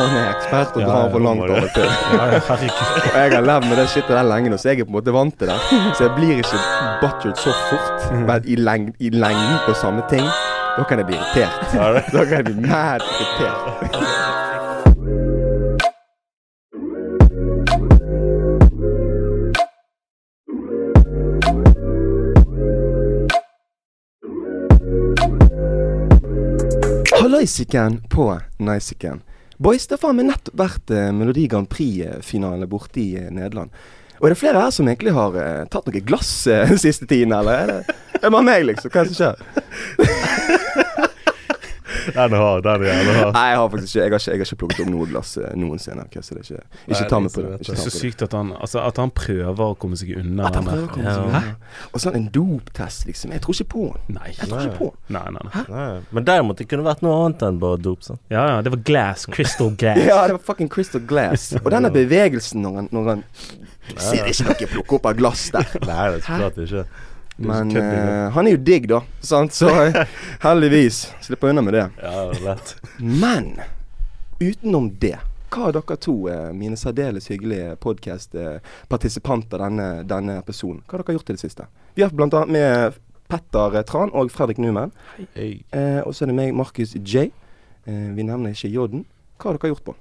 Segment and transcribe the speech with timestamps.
[0.00, 1.88] han er ekspert og drar for langt av og til.
[3.10, 4.98] Og jeg har levd med det shitet der lenge nå, så jeg er på en
[4.98, 5.58] måte vant til det.
[5.98, 6.62] Så jeg blir ikke
[7.02, 8.08] buttered så fort.
[8.14, 10.26] Men i, leng i lengden på samme ting,
[10.76, 11.60] da kan jeg bli irritert.
[12.16, 14.38] Da kan jeg bli mad irritert.
[27.20, 29.22] Hallaisiken på Niceken.
[29.60, 33.68] Boys, det har faen meg nettopp vært eh, Melodi Grand Prix-finale borte i eh, Nederland.
[34.16, 37.04] Og er det flere her som egentlig har eh, tatt noe glass eh, den siste
[37.10, 37.60] tiden, eller?
[37.60, 38.88] Er det, bare meg, liksom?
[38.88, 39.36] Hva er det som skjer?
[42.06, 43.32] Den er hard, den er jævlig hard.
[43.36, 45.32] Nei, jeg har faktisk ikke Jeg har ikke, jeg har ikke plukket opp noe glass
[45.40, 46.04] eh, noensinne.
[46.08, 47.52] Okay, så det er ikke Ikke ta meg på det.
[47.60, 50.48] Ikke Det er så sykt at han, altså, at han prøver å komme seg unna
[50.48, 51.42] At han prøver å komme seg unna.
[51.92, 53.34] Og sånn en doptest, liksom.
[53.36, 54.18] Jeg tror ikke på den.
[54.20, 54.32] Nei.
[54.36, 54.90] Jeg tror ikke på.
[55.16, 55.64] Nei, nei, nei.
[55.74, 58.02] Nei, Men derimot, det kunne vært noe annet enn bare dop.
[58.06, 58.22] sant?
[58.32, 59.26] Ja, ja, det var glass.
[59.30, 60.02] Crystal glass.
[60.10, 61.50] Ja, det var fucking Crystal Glass.
[61.64, 63.24] Og denne bevegelsen når han, når han
[63.98, 65.66] Ser ikke noe plukke opp av glass der.
[65.82, 66.82] Nei, det er så klart ikke.
[67.40, 69.00] Men eh, han er jo digg, da.
[69.24, 69.54] Sant?
[69.56, 69.96] Så eh,
[70.44, 71.86] heldigvis slipper unna med det.
[72.02, 72.74] Ja, lett.
[72.98, 73.54] Men
[74.40, 75.16] utenom det,
[75.50, 81.16] hva har dere to, eh, mine særdeles hyggelige podkast-partisipanter denne, denne episoden, hva har dere
[81.18, 81.66] gjort i det siste?
[81.96, 84.92] Vi har blant annet med Petter Tran og Fredrik Numen.
[85.34, 85.62] Hey.
[85.72, 87.30] Eh, og så er det meg, Markus J.
[87.86, 89.06] Eh, vi nevner ikke J-en.
[89.40, 89.96] Hva har dere gjort på?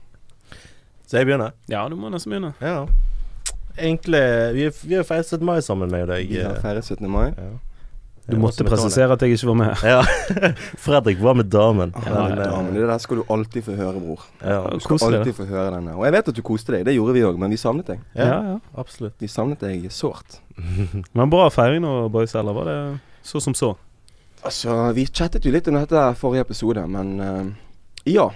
[1.09, 1.55] Så jeg begynner?
[1.71, 2.53] Ja, du må nesten begynne.
[2.61, 2.83] Ja.
[3.79, 4.21] Egentlig
[4.55, 5.45] Vi, vi har feiret 17.
[5.45, 6.29] mai sammen med deg.
[6.29, 7.09] Vi har eh, feiret 17.
[7.09, 7.29] mai.
[7.37, 7.49] Ja.
[8.29, 9.83] Du måtte presisere at jeg ikke var med.
[9.89, 10.01] Ja.
[10.85, 11.93] Fredrik var med damen.
[12.05, 12.73] Ja, Men, ja, damen.
[12.75, 14.25] det der skal du alltid få høre, bror.
[14.43, 15.95] ja, Du skal alltid få høre denne.
[15.97, 18.03] Og jeg vet at du koste deg, det gjorde vi òg, men vi savnet deg.
[18.13, 18.57] Ja, ja, ja.
[18.77, 19.15] absolutt.
[19.17, 20.43] Vi savnet deg sårt.
[21.17, 22.35] Men bra feiring nå, boys.
[22.37, 22.77] Eller var det
[23.25, 23.73] så som så?
[24.45, 27.49] Altså, vi chattet jo litt om dette forrige episode, men uh,
[28.07, 28.29] ja.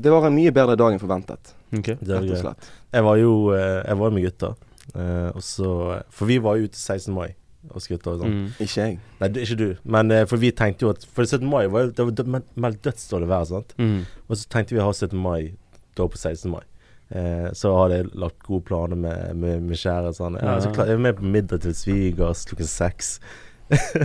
[0.00, 1.90] Det var en mye bedre dag enn forventet, Ok.
[2.00, 2.68] Det var rett og slett.
[2.90, 4.48] Jeg var jo eh, Jeg var med gutta.
[4.94, 5.70] Eh, og så
[6.10, 7.14] For vi var jo ute 16.
[7.14, 7.30] mai
[7.68, 8.32] og skuta og sånn.
[8.32, 8.46] Mm.
[8.64, 8.98] Ikke jeg.
[9.20, 9.66] Nei, det, ikke du.
[9.84, 11.44] Men uh, for vi tenkte jo at For 17.
[11.44, 13.74] mai var jo Det var meldt dødsdårlig vær, sant.
[13.76, 14.06] Mm.
[14.28, 15.12] Og så tenkte vi å ha 17.
[15.20, 15.52] mai
[15.98, 16.48] da på 16.
[16.48, 16.64] mai.
[17.10, 20.14] Eh, så hadde jeg lagt gode planer med, med, med kjære.
[20.16, 20.38] Sånn.
[20.40, 23.16] Ja, så klar, jeg var med på middag til svigers klokken seks.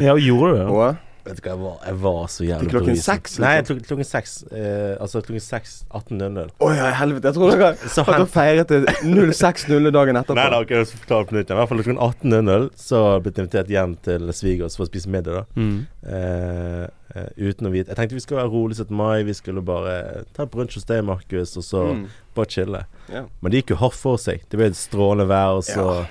[0.01, 0.65] Ja, gjorde du det?
[0.69, 0.81] Og
[1.25, 3.05] Vet du hva, jeg var, jeg var så jævlig Til klokken seks?
[3.35, 4.33] seks, Nei, klok klokken, seks.
[4.53, 6.51] Eh, altså klokken seks 18.00.
[6.61, 7.31] Å ja, helvete.
[7.31, 10.37] Jeg tror dere har hen- feiret det 06.00 dagen etterpå.
[10.37, 11.49] Nei, da kan jeg forklare på nytt.
[11.49, 15.09] I hvert fall klokken 18.00 så ble jeg invitert hjem til svigers for å spise
[15.09, 15.33] middag.
[15.33, 15.87] da Mm.
[16.05, 16.83] eh,
[17.15, 18.91] eh, Uten å vite Jeg tenkte vi skulle være rolig 17.
[18.95, 19.23] mai.
[19.23, 22.07] Vi skulle bare ta brunsj hos deg, Markus, og så Mm.
[22.35, 22.85] bare chille.
[23.09, 23.25] Yeah.
[23.41, 24.41] Men det gikk jo hardt for seg.
[24.49, 26.07] Det ble et strålende vær, og så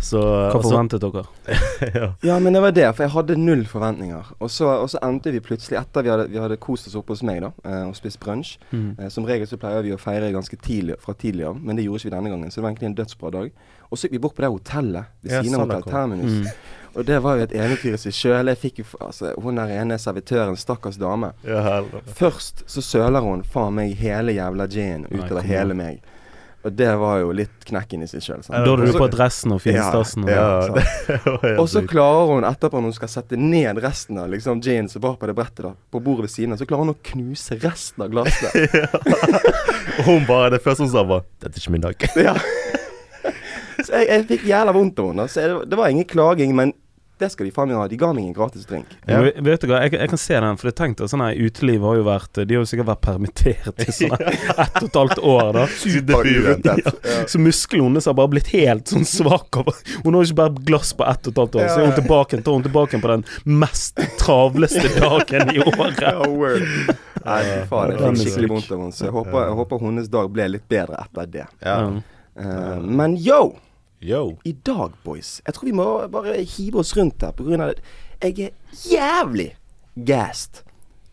[0.00, 1.24] Så, Hva forventet dere?
[1.94, 2.08] ja.
[2.22, 4.32] ja, men det var det, for jeg hadde null forventninger.
[4.38, 7.16] Og så, og så endte vi plutselig, etter vi hadde, vi hadde kost oss oppe
[7.16, 8.94] hos meg da, eh, og spist brunsj Mm.
[8.98, 11.84] eh, Som regel så pleier vi å feire ganske tidlig fra tidlig av, men det
[11.86, 12.50] gjorde ikke vi denne gangen.
[12.50, 13.50] Så det var egentlig en dødsbra dag.
[13.90, 16.32] Og så gikk vi bort på det hotellet ved siden av Hotell Terminus.
[16.32, 16.76] Mm.
[16.98, 18.48] Og det var jo et eventyr i seg sjøl.
[19.00, 21.32] Altså, Hun der ene servitøren, stakkars dame.
[21.46, 21.82] ja.
[22.18, 26.00] Først så søler hun faen meg hele jævla ginen Nei, utover kom hele meg.
[26.68, 28.42] Og det var jo litt knekken i seg sjøl.
[28.46, 32.92] Da hadde du på dressen og finstasen Ja, Ja, Og så klarer hun etterpå, når
[32.92, 36.02] hun skal sette ned resten av liksom, jeans og var på det brettet, da, på
[36.04, 38.52] bordet ved siden av, så klarer hun å knuse resten av glasset.
[39.98, 42.08] Og hun bare Det første hun sa, var 'Dette er ikke min dag'.
[42.28, 42.36] ja.
[43.78, 45.26] Så jeg, jeg fikk jævla vondt av henne.
[45.30, 46.72] Så jeg, det var ingen klaging, men
[47.18, 47.86] det skal de faen meg ha.
[47.90, 48.90] De ga meg en gratis drink.
[49.08, 49.18] Ja.
[49.18, 51.82] Ja, vet- du hva, jeg, jeg kan se den, for jeg tenkte sånn her uteliv
[51.86, 54.14] har jo vært De har jo sikkert vært permittert i sånn
[54.64, 55.66] ett og et halvt år, da.
[56.68, 57.26] Ja.
[57.30, 60.92] Så musklene hennes har bare blitt helt sånn svak Hun har jo ikke bare glass
[60.96, 63.24] på ett og et halvt år, så er hun tilbake, tar hun tilbake på den
[63.58, 66.00] mest travleste dagen i året.
[66.02, 66.66] Ja, word.
[67.24, 67.94] Nei, fy faen.
[67.94, 68.94] Jeg er fikk skikkelig vondt av henne.
[68.96, 71.46] Så jeg håper, jeg håper hennes dag ble litt bedre etter det.
[71.64, 71.78] Ja.
[72.38, 73.40] Uh, men yo!
[74.00, 74.38] Yo.
[74.44, 77.80] I dag, boys Jeg tror vi må bare hive oss rundt her, av at
[78.22, 78.52] jeg er
[78.86, 79.48] jævlig
[80.06, 80.62] gassed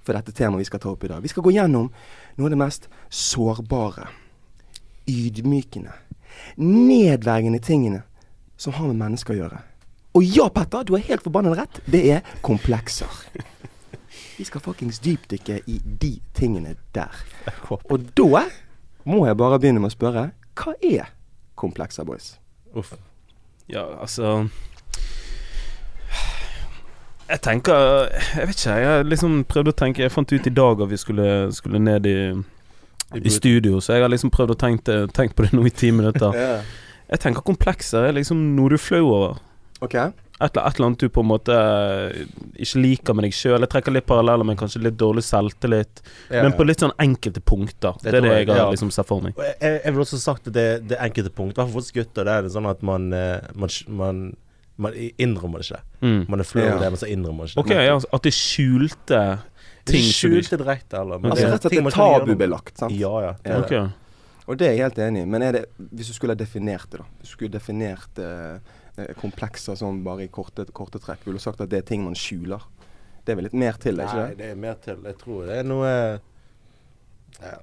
[0.06, 1.24] for dette temaet vi skal ta opp i dag.
[1.24, 4.06] Vi skal gå gjennom noe av det mest sårbare,
[5.10, 5.96] ydmykende,
[6.62, 8.04] nedverdigende tingene
[8.58, 9.64] som har med mennesker å gjøre.
[10.16, 11.82] Og ja, Petter, du har helt forbannet rett.
[11.90, 13.10] Det er komplekser.
[14.38, 17.18] Vi skal fuckings dypdykke i de tingene der.
[17.92, 18.46] Og da
[19.10, 21.10] må jeg bare begynne med å spørre hva er
[21.58, 22.36] komplekser, boys?
[22.76, 22.94] Uff.
[23.72, 24.48] Ja, altså
[27.30, 27.74] Jeg tenker
[28.38, 30.92] Jeg vet ikke, jeg har liksom prøvd å tenke Jeg fant ut i dag at
[30.92, 32.18] vi skulle, skulle ned i,
[33.16, 35.92] i studio, så jeg har liksom prøvd å tenke tenkt på det nå i ti
[35.94, 36.36] minutter.
[37.06, 39.36] Jeg tenker komplekser er liksom noe du er flau over.
[39.86, 39.94] Ok.
[40.42, 42.26] Et, eller- annet du på en måte eh,
[42.60, 43.60] ikke liker med deg sjøl.
[43.64, 47.40] Jeg trekker litt paralleller men kanskje litt dårlig selvtillit, Ja, men på litt sånn enkelte
[47.42, 47.96] punkter.
[48.04, 48.72] Det Det er det jeg, jeg har ja.
[48.76, 49.34] liksom sett for meg.
[49.62, 52.26] Jeg, jeg vil også sagt at det, det enkelte punkt, i hvert fall for gutter,
[52.28, 54.24] det er det sånn at man, eh, man, man,
[54.78, 55.82] man innrømmer det ikke.
[56.02, 56.22] Mm.
[56.30, 56.72] Man er flau Ja.
[56.74, 59.22] over det, men så innrømmer man ikke Ok, ja, at det skjulte
[59.86, 62.78] ting Det skjulte direkte, eller men Altså det rett og slett det er tabubelagt.
[62.78, 62.92] sant?
[62.98, 63.34] Ja, ja.
[63.44, 63.80] Det okay.
[63.86, 63.92] det.
[64.48, 65.26] Og det er jeg helt enig i.
[65.26, 67.06] Men er det, hvis du skulle ha definert det, da.
[67.20, 68.60] Hvis du skulle definert eh,
[69.20, 72.16] komplekser sånn bare i korte, korte trekk, ville du sagt at det er ting man
[72.16, 72.64] skjuler?
[73.26, 74.38] Det er vel litt mer til, er ikke Nei, det?
[74.44, 75.00] det er mer til.
[75.10, 75.90] Jeg tror det er noe
[77.42, 77.56] ja,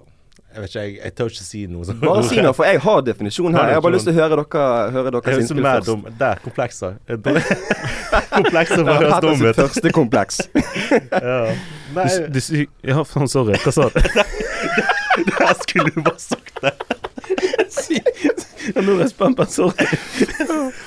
[0.52, 2.00] Jeg vet ikke, jeg, jeg tør ikke si noe Sånn.
[2.02, 3.70] Bare si noe, for jeg har definisjon her.
[3.70, 4.64] Jeg har bare lyst til å høre, dere,
[4.96, 5.86] høre høres innspill først.
[5.88, 6.98] dum Der, komplekser.
[8.36, 9.56] komplekser for å høres dum ut.
[9.62, 10.42] første kompleks.
[11.12, 11.38] Ja.
[11.94, 13.56] Nei, Du, du, ja, faen, sorry.
[13.62, 14.00] Hva sa du?
[15.30, 16.72] der skulle du bare sagt det.
[18.74, 19.86] Ja, Nå er jeg spent på Sorry.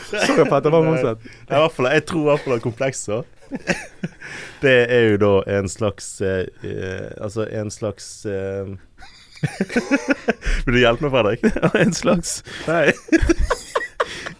[0.09, 0.71] Sorry, Petter.
[0.71, 1.25] Hva motsatt?
[1.49, 3.23] Ja, jeg tror i hvert fall at komplekser
[4.65, 8.71] Det er jo da en slags eh, eh, Altså en slags eh,
[10.65, 11.45] Vil du hjelpe meg, Fredrik?
[11.61, 12.89] Ja, En slags Nei.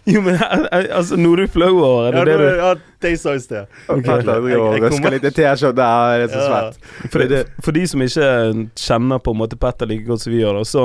[0.06, 2.26] Jo, men jeg- jeg- altså, nå er du flau over Ja, det?
[2.26, 3.66] det, det du ja, det jeg sa i sted.
[3.88, 4.20] Okay.
[4.22, 6.70] Røsker kommer- litt i er det så Ja.
[6.70, 7.10] svett.
[7.10, 8.28] For, det, for de som ikke
[8.78, 10.84] kjenner på en måte Petter like godt som vi gjør, da, så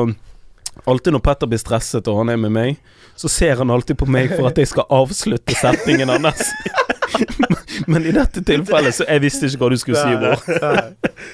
[0.89, 2.79] Alltid når Petter blir stresset og han er med meg,
[3.19, 6.41] så ser han alltid på meg for at jeg skal avslutte setningen hans.
[7.91, 10.41] Men i dette tilfellet så jeg visste ikke hva du skulle si, bror.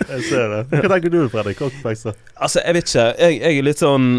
[0.09, 0.61] Jeg ser det.
[0.73, 1.61] Hva tenker du, Fredrik?
[1.61, 3.07] Altså, jeg vet ikke.
[3.21, 4.09] Jeg, jeg er litt sånn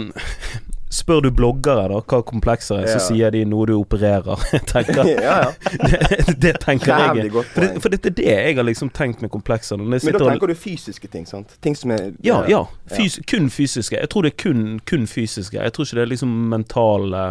[0.90, 4.40] Spør du bloggere da hva komplekser er, så sier de noe du opererer.
[4.72, 5.50] Tenker Ja, ja.
[5.88, 7.32] Det, det tenker Jævlig jeg.
[7.34, 9.76] godt For det, for det er det jeg har liksom tenkt med komplekser.
[9.76, 11.56] Men da da og tenker du fysiske ting, sant?
[11.64, 12.62] Ting som er Ja, ja.
[12.94, 13.98] Fys kun fysiske.
[14.00, 15.58] Jeg tror det er kun, kun fysiske.
[15.60, 17.24] Jeg tror ikke det er liksom mentale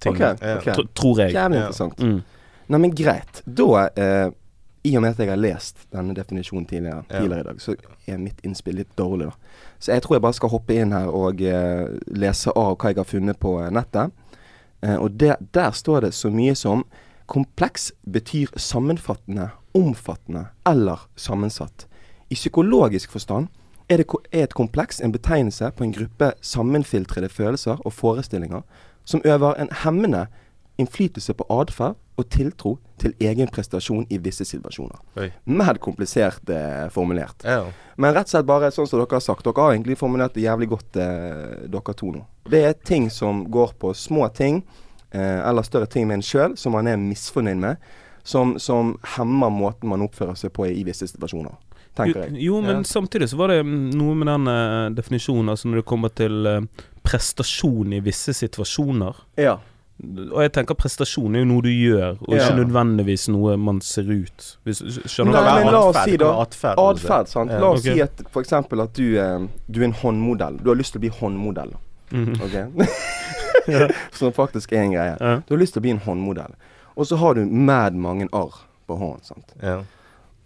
[0.00, 0.14] ting.
[0.16, 0.78] Okay, Ja.
[0.96, 1.34] tror jeg.
[1.34, 1.66] Jævlig Ja.
[1.68, 2.00] interessant.
[2.00, 2.22] Mm.
[2.68, 3.42] Nei, men greit.
[3.44, 4.30] Da, eh,
[4.84, 7.74] i og med at jeg har lest denne definisjonen tidligere, tidligere i dag, så
[8.06, 9.62] er mitt innspill litt dårlig, da.
[9.80, 13.00] Så jeg tror jeg bare skal hoppe inn her og eh, lese av hva jeg
[13.00, 14.12] har funnet på eh, nettet.
[14.84, 16.84] Eh, og det, der står det så mye som
[17.26, 21.86] Kompleks betyr sammenfattende, omfattende eller sammensatt.
[22.28, 23.46] I psykologisk forstand
[23.88, 28.60] er, det, er et kompleks en betegnelse på en gruppe sammenfiltrede følelser og forestillinger
[29.04, 30.26] som øver en hemmende
[30.78, 35.00] innflytelse på atferd og tiltro til egen prestasjon i visse situasjoner.
[35.18, 35.30] Oi.
[35.50, 37.42] Mer komplisert eh, formulert.
[37.42, 37.64] Ja.
[37.98, 39.42] Men rett og slett bare sånn som dere har sagt.
[39.44, 42.22] Dere har egentlig formulert det jævlig godt, eh, dere to nå.
[42.50, 44.62] Det er ting som går på små ting,
[45.10, 47.76] eh, eller større ting med en sjøl, som man er misfornøyd med.
[48.24, 51.58] Som, som hemmer måten man oppfører seg på i visse situasjoner.
[51.94, 52.42] Tenker Jo, jeg.
[52.46, 52.82] jo, men Ja.
[52.88, 56.46] samtidig så var det mm, noe med den eh, definisjonen, altså når det kommer til
[56.46, 56.60] eh,
[57.04, 59.14] prestasjon i visse situasjoner.
[59.36, 59.58] Ja.
[60.02, 62.56] Og jeg tenker prestasjon er jo noe du gjør, og ikke Ja.
[62.58, 64.56] nødvendigvis noe man ser ut.
[64.66, 65.64] Hvis, skjønner Nei, du?
[65.64, 67.50] men la oss si da- er atferd, sant.
[67.50, 67.60] Ja.
[67.60, 67.94] La oss okay.
[67.94, 68.52] si at f.eks.
[68.52, 70.58] at du, eh, du er en håndmodell.
[70.62, 71.72] Du har lyst til å bli håndmodell.
[72.10, 72.40] Mhm.
[72.42, 72.86] Ok?
[74.18, 75.16] Som faktisk er en greie.
[75.20, 75.40] Ja.
[75.46, 76.54] Du har lyst til å bli en håndmodell.
[76.96, 79.22] Og så har du mad mange arr på hånden.
[79.24, 79.54] sant?
[79.62, 79.80] Ja.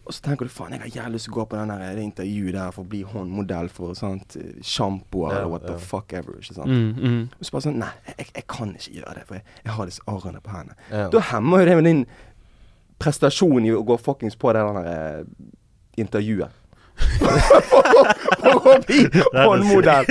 [0.09, 2.05] Og så tenker du faen, jeg har jævlig lyst til å gå på den det
[2.07, 6.39] intervjuet der for å bli håndmodell for sant, sjampoer Ja, eller what the fuck ever.
[6.41, 6.73] ikke sant?
[6.73, 7.19] Mm, mm.
[7.37, 9.91] Og så bare sånn Nei, jeg, jeg kan ikke gjøre det, for jeg, jeg har
[9.91, 10.79] disse arrene på hendene.
[10.89, 11.11] Ja.
[11.13, 12.01] Da hemmer jo det med din
[12.99, 15.21] prestasjon i å gå fuckings på det der eh,
[16.01, 16.65] intervjuet.
[18.41, 19.05] For å bli
[19.37, 20.09] håndmodell.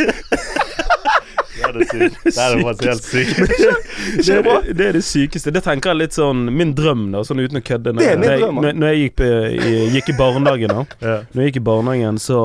[1.57, 2.17] Ja, det er sykt.
[2.27, 3.37] Det er faktisk helt sykt.
[4.27, 5.53] Det, er det, det er det sykeste.
[5.55, 7.93] Det tenker jeg litt sånn min drøm, da, sånn uten å kødde.
[7.95, 8.59] Når, Det er min når jeg- drøm.
[8.65, 10.83] Når, jeg gikk, på, i, gikk i barnehagen, da.
[11.01, 11.15] Ja.
[11.33, 12.41] Når jeg gikk i barnehagen, så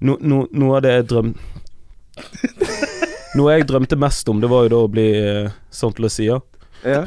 [0.00, 1.32] no, no, Noe av det jeg drøm...
[3.36, 6.28] Noe jeg drømte mest om, det var jo da å bli eh, til å si,
[6.30, 6.38] ja.
[6.86, 7.02] Ja.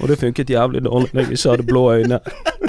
[0.00, 2.18] Og det funket jævlig dårlig når jeg ikke hadde blå øyne,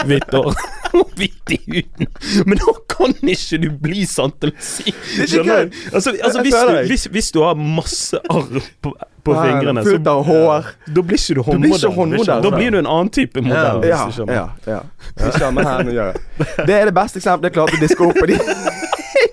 [0.07, 0.55] hvitt hår
[0.99, 2.07] og hvitt i huden.
[2.45, 4.03] Men nå kan ikke du bli
[4.41, 4.89] til å si.
[4.91, 5.77] ikke Skjønner du?
[5.95, 8.93] Altså, altså hvis, du, hvis, hvis du har masse arr på,
[9.23, 10.69] på Faen, fingrene, Fullt av hår.
[10.95, 11.95] da blir ikke du håndmodell.
[11.97, 12.55] håndmodell, Da da.
[12.57, 13.81] blir du en annen type modell.
[13.83, 14.33] hvis Ja, du skjønner.
[14.33, 14.81] ja, ja.
[15.21, 16.47] Vi har her nå, gjør jeg.
[16.67, 18.39] Det er det beste eksempelet jeg klarte å diske opp på de,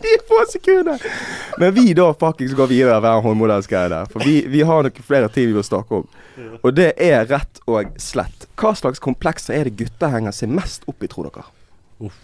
[0.08, 0.96] de få sekundene.
[1.60, 4.10] Men vi da fuckings går videre hver håndmodellsgreie der.
[4.12, 6.08] For vi, vi har noen flere ting vi vil snakke om.
[6.62, 8.46] Og det er rett og slett.
[8.58, 11.46] Hva slags komplekser er det gutter henger seg mest opp i, tror dere?
[12.06, 12.18] Uff.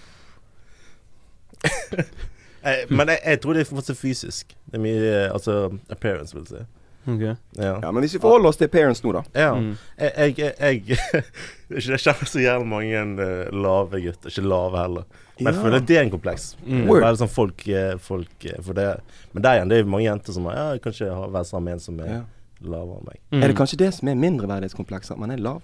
[2.88, 4.54] Men jeg, jeg tror det er fortsatt fysisk.
[4.70, 5.58] Det er mye eh, Altså
[5.92, 6.64] appearance, vil jeg si.
[7.04, 7.34] Okay.
[7.58, 7.80] Ja.
[7.82, 9.22] Ja, Men hvis vi forholder oss til parents nå, da.
[9.36, 9.50] Ja.
[9.54, 9.74] Mm.
[9.98, 11.24] Jeg, jeg, jeg, jeg
[11.74, 14.32] Jeg kjenner så jævlig mange eh, lave gutter.
[14.32, 15.20] Ikke lave heller.
[15.40, 15.62] Men jeg Ja.
[15.62, 16.56] føler det er en kompleks.
[16.64, 16.86] Mm.
[16.88, 19.00] Bare sånn folk, eh, folk eh, For det
[19.32, 21.64] Men der igjen, det er jo mange jenter som har Ja, jeg har vært sammen
[21.64, 22.20] med en som er Ja.
[22.62, 23.18] lavere enn meg.
[23.32, 23.42] Mm.
[23.42, 25.18] Er det kanskje det som er mindreverdighetskomplekser?
[25.18, 25.60] Man er lav?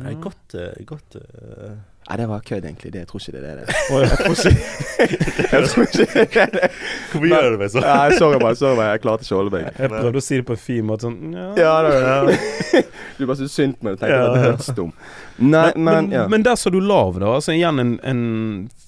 [0.00, 1.74] Nei, godt, eh, godt eh,
[2.06, 2.92] Nei, det var kødd, egentlig.
[2.94, 3.66] Det, jeg tror ikke det er det.
[3.96, 6.68] Jeg tror ikke, jeg tror ikke det er det.
[7.10, 7.84] Hvorfor gjør du meg sånn?
[7.84, 8.56] Nei, sorry, bare.
[8.58, 8.92] Sorry, bare.
[8.94, 9.66] Jeg klarte ikke å holde meg.
[9.76, 11.46] Jeg prøvde å si det på en fin måte sånn ja.
[11.58, 12.36] Ja, det var det.
[13.18, 14.22] Du bare syntes synd på meg og tenkte Ja.
[14.28, 14.92] at det hørtes dum.
[15.36, 16.24] Nei, Men, men, men, ja.
[16.32, 17.34] men der sa du lav, da.
[17.40, 18.22] Altså igjen en, en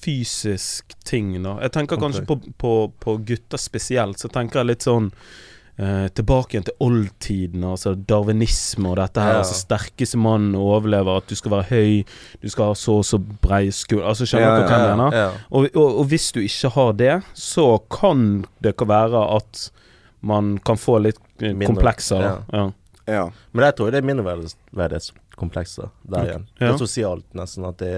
[0.05, 1.59] fysisk ting, da.
[1.67, 2.55] Jeg tenker kanskje okay.
[2.55, 5.11] på, på, på gutter spesielt, så tenker jeg litt sånn
[5.79, 9.39] eh, tilbake igjen til oldtiden, altså darwinisme og dette her.
[9.39, 9.43] Ja.
[9.45, 12.05] Altså sterkeste mann overlever, at du skal være høy,
[12.43, 14.97] du skal ha så og så brei skulder Altså Skjønner Ja, du hva jeg ja,
[14.97, 15.19] mener?
[15.19, 15.29] Ja.
[15.51, 19.69] Og, og, og hvis du ikke har det, så kan det være at
[20.21, 22.25] man kan få litt eh, Mindre, komplekser.
[22.25, 22.35] Da.
[22.53, 22.65] Ja.
[23.07, 23.25] ja.
[23.55, 26.47] Men jeg tror det er mindreverdighetskomplekser der igjen.
[26.49, 26.59] igjen.
[26.59, 27.69] Det er sosialt, nesten.
[27.69, 27.95] At det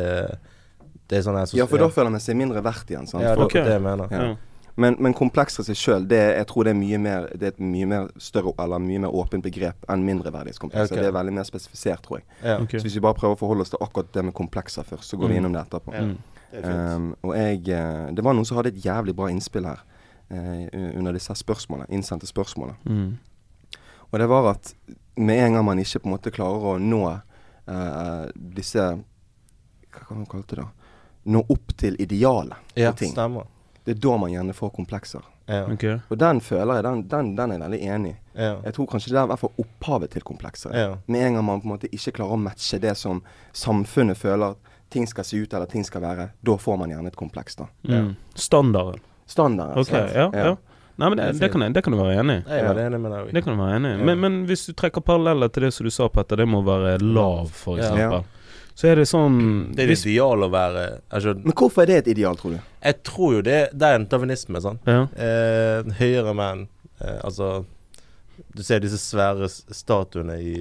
[1.10, 3.08] Det er sånn ja, for da føler man seg mindre verdt igjen.
[3.10, 3.24] Sant?
[3.24, 3.56] Ja, det For, Ok.
[3.58, 4.12] er det jeg mener.
[4.14, 4.28] Ja.
[4.80, 7.86] Men, men komplekser seg sjøl, jeg tror det er mye mer Det er et mye
[7.90, 10.94] mer større Eller mye mer åpent begrep enn mindreverdighetskomplekser.
[10.94, 11.02] Okay.
[11.04, 12.26] Det er veldig mer spesifisert, tror jeg.
[12.42, 12.56] Ja.
[12.62, 12.80] Okay.
[12.80, 15.18] Så hvis vi bare prøver å forholde oss til akkurat det med komplekser først, så
[15.20, 15.40] går vi Mm.
[15.42, 15.94] innom det etterpå.
[15.94, 16.06] Ja.
[16.50, 16.64] Det.
[16.96, 19.84] Um, og jeg eh, Det var noen som hadde et jævlig bra innspill her
[20.32, 22.76] uh, under disse spørsmålene, innsendte spørsmålene.
[22.86, 23.12] Mm.
[24.10, 24.74] Og det var at
[25.16, 28.82] med en gang man ikke på en måte klarer å nå uh, disse
[29.90, 30.66] Hva kan man kalle det da?
[31.30, 33.12] Nå opp til idealet ja, på ting.
[33.12, 33.46] stemmer.
[33.84, 35.24] Det er da man gjerne får komplekser.
[35.50, 35.64] Ja.
[35.72, 35.98] Okay.
[36.08, 38.16] Og den føler jeg, den, den, den er jeg veldig enig i.
[38.38, 38.50] Ja.
[38.64, 40.74] Jeg tror kanskje det er i hvert fall opphavet til komplekser.
[40.76, 40.90] Ja.
[41.10, 43.22] Med en gang man på en måte ikke klarer å matche det som
[43.56, 44.58] samfunnet føler
[44.90, 47.56] ting skal se ut eller ting skal være, da får man gjerne et kompleks.
[47.56, 47.68] da.
[47.86, 48.14] Mm.
[48.34, 49.00] Standarden.
[49.30, 49.78] Standarden.
[49.78, 50.14] Ok, sant?
[50.14, 50.56] ja, ja.
[51.00, 52.42] Nei, men det, Det kan jeg, det kan du være enig i.
[52.50, 53.30] Jeg er enig med deg.
[53.32, 53.98] Det kan du være enig i.
[54.00, 54.06] Ja.
[54.10, 56.98] Men, men hvis du trekker paralleller til det som du sa, Petter, det må være
[57.00, 58.26] lav, for eksempel.
[58.80, 59.36] Så er det sånn
[59.76, 62.56] Det er hvis, et ideal å være altså, Men hvorfor er det et ideal, tror
[62.56, 62.60] du?
[62.80, 64.88] Jeg tror jo det Det er en darwinisme, sant.
[64.88, 65.04] ja.
[65.26, 66.64] Eh, høyere menn
[67.02, 67.50] eh, Altså
[68.56, 70.54] Du ser disse svære statuene i,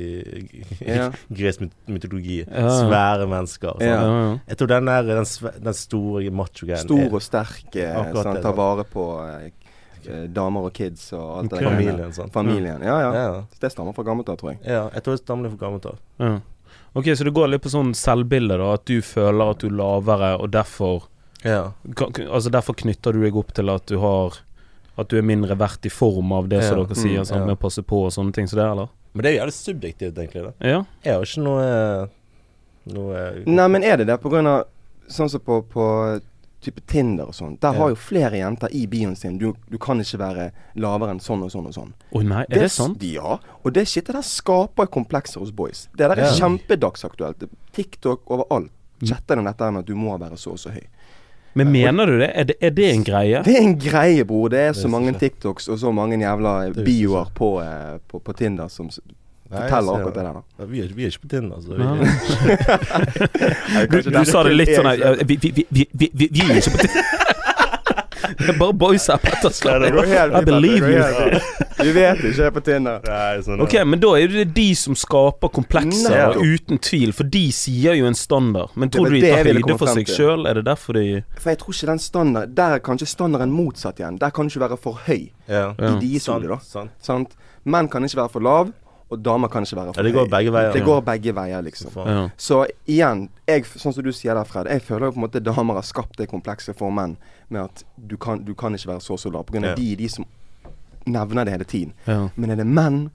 [0.60, 1.08] i ja.
[1.40, 2.42] gresk mytologi.
[2.44, 2.68] Ja.
[2.84, 3.80] Svære mennesker.
[3.82, 4.02] Ja.
[4.50, 7.88] Jeg tror den der den, svære, den store macho-greien Stor og sterk, det,
[8.44, 9.48] tar vare på eh,
[10.04, 11.64] eh, damer og kids og alt okay.
[11.64, 11.72] det der.
[11.72, 12.36] Familien, Sånn.
[12.36, 12.84] Familien.
[12.84, 13.10] Ja, ja.
[13.16, 13.42] Ja.
[13.64, 14.62] Det stammer fra gammelt av, tror jeg.
[14.68, 14.84] ja.
[14.94, 16.04] Jeg tror det stammer fra gammelt av.
[16.20, 16.36] ja.
[16.96, 18.74] Ok, så det går litt på sånn selvbilde, da.
[18.74, 21.04] At du føler at du er lavere, og derfor
[21.46, 21.72] Ja.
[21.96, 24.34] Altså derfor knytter du deg opp til at du har
[24.98, 26.84] At du er mindre verdt i form av det som Ja.
[26.84, 27.46] dere sier, sånn, sant, ja.
[27.46, 28.90] med å passe på og sånne ting som det, eller?
[29.14, 30.44] Men det er jo jævlig subjektivt, egentlig.
[30.60, 30.84] da Ja.
[31.04, 32.10] Jeg har ikke noe
[32.92, 34.66] Noe Nei, men er det det på grunn av
[35.08, 36.22] Sånn som på, på
[36.62, 37.54] type Tinder og sånn.
[37.64, 41.22] Der har jo flere jenter i bioen sin du, du kan ikke være lavere enn
[41.24, 41.94] sånn og sånn og sånn.
[42.12, 43.02] Å nei, er det sant?
[43.04, 43.38] Ja.
[43.64, 45.88] Og det shitet der skaper komplekser hos boys.
[45.96, 46.34] Det der er Ja.
[46.42, 47.48] kjempedagsaktuelt.
[47.74, 48.72] TikTok overalt
[49.04, 50.84] chatter om dette med at du må være så og så høy.
[51.56, 52.30] Men mener du det?
[52.36, 53.40] Er det, er det en greie?
[53.44, 54.50] Det er en greie, bror.
[54.54, 58.20] Det er så mange TikToks og så mange jævla Det er bioer på, eh, på,
[58.22, 58.90] på Tinder som
[59.50, 60.42] forteller akkurat det der.
[60.60, 61.98] Ja, Vi, er, vi er ikke på Tinder, så Nei.
[63.92, 66.62] Du, du sa det litt sånn her Vi, vi, vi, vi, vi, vi, vi er
[66.62, 66.80] ikke på
[68.40, 69.50] Det er bare boys her, Petter.
[69.52, 71.40] Slapp Det går helt I believe you.
[71.80, 73.08] Vi vet ikke, jeg er på Tinder.
[73.44, 77.12] Sånn, Ok, men da er det de som skaper komplekser, uten tvil.
[77.16, 78.76] For de sier jo en standard.
[78.80, 80.46] Men tror du de tar høyde for seg sjøl?
[80.50, 81.06] Er det derfor de
[81.40, 84.20] For jeg tror ikke den standard Der er kanskje standarden motsatt igjen.
[84.22, 85.30] Der kan du ikke være for høy.
[85.50, 85.72] Ja.
[85.80, 85.96] Ja.
[85.96, 86.60] I deres hode, da.
[86.64, 86.94] Sant.
[87.04, 87.36] Sant?
[87.66, 88.70] Menn kan ikke være for lav,
[89.10, 90.74] og damer kan ikke være for Ja, det går begge veier.
[90.74, 91.92] Det går begge veier, liksom.
[92.06, 92.30] Ja.
[92.38, 95.42] Så igjen, jeg, sånn som du sier der, Fred, jeg føler jo på en måte
[95.42, 97.16] damer har skapt det komplekset for menn
[97.50, 99.46] med at du kan, du kan ikke være så så lav.
[99.50, 99.76] På grunn av Ja.
[99.82, 100.26] de, de som
[101.10, 101.94] nevner det hele tiden.
[102.06, 102.30] ja.
[102.36, 103.10] Men er det menn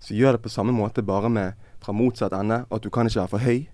[0.00, 3.20] som gjør det på samme måte, bare med fra motsatt ende, at du kan ikke
[3.22, 3.66] være for høy?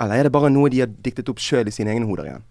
[0.00, 2.42] Eller er det bare noe de har diktet opp sjøl i sine egne hoder igjen?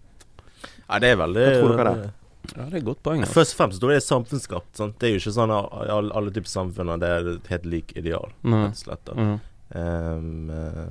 [0.88, 2.10] Ja, det er veldig Hva tror dere det?
[2.56, 3.20] Ja, det er et godt poeng.
[3.24, 3.34] altså.
[3.40, 4.70] Først og fremst da er det samfunnsskapt.
[4.78, 4.98] Sant?
[5.00, 7.96] Det er jo ikke sånn at alle, alle typer samfunn det er et helt lik
[7.96, 8.30] ideal.
[8.46, 8.66] Nei.
[8.68, 9.14] Rett og slett.
[9.76, 10.84] Ehm, eh,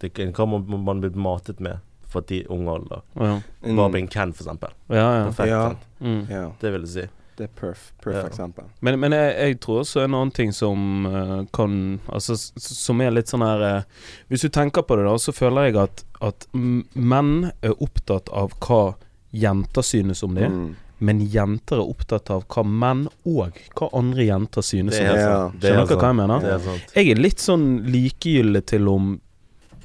[0.00, 1.78] det kan hva man, man blir matet med
[2.10, 3.02] fra de ung alder.
[3.14, 3.40] Ja.
[3.62, 3.76] Mm.
[3.78, 4.72] Barbie Ken, for eksempel.
[4.90, 5.24] Ja, ja.
[5.30, 5.48] Perfekt.
[5.48, 5.74] Ja.
[6.02, 6.26] Mm.
[6.30, 7.04] Ja, Det vil jeg si.
[7.36, 8.24] det er perf, perf Ja.
[8.26, 8.64] eksempel.
[8.80, 13.14] Men, men jeg, jeg tror også en annen ting som uh, kan Altså som er
[13.14, 13.82] litt sånn her uh,
[14.28, 18.52] Hvis du tenker på det, da, så føler jeg at, at menn er opptatt av
[18.60, 18.96] hva
[19.30, 20.52] jenter synes om dem.
[20.52, 20.76] Mm.
[21.00, 25.24] Men jenter er opptatt av hva menn og hva andre jenter synes om er det.
[25.24, 25.40] Ja.
[25.54, 26.46] Det er Skjønner dere hva jeg mener?
[26.52, 26.86] Er.
[27.00, 29.10] Jeg er litt sånn likegyldig til om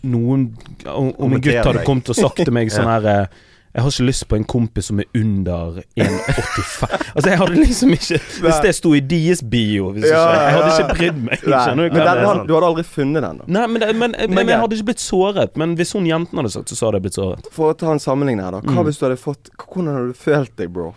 [0.05, 0.49] noen
[0.85, 3.37] Om, om en gutt hadde kommet og sagt til meg sånn her eh,
[3.75, 7.95] Jeg har ikke lyst på en kompis som er under 1,85 Altså, jeg hadde liksom
[7.95, 11.41] ikke Hvis det sto i deres bio hvis Ja, ikke, Jeg hadde ikke brydd meg.
[11.41, 12.43] Skjønner du hva jeg mener?
[12.45, 13.47] du hadde aldri funnet den, da.
[13.57, 15.57] Nei, men, men, men, Men jeg hadde ikke blitt såret.
[15.59, 17.49] Men hvis hun jenten hadde sagt, så så hadde jeg blitt såret.
[17.55, 18.61] For å ta en sammenligning her, da.
[18.65, 18.85] Hva Mm.
[18.89, 20.91] hvis du hadde fått Hvordan hadde du følt deg, bro?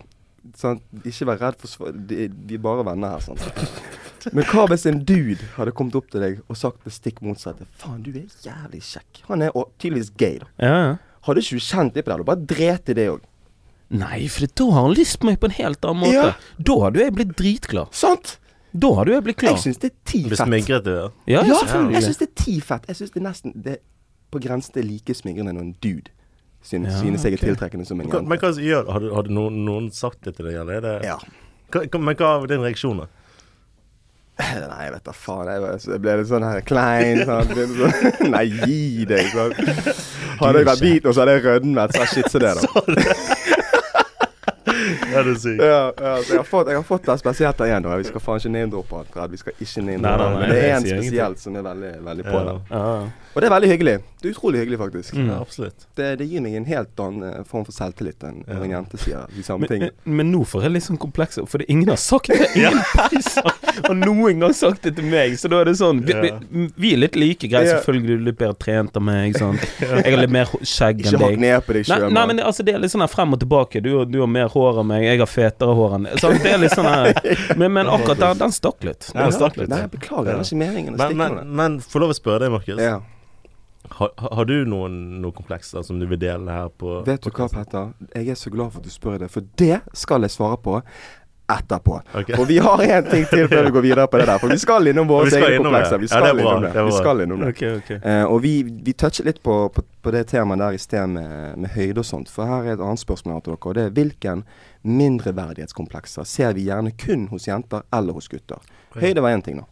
[0.59, 0.83] Sant?
[1.07, 1.93] Ikke vær redd for svar...
[1.95, 4.33] De, de er bare venner her, sant.
[4.35, 7.69] Men hva hvis en dude hadde kommet opp til deg og sagt det stikk motsatte?
[7.79, 9.21] Faen, du er jævlig kjekk.
[9.29, 10.49] Han er tydeligvis gay, da.
[10.59, 10.97] Ja, ja.
[11.29, 12.19] Hadde ikke du kjent litt på det?
[12.25, 13.23] Du bare dret i det òg.
[14.03, 16.19] Nei, for da har han lyst på meg på en helt annen måte.
[16.19, 16.59] Ja.
[16.59, 17.95] Da hadde jeg blitt dritglad.
[17.97, 18.35] Sant?
[18.75, 19.55] Da hadde jeg blitt klar.
[19.57, 20.51] Jeg syns det er ti Blir fett.
[20.51, 21.07] smigret du, ja.
[21.39, 22.91] Ja, ja, Ja, jeg syns det er ti fett.
[22.91, 23.83] Jeg syns det er nesten det er
[24.35, 26.13] på grensen til like smigrende når en dude
[26.63, 27.49] synes, Ja, synes jeg er okay.
[27.55, 28.23] tiltrekkende som en jente.
[28.29, 28.91] Men hva gjør?
[28.93, 31.17] Har, du- har du noen, noen sagt det til deg, eller er det Ja.
[31.73, 33.07] hva, Men hva er din reaksjon, da?
[34.39, 35.47] Nei, jeg vet da faen.
[35.51, 37.25] Jeg, var- jeg ble litt sånn her klein.
[37.27, 37.49] Sånn.
[37.49, 39.27] Sånn, Nei, gi deg.
[39.33, 39.53] Sånn.
[40.39, 41.97] Hadde jeg vært hvit nå, så hadde jeg rødmet.
[41.97, 42.67] Så shit, så det, da.
[45.09, 45.63] Ja, det er sykt.
[45.63, 47.87] Ja, ja, jeg har fått, jeg har fått det spesielt der igjen.
[47.99, 49.01] Vi skal faen ikke name-droppe.
[49.33, 52.45] Vi skal ikke name-droppe Men det er en spesielt som er veldig, veldig på Ja.
[52.45, 52.59] det.
[53.39, 53.41] Ja, ja.
[53.41, 53.97] Og det er veldig hyggelig.
[54.19, 55.15] Det er utrolig hyggelig, faktisk.
[55.15, 55.29] Mm.
[55.31, 55.85] Ja, absolutt.
[55.97, 58.99] Det, det gir meg en helt annen eh, form for selvtillit enn når en jente
[58.99, 59.93] sier de samme Men, tingene.
[60.05, 62.49] men, men nå får jeg litt sånn komplekser, for det, ingen har sagt det.
[62.59, 63.47] Ingen priser
[63.87, 65.37] har noen gang sagt det til meg.
[65.39, 67.47] Så da er det sånn Vi, vi, vi er litt like.
[67.47, 67.79] Greit, Ja.
[67.79, 69.37] selvfølgelig du er litt bedre trent enn meg.
[69.39, 69.63] Sant?
[69.79, 71.43] Jeg har litt mer skjegg Ikke enn hakk deg.
[71.47, 72.13] ned på deg Nei, sjøl.
[72.19, 73.83] nei, men altså det er litt sånn her frem og tilbake.
[73.85, 76.27] Du, du har mer hår enn meg, jeg har fetere hår enn deg.
[76.43, 77.15] Det er litt sånn her
[77.61, 79.13] Men, men akkurat der, den stakk litt.
[79.15, 79.71] Ja, den stakk litt.
[79.71, 80.33] Nei, beklager.
[80.33, 81.47] Det var ikke meningen å Men, stikke med det.
[81.63, 82.83] men få lov å spørre deg, Markus.
[82.83, 82.99] Ja.
[83.99, 87.49] Har, har du noen, noen komplekser som du vil dele her på Vet du hva.
[87.51, 87.95] Petter?
[88.15, 90.77] Jeg er så glad for at du spør det, for det skal jeg svare på
[91.49, 91.97] etterpå.
[92.21, 92.37] Okay.
[92.39, 94.59] Og vi har en ting til før vi går videre på det der, for vi
[94.61, 96.03] skal innom våre skal egne innom komplekser.
[96.03, 96.85] Vi skal er innom det.
[96.85, 97.49] Vi skal innom det.
[97.55, 97.99] Okay, okay.
[98.05, 98.53] Uh, og vi,
[98.85, 102.07] vi touchet litt på, på, på det temaet der i sted med, med høyde og
[102.07, 102.31] sånt.
[102.31, 104.45] For her er et annet spørsmål til dere, og det er hvilken
[104.85, 108.61] mindreverdighetskomplekser ser vi gjerne kun hos jenter eller hos gutter?
[108.99, 109.67] Høyde var én ting, da.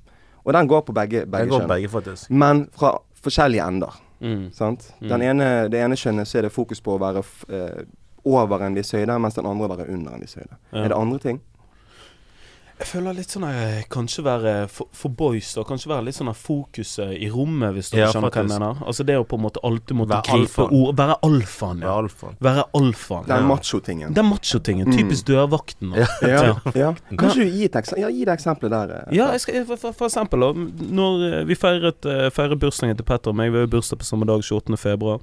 [0.46, 2.26] Og den går på begge, begge kjønn.
[2.30, 4.00] Men fra forskjellige ender.
[4.20, 4.48] Mm.
[4.52, 4.90] Sant?
[5.00, 5.08] Mm.
[5.08, 7.82] Den ene, det ene kjønnet så er det fokus på å være eh,
[8.26, 10.56] over en viss høyde, mens den andre å være under en viss høyde.
[10.72, 10.84] Ja.
[10.84, 11.42] Er det andre ting?
[12.76, 13.44] Jeg føler litt sånn
[13.88, 15.62] Kanskje være for, for boys, da.
[15.64, 18.60] Kanskje være litt sånn fokuset i rommet, hvis du Ja, skjønner hva jeg faktisk.
[18.60, 18.82] mener.
[18.90, 21.94] Altså det å på en måte alltid måtte Være gripe ord Være alfaen, Ja.
[22.48, 23.26] Være alfaen.
[23.30, 23.46] Den Ja.
[23.48, 24.12] macho-tingen.
[24.14, 24.86] Den machotingen.
[24.90, 24.96] Mm.
[24.98, 25.94] Typisk dørvakten.
[25.94, 26.04] da.
[26.22, 26.42] Ja.
[26.42, 26.92] Ja, ja.
[27.16, 28.02] Kanskje du gi et eksempel?
[28.04, 28.94] Ja, gi det eksempelet der.
[29.08, 30.52] eh, Ja, jeg skal, for, for, for eksempel da,
[31.00, 32.00] Når eh, vi feiret
[32.32, 34.76] feiret bursdagen til Petter og meg, vi har jo bursdag på samme dag, 28.
[34.76, 35.20] februar.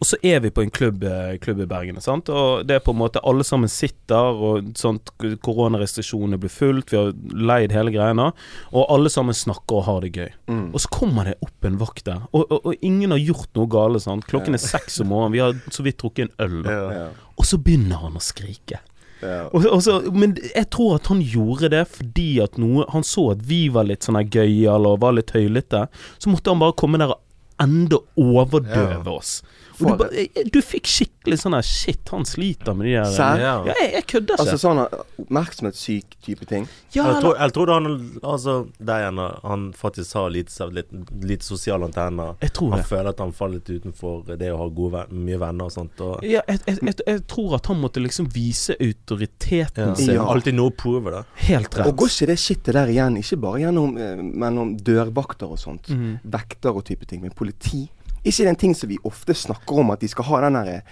[0.00, 1.98] Og så er vi på en klubb, eh, klubb i Bergen.
[2.00, 2.30] Sant?
[2.32, 5.10] Og det er på en måte alle sammen sitter, og sånt
[5.44, 8.30] koronarestriksjonene blir fulgt, vi har leid hele greiene.
[8.72, 10.30] Og alle sammen snakker og har det gøy.
[10.48, 10.62] Mm.
[10.72, 13.68] Og så kommer det opp en vakt der, og, og, og ingen har gjort noe
[13.76, 14.00] gale.
[14.00, 14.24] Sant?
[14.30, 16.62] Klokken er seks om morgenen, vi har så vidt drukket en øl.
[16.64, 17.08] Ja.
[17.36, 18.80] Og så begynner han å skrike.
[19.20, 19.42] ja.
[19.52, 23.26] Og, og så, men jeg tror at han gjorde det fordi at noe Han så
[23.34, 25.86] at vi var litt sånn gøyale og var litt høylytte.
[26.16, 27.20] Så måtte han bare komme der og
[27.60, 29.12] enda overdøve Ja.
[29.12, 29.42] oss.
[29.80, 33.40] Du, ba- eh, du fikk skikkelig sånn her Shit, han sliter med de der Sær?
[33.40, 34.44] Ja, jeg, jeg kødder ikke.
[34.44, 36.66] Altså sånn eh, oppmerksomhetssyk type ting.
[36.92, 37.88] ja, Jeg tror, jeg tror han
[38.22, 40.90] Altså, der igjen, han faktisk har lite, litt,
[41.24, 42.34] litt sosiale antenner.
[42.44, 42.88] jeg tror Han det.
[42.90, 46.00] føler at han faller litt utenfor det å ha gode, mye venner og sånt.
[46.04, 49.94] Og, Ja, jeg, jeg, jeg, jeg tror at han måtte liksom vise autoriteten ja.
[49.98, 50.14] sin.
[50.14, 50.26] Ja.
[50.30, 51.24] Alltid noe å prove, da.
[51.46, 51.86] Helt rett.
[51.88, 55.88] Og går ikke det skittet der igjen, ikke bare gjennom eh, mellom dørvakter og sånt,
[55.90, 56.20] mm.
[56.30, 57.86] vekter og type ting, men politi?
[58.24, 60.82] Ikke det en ting som vi ofte snakker om, at de skal ha den derre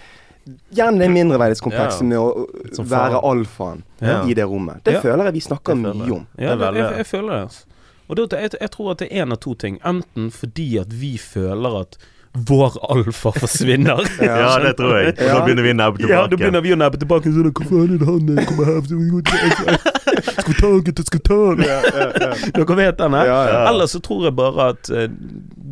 [0.73, 2.07] Gjerne det mindreverdighetskomplekset Ja.
[2.09, 3.83] med å uh, være alfaen
[4.25, 4.79] i det rommet.
[4.87, 6.23] Det føler jeg vi snakker Det mye om.
[6.39, 7.41] Ja, Det jeg, jeg føler det.
[7.41, 7.65] Altså.
[8.09, 9.77] Og det, jeg, jeg tror at det er én av to ting.
[9.85, 11.99] Enten fordi at vi føler at
[12.33, 14.01] vår alfa forsvinner.
[14.25, 15.13] Ja, det tror jeg.
[15.13, 16.13] Og da begynner vi å nebbe tilbake.
[16.15, 17.33] Ja, da begynner vi å nebbe tilbake.
[17.33, 18.81] Sånn, Hva faen er det han eh, kommer her?
[18.81, 19.07] Skal vi
[20.49, 21.63] han, ta gutter, skal ta han.
[22.57, 23.31] Dere vet den, her?
[23.31, 23.63] Ja, ja.
[23.71, 25.09] Eller så tror jeg bare at eh,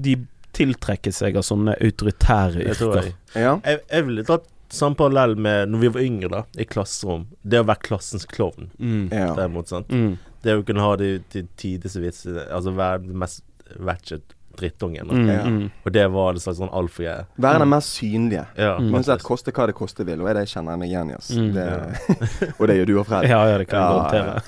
[0.05, 0.17] de
[0.57, 3.01] tiltrekker seg av sånne autoritære yrker.
[3.03, 3.15] jeg.
[3.35, 3.55] Ja.
[3.63, 7.27] Jeg, jeg ville tatt samme parallell med når vi var yngre, da, i klasserom.
[7.43, 9.09] Det å være klassens klovn, Mm.
[9.11, 9.69] derimot.
[9.71, 9.87] sant?
[9.93, 10.17] Mm.
[10.43, 13.43] Det å kunne ha de de tidligste vitsene, Altså være den mest
[13.79, 15.07] ratchet drittungen.
[15.07, 15.29] Mm.
[15.29, 15.43] Ja.
[15.45, 15.69] Mm.
[15.85, 17.25] Og det var en slags sånn alfagreie.
[17.37, 18.45] Være den mest synlige.
[18.57, 18.93] Ja, Mm.
[18.93, 20.21] Uansett, koste hva det koste vil.
[20.21, 21.15] Og det kjenner jeg meg igjen i.
[21.39, 21.55] Mm.
[21.55, 21.79] ja.
[22.59, 23.23] og det gjør du og Fred.
[23.29, 24.41] Ja, ja, det kan jeg garantere.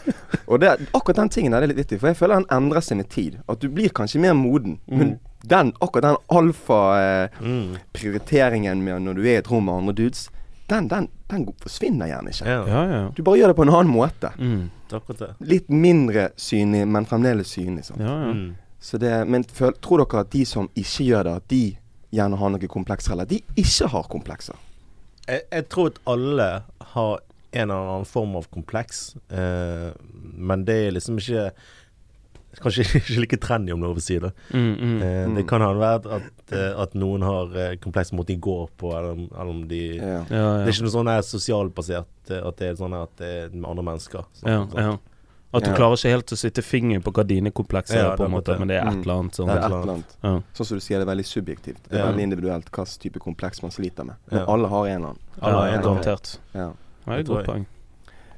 [0.47, 2.97] Og det, akkurat den tingen er det litt vittig, for jeg føler den endrer seg
[3.01, 3.39] med tid.
[3.49, 4.79] At du blir kanskje mer moden.
[4.87, 6.17] Men den, akkurat den
[7.39, 8.83] alfa-prioriteringen Mm.
[8.83, 10.29] med når du er i et rom med andre dudes,
[10.69, 12.45] den, den, den forsvinner gjerne ikke.
[12.45, 13.09] Ja, Ja, ja.
[13.15, 14.29] Du bare gjør det på en annen måte.
[14.37, 14.69] Mm.
[15.41, 17.85] Litt mindre synlig, men fremdeles synlig.
[17.85, 17.99] Sant?
[18.01, 18.33] ja, ja.
[18.33, 18.55] Mm.
[18.79, 21.63] Så det, men føl, tror dere at de som ikke gjør det, at de
[22.15, 24.55] gjerne har noen komplekser, eller de ikke har komplekser?
[25.27, 26.47] Jeg, jeg tror at alle
[26.93, 27.19] har
[27.51, 29.91] en eller annen form av kompleks, eh,
[30.37, 31.49] men det er liksom ikke
[32.59, 34.31] Kanskje ikke like trendy, om lov å si det.
[34.51, 34.95] Mm, mm.
[35.05, 35.35] Eh, Mm.
[35.37, 36.25] Det kan ha vært at,
[36.57, 39.81] eh, at noen har eh, kompleks mot de går på, eller, om- eller om de
[39.99, 40.23] Ja.
[40.33, 43.49] Ja, Det er ikke noe sånn sosialbasert, eh, at det er sånn at det er
[43.53, 44.25] med andre mennesker.
[44.33, 44.99] Sånn, Ja, sånn.
[45.51, 45.75] At du Ja.
[45.77, 48.45] klarer ikke helt å sitte fingeren på hva dine komplekser Ja, er, på en måte,
[48.53, 48.59] det.
[48.59, 49.01] men det er et Mm.
[49.01, 49.47] eller annet sånn.
[49.47, 50.15] Det er et et eller annet.
[50.23, 50.41] Ja.
[50.53, 51.83] Sånn som du sier, det er veldig subjektivt.
[51.89, 52.11] Det er Ja.
[52.11, 54.15] veldig individuelt hvilken type kompleks man sliter med.
[54.29, 54.45] Men Ja.
[54.47, 55.19] alle har en eller annen.
[55.41, 56.37] Alle har ja, en garantert.
[56.53, 56.59] Ja.
[56.61, 56.73] Ja,
[57.07, 57.65] det er et godt poeng.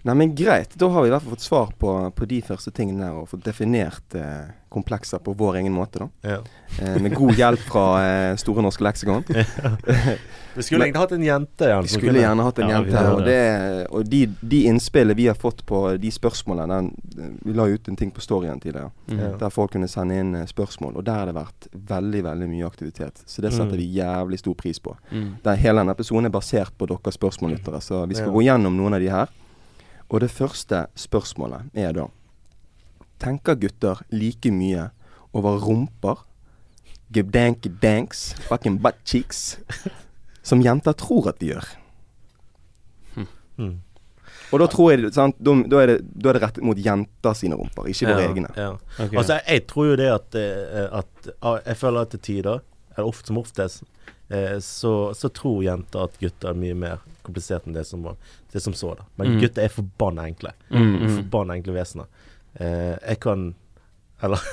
[0.04, 0.74] Nei, men greit.
[0.82, 3.28] Da har vi i hvert fall fått svar på, på de første tingene der, og
[3.30, 6.08] fått definert eh, komplekser på vår egen måte, da.
[6.24, 6.40] Ja.
[6.82, 9.24] Eh, med god hjelp fra eh, Store norske leksikon.
[10.56, 11.82] Vi skulle egentlig hatt en jente igjen.
[11.86, 13.12] Vi skulle kunne- gjerne hatt en Ja, jente her.
[13.14, 16.68] Og, det, og de, de innspillene vi har fått på de spørsmålene
[17.16, 18.92] den, Vi la ut en ting på storyen tidligere.
[19.08, 19.38] Mm.
[19.40, 20.98] Der folk kunne sende inn eh, spørsmål.
[21.00, 23.24] Og der har det vært veldig veldig mye aktivitet.
[23.26, 23.78] Så det setter Mm.
[23.80, 24.98] vi jævlig stor pris på.
[25.12, 25.30] Mm.
[25.46, 27.80] Der hele denne episoden er basert på deres spørsmållyttere.
[27.82, 28.34] Så vi skal Ja.
[28.34, 29.28] gå gjennom noen av de her.
[30.12, 32.10] Og det første spørsmålet er da
[33.22, 34.88] Tenker gutter like mye
[35.38, 36.24] over rumper,
[37.14, 39.60] gebdanky-danks, fucking butt cheeks,
[40.42, 41.68] som jenter tror at de gjør?
[43.62, 43.78] Mm.
[44.52, 47.38] Og da tror jeg sant, da, da, er det, da er det rettet mot jenter
[47.38, 48.52] sine rumper, ikke våre Ja, egne.
[48.58, 48.72] Ja.
[48.98, 49.18] Okay.
[49.22, 52.66] Altså, jeg, jeg tror jo det at, eh, at ah, Jeg føler at til tider,
[52.96, 53.86] eller ofte som oftest,
[54.32, 58.04] eh, så, så tror jenter at gutter er mye mer komplisert enn det som,
[58.52, 59.04] det som så, da.
[59.20, 59.40] Men Mm.
[59.44, 60.52] gutter er forbanna enkle.
[60.72, 61.10] Mm, mm.
[61.18, 62.08] Forbanna enkle vesener.
[62.56, 63.52] Eh, jeg kan
[64.22, 64.40] Eller?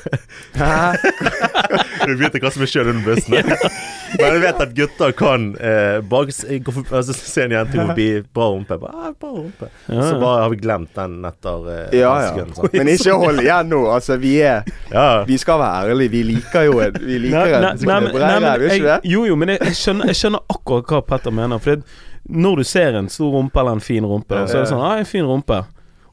[2.07, 3.35] Du vet hva som er sjøl under bussen.
[4.19, 8.47] Men jeg vet at gutter kan eh, forbi, altså, se en jente gå forbi bra
[8.55, 8.79] rumpe.
[8.89, 9.69] Ah, bra rumpe.
[9.87, 12.47] Ja, Så bare har vi glemt den etter eh, Ja, ja.
[12.73, 13.83] Men ikke hold igjen nå.
[13.93, 15.25] Altså, vi er Ja.
[15.29, 16.15] Vi skal være ærlige.
[16.17, 17.85] Vi liker jo en Vi liker en ræv,
[18.65, 19.01] gjør ikke det?
[19.13, 21.61] Jo, jo, men jeg, jeg, skjønner, jeg skjønner akkurat hva Petter mener.
[21.61, 24.73] For det, når du ser en stor rumpe eller en fin rumpe, så er det
[24.73, 25.65] sånn ah, 'En fin rumpe'.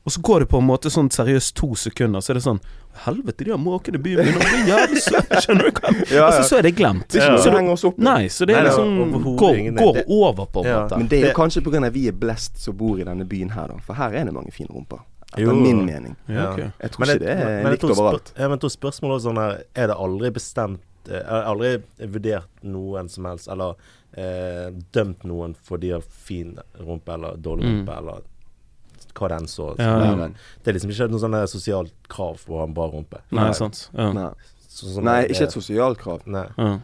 [0.06, 2.60] Og så går det på en måte sånn seriøst to sekunder, så er det sånn
[3.06, 4.20] Helvete, de har måkene i byen.
[4.38, 5.40] å bli jævlig søte.
[5.44, 6.26] Skjønner du hva Ja, ja.
[6.30, 7.08] Altså, så er det glemt.
[7.12, 8.04] Det er ikke noe Så som du, henger oss opp i.
[8.06, 10.62] nei, så det er Nei, det er liksom overhodet går, ingen- går det- over, på
[10.64, 10.78] en Ja.
[10.86, 10.98] måte.
[11.02, 11.90] Men det er jo Det- kanskje pga.
[11.92, 13.78] vi er blest som bor i denne byen her, da.
[13.84, 15.00] For her er det mange fine rumper.
[15.34, 15.56] Etter Jo.
[15.56, 16.16] min mening.
[16.30, 16.60] Ja, ok.
[16.80, 18.32] Jeg tror Men ikke det er men likt overalt.
[18.38, 21.84] Men jeg tror spørsmålet også sånn her Er det aldri bestemt eh, Er det aldri
[22.08, 23.76] vurdert noen som helst, eller
[24.16, 27.86] eh, dømt noen for de har fin rumpe eller dårlig Mm.
[27.86, 28.22] rumpe, eller
[29.16, 30.20] hva den så Ja, være.
[30.20, 30.28] ja.
[30.64, 33.22] Det er liksom ikke noe sånn sosialt krav for å ha en bra rumpe.
[33.32, 33.90] Nei, sant.
[33.96, 34.12] Ja.
[34.14, 34.30] Nei,
[34.68, 36.26] Så, sånn Nei ikke et sosialt krav.
[36.28, 36.48] Nei.
[36.58, 36.80] Ja.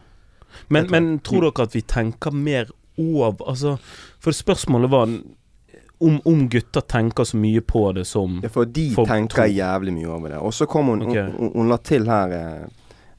[0.68, 2.66] Men, tror- men tror dere at vi tenker mer
[2.98, 3.78] over Altså,
[4.20, 5.08] for spørsmålet var
[6.02, 9.44] om, om gutter tenker så mye på det som Ja, for de For tenker tro.
[9.44, 10.38] jævlig mye over det.
[10.38, 11.22] Og så kom hun, okay.
[11.30, 12.66] hun, hun, hun la til her eh,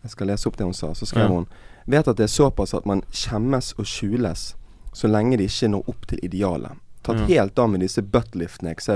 [0.03, 0.91] Jeg skal lese opp det hun sa.
[0.93, 1.27] Så skrev Ja.
[1.29, 1.47] hun
[1.87, 4.55] Vet at det er såpass at man skjemmes og skjules
[4.93, 6.77] så lenge de ikke når opp til idealet.
[7.03, 7.25] Tatt Ja.
[7.25, 8.87] helt av med disse buttliftene etc.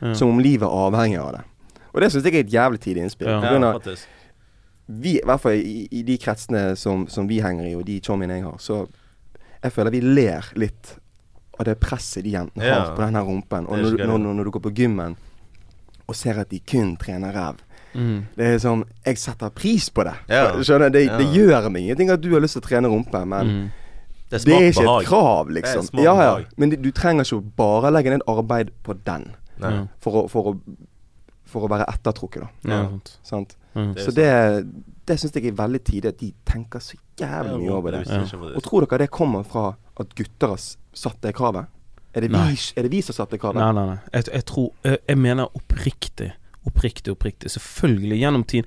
[0.00, 0.14] ja.
[0.14, 1.44] Som om livet er avhengig av det.
[1.94, 3.28] Og det syns jeg er et jævlig tidlig innspill.
[3.28, 3.40] Ja.
[3.58, 4.06] Ja, faktisk.
[4.88, 8.00] vi, i hvert fall i, i de kretsene som, som vi henger i, og de
[8.00, 8.88] chommiene jeg har, så
[9.62, 10.96] jeg føler vi ler litt
[11.58, 12.78] av det presset de jentene Ja.
[12.84, 13.66] har på den her rumpen.
[13.66, 15.16] Og når, du- når, når, når du går på gymmen
[16.08, 17.56] og ser at de kun trener ræv.
[17.94, 18.26] Mm.
[18.36, 20.14] Det er sånn Jeg setter pris på det.
[20.28, 20.52] Ja.
[20.62, 21.32] Skjønner Det, det Ja.
[21.34, 23.70] gjør meg ingenting at du har lyst til å trene rumpe, men Mm.
[24.30, 25.02] Det er det er ikke behag.
[25.02, 26.02] et krav, Det er liksom.
[26.04, 26.44] Ja, ja.
[26.56, 29.32] Men du, trenger ikke å bare legge ned arbeid på den
[30.00, 30.54] for å, for å,
[31.50, 32.70] for å være ettertrukket, da.
[32.70, 33.16] Ja, Ja.
[33.26, 33.56] sant.
[33.74, 33.92] Mm.
[33.98, 34.28] Så det,
[35.06, 38.06] det syns jeg er veldig tidlig at de tenker så jævlig mye over det.
[38.54, 40.62] Og tror dere det kommer fra at gutter har
[40.94, 41.66] satt det kravet?
[42.14, 43.60] Er det, vi, er det vi som har satt det kravet?
[43.62, 43.98] Nei, nei, nei.
[44.12, 46.32] Jeg, jeg tror Jeg, jeg mener oppriktig.
[46.66, 47.50] Oppriktig, oppriktig.
[47.54, 48.66] Selvfølgelig, gjennom tid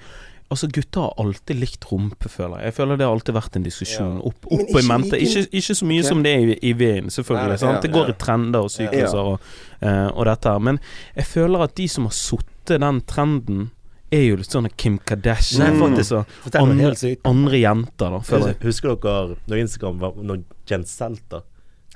[0.54, 2.70] Altså, gutter har alltid likt rumpe, føler jeg.
[2.70, 4.24] Jeg føler det har alltid vært en diskusjon Ja.
[4.30, 5.20] opp, opp i mente.
[5.20, 6.10] Ikke, ikke så mye okay.
[6.10, 7.54] som det er i, i veien, selvfølgelig.
[7.56, 7.78] Nei, sant?
[7.80, 8.16] ja, det går ja.
[8.16, 9.24] i trender og sykluser Ja.
[9.34, 10.60] og, uh, og dette her.
[10.70, 10.80] Men
[11.16, 13.72] jeg føler at de som har sittet den trenden,
[14.13, 16.12] er jo litt sånn Kim Kardashian Nei, faktisk.
[16.13, 18.60] noe andre, andre jenter, da, føler jeg.
[18.68, 21.42] Husker dere når Instagram var når Jen Selter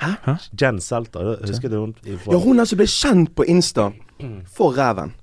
[0.01, 0.09] Hæ?
[0.25, 0.33] Hæ?
[0.61, 1.93] Jen Selter, husker du hun?
[2.05, 3.91] ifra- Ja, hun altså ble kjent på Insta
[4.45, 5.13] for ræven.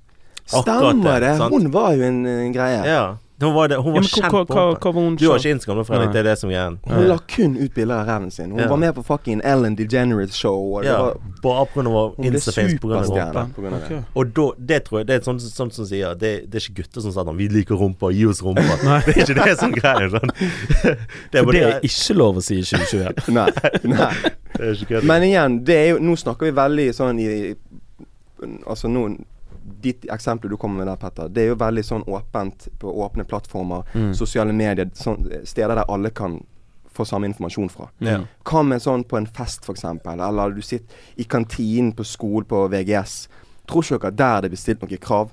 [0.46, 1.36] Stemmer det, det.
[1.38, 1.54] sant?
[1.54, 2.80] Hun var jo en, en greie.
[2.84, 3.16] Ja.
[3.40, 5.40] Hun var, det, hun var ja, kjent hva, på hva, hva var hun Du har
[5.40, 6.12] ikke Instagram, Fredrik.
[6.14, 6.76] Det er det som er greien.
[6.86, 8.52] Hun la kun ut bilder av ræven sin.
[8.52, 8.68] Hun Ja.
[8.70, 10.54] var med på fucking Ellen DeGeneres show.
[10.76, 12.24] Og det Ja, var, bare pga.
[12.30, 13.74] Instaface på grunn av rumpa.
[13.80, 14.04] Ok.
[14.14, 16.82] Og da, det tror jeg Det er sånn, sånn som sier det, det er ikke
[16.82, 18.78] gutter som sier sånn 'Vi liker rumpa, gi oss rumpa'.
[18.84, 19.00] Nei.
[19.06, 20.08] Det er ikke det som greier.
[20.14, 20.30] Sånn.
[21.32, 23.28] Det er For det er ikke lov å si i 2021.
[23.34, 23.50] Nei.
[23.82, 24.14] nei.
[24.56, 25.02] det er ikke.
[25.02, 27.54] Men igjen, det er jo Nå snakker vi veldig sånn i
[28.66, 29.08] Altså nå
[29.64, 33.24] Ditt eksempel du kommer med der, Petter, det er jo veldig sånn åpent på åpne
[33.24, 34.10] plattformer, Mm.
[34.14, 36.38] sosiale medier, sånn, steder der alle kan
[36.94, 37.88] få samme informasjon fra.
[37.98, 38.20] Ja.
[38.44, 42.68] Hva med sånn på en fest, f.eks., eller du sitter i kantinen på skolen på
[42.70, 43.28] VGS.
[43.66, 45.30] Tror ikke dere der det blir stilt noen krav?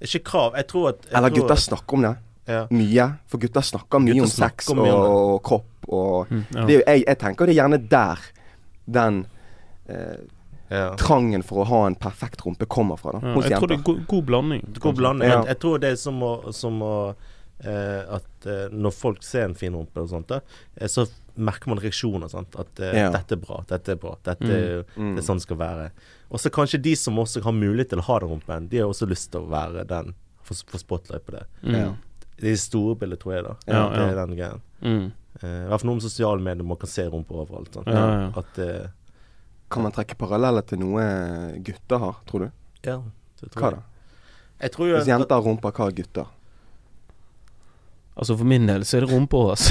[0.00, 0.54] Ikke krav.
[0.56, 2.66] Jeg tror at jeg Eller tror gutter snakker om det ja.
[2.70, 3.08] mye.
[3.26, 6.64] For gutter snakker mye Gutter om sex og, og kropp og Mm, ja.
[6.66, 8.18] det jo, jeg, jeg tenker det er gjerne der
[8.86, 9.26] den
[9.88, 10.16] eh,
[10.70, 10.94] Ja.
[10.98, 13.12] trangen for å ha en perfekt rumpe kommer fra.
[13.12, 14.64] da Ja, jeg tror det er go god blanding.
[14.80, 15.28] God blanding.
[15.28, 15.38] Ja.
[15.42, 16.94] Jeg, jeg tror det er som å, som å
[17.64, 20.40] eh, At eh, når folk ser en fin rumpe og sånt, da,
[20.76, 22.28] eh, så merker man reaksjoner.
[22.28, 22.56] Sant?
[22.58, 23.10] At eh, Ja.
[23.10, 24.50] 'dette er bra', 'dette er bra', dette Mm.
[24.50, 25.14] er, Mm.
[25.16, 25.90] det er sånn det skal være.
[26.30, 28.86] Og så kanskje de som også har mulighet til å ha den rumpen, de har
[28.88, 31.44] også lyst til å være den, få spotlight på det.
[31.62, 31.72] Mm.
[32.36, 33.54] Det er det store bildet, tror jeg, da.
[33.66, 34.06] Ja, det ja.
[34.10, 34.60] er den greien.
[34.82, 35.12] Mm.
[35.42, 37.72] Eh, I hvert fall noe med sosiale medier, man kan se rumper overalt.
[37.74, 37.86] Sant?
[37.86, 38.32] Ja, ja.
[38.36, 38.88] At eh,
[39.70, 41.02] Kan man trekke paralleller til noe
[41.66, 42.50] gutter har, tror du?
[42.86, 43.00] Ja,
[43.40, 43.80] det tror Hva jeg.
[43.80, 43.82] da?
[44.62, 46.28] Jeg tror jo Hvis jenter har rumper, hva har gutter?
[48.16, 49.66] Altså For min del så er det rumpa hans.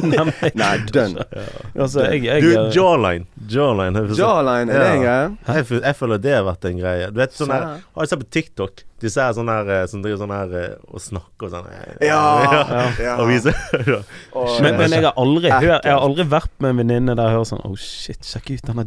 [0.62, 1.18] Nei, dønn.
[1.76, 3.26] altså, jeg, jeg, Du, jawline.
[3.52, 4.00] Jawline.
[4.00, 5.26] er Jawline, er det en greie?
[5.58, 7.10] Jeg, jeg føler det har vært en greie.
[7.12, 8.80] Du vet sånn her Har du sett på TikTok?
[9.02, 11.68] Disse her sånn her eh, som driver sånn her eh, og snakker og sånn.
[12.00, 12.22] Ja,
[12.54, 12.86] Ja!
[13.02, 13.16] Ja.
[13.20, 13.56] Og viser.
[14.62, 17.36] Men, men jeg har aldri hør, Jeg har aldri vært med en venninne der jeg
[17.36, 18.86] hører sånn Oh shit, sjekk ut denne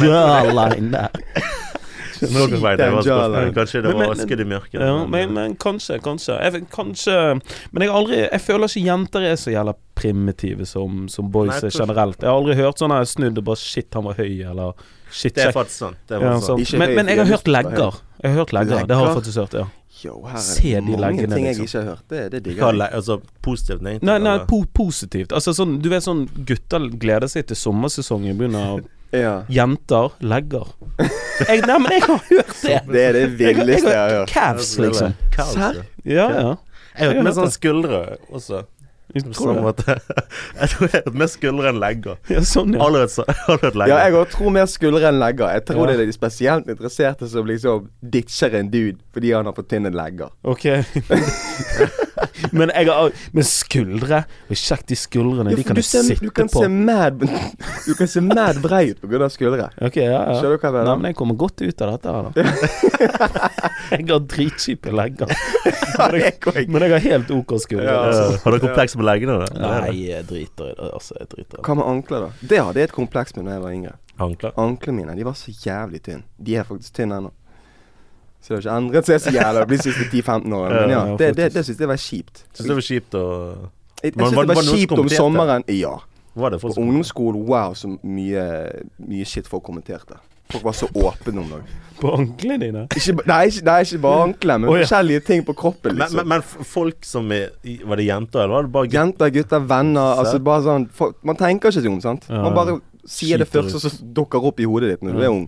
[0.00, 1.73] jawline der.
[2.20, 3.54] Det var spørsmålet.
[3.54, 4.80] Kanskje det var men- Asked i mørket.
[4.80, 6.38] Ja, men, men kanskje, kanskje.
[6.42, 7.16] Jeg, kanskje
[7.72, 11.54] Men jeg har aldri Jeg føler ikke jenter er så jævla primitive som, som boys
[11.54, 12.20] Nei, er generelt.
[12.20, 14.74] Jeg har aldri hørt sånn her snudd og bare Shit, han var høy, eller
[15.14, 15.96] Shit, Det er faktisk sant.
[16.08, 16.36] Det er Ja.
[16.38, 18.02] Ikke Men, men jeg har hørt å legger.
[18.22, 18.86] Jeg har hørt legger.
[18.86, 19.66] Det har jeg faktisk hørt, ja.
[20.04, 21.64] Yo, her er mange leggene, ting jeg liksom.
[21.64, 22.08] ikke har hørt.
[22.10, 22.88] Det, det digger jeg.
[22.98, 23.94] altså positivt, nei?
[24.02, 25.32] Nei, nei po positivt.
[25.32, 28.82] Altså sånn Du vet sånn gutter gleder seg til sommersesongen begynner.
[29.14, 29.34] Ja.
[29.52, 30.66] Jenter legger.
[30.98, 32.78] Jeg, nei, men jeg har hørt det!
[32.94, 34.30] Det er det villeste jeg har hørt.
[34.34, 35.14] Cavs, liksom.
[35.34, 35.72] Cavs, ja.
[36.04, 36.54] Ja, ja.
[36.94, 38.64] Jeg har hørt med sånn skuldre også.
[39.14, 39.62] Jeg tror det.
[39.62, 39.94] måte.
[40.58, 42.16] Jeg tror jeg har mer skuldre enn legger.
[42.32, 42.80] Ja, sånn, ja.
[42.82, 43.92] Allerede, har så- alle legger.
[43.92, 45.52] Ja, jeg òg tror mer skuldre enn legger.
[45.54, 45.90] Jeg tror Ja.
[45.92, 49.92] det er de spesielt interesserte som liksom ditcher en dude fordi han har fått tynne
[49.94, 50.32] legger.
[50.42, 50.66] Ok.
[52.54, 55.52] Men jeg har Men skuldre og Sjekk de skuldrene.
[55.54, 56.62] Ja, de kan du, ser, sitte du kan på.
[56.62, 59.28] se mad Du kan se mad brei ut pga.
[59.32, 59.68] skuldre.
[59.80, 60.36] Okay, ja, ja.
[60.38, 60.88] Skjønner du hva jeg mener?
[60.90, 62.30] Nei, men jeg kommer godt ut av dette her, da.
[63.94, 65.34] jeg har dritkjipe legger.
[65.94, 67.86] Men jeg, men jeg har helt OK skuldre.
[67.86, 68.00] Ja.
[68.08, 68.38] Altså.
[68.42, 69.36] Har du komplekser med leggene?
[69.44, 69.46] da?
[69.62, 70.88] Nei, jeg driter i det.
[70.96, 71.62] Altså, jeg driter i det.
[71.68, 72.48] Hva med ankler, da?
[72.50, 73.92] Det hadde jeg et kompleks med da jeg var yngre.
[74.26, 74.54] Ankler?
[74.60, 76.26] Anklene mine de var så jævlig tynne.
[76.48, 77.30] De er faktisk tynne ennå.
[78.44, 80.80] Så det har ikke endret seg så jævla de siste 10-15 årene.
[80.82, 82.42] Men ja, det, det, det synes jeg var kjipt.
[82.52, 83.22] Syns det var kjipt å
[84.02, 85.64] Jeg, jeg Var- synes det var kjipt om sommeren.
[85.72, 85.94] Ja.
[86.34, 88.44] Var det På ungdomsskolen, wow, så mye,
[88.98, 90.18] mye shit folk kommenterte.
[90.52, 91.68] Folk var så åpne om dagen.
[92.00, 92.82] På anklene dine?
[92.92, 94.84] Ikke, nei, ikke, nei, ikke bare ankler, men oh, ja.
[94.84, 95.94] forskjellige ting på kroppen.
[95.96, 98.98] liksom men, men men folk som er Var det jenter, eller var det bare gutter?
[98.98, 100.18] Jenter, gutter, venner.
[100.20, 102.26] Altså bare sånn folk, Man tenker ikke sånn, om, sant?
[102.28, 102.42] Ja.
[102.44, 102.76] Man bare
[103.08, 105.46] sier det først, og så dukker opp i hodet ditt når du er ung.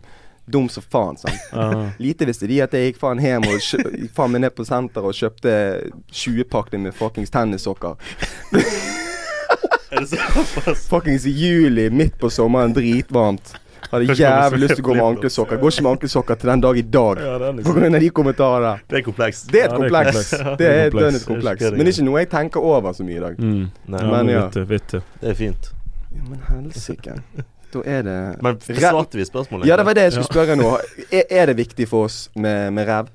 [0.48, 1.34] Dum som faen, sant.
[1.52, 1.90] Ja.
[1.98, 4.66] Lite visste de at jeg gikk faen hjem og kjø gikk faen meg ned på
[4.68, 5.54] senteret og kjøpte
[6.12, 7.96] 20-pakning med fuckings tennissokker.
[9.90, 10.74] Er?
[10.88, 13.54] Fuckings i juli, midt på sommeren, dritvarmt.
[13.90, 15.58] Hadde jævlig lyst til å gå med ankelsokker.
[15.62, 17.20] Går ikke med ankelsokker til den dag i dag.
[17.22, 18.72] Ja, er På liksom grunn av de kommentarene.
[18.90, 19.46] Det er komplekst.
[19.52, 20.16] Det er et Ja, det er kompleks.
[20.16, 20.30] kompleks.
[20.30, 21.12] Det er Det er et kompleks.
[21.12, 21.60] dønn kompleks.
[21.62, 23.38] Det Men ikke noe jeg tenker over så mye i dag.
[23.38, 23.70] Mm.
[23.94, 24.48] Nei, Men ja.
[24.48, 25.70] Vet du, det er fint.
[26.16, 27.14] Ja, men helsike.
[27.76, 29.66] Da er det Men besvarte vi spørsmålet?
[29.68, 30.72] Ja, det var det jeg skulle spørre nå.
[31.12, 33.12] Er, er det viktig for oss med, med ræv?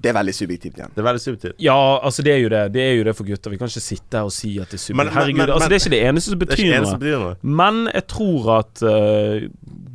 [0.00, 0.92] Det er veldig subjektivt igjen.
[0.94, 1.56] Det er veldig subjektivt.
[1.60, 2.60] Ja, altså det er jo det.
[2.72, 3.52] Det er jo det for gutter.
[3.52, 5.12] Vi kan ikke sitte her og si at det er subjektivt.
[5.12, 6.78] Herregud, men- altså det er ikke det eneste som betyr ikke noe.
[6.78, 7.34] eneste betyr noe.
[7.60, 9.48] Men jeg tror at uh,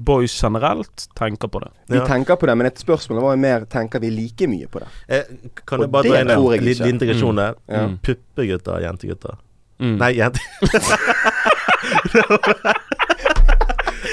[0.05, 1.71] boys generelt tenker på det.
[1.89, 2.05] Vi Ja.
[2.05, 4.87] tenker på det, men et spørsmål var jo mer Tenker vi like mye på det?
[5.09, 5.23] Eh,
[5.65, 7.55] kan Og jeg bare det dra inn en liten integrasjon der?
[7.67, 7.87] Ja.
[7.87, 7.97] Mm.
[8.05, 9.37] Puppegutter, jentegutter.
[9.79, 9.97] Mm.
[9.97, 10.39] Nei, jenter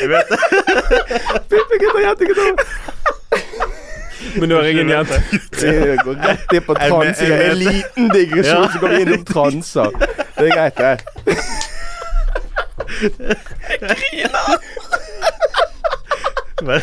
[0.00, 0.38] Jeg vet det.
[1.50, 2.52] Puppegutter, jentegutter!
[4.38, 5.16] Men nå er jeg en jente.
[5.60, 5.72] Det
[6.04, 7.32] går rett inn på Jeg men- transing.
[7.32, 9.88] En liten digresjon, så går vi inn og transer.
[10.38, 10.94] Det er greit, det.
[13.82, 14.30] Jeg
[16.62, 16.80] Men,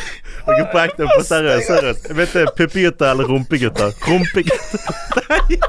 [0.48, 1.68] ok, på ekte, på seriøst.
[1.68, 2.08] seriøst.
[2.10, 3.94] Jeg vet det er puppegutter eller rumpegutter.
[4.08, 4.80] Rumpegutter.
[5.30, 5.60] Nei.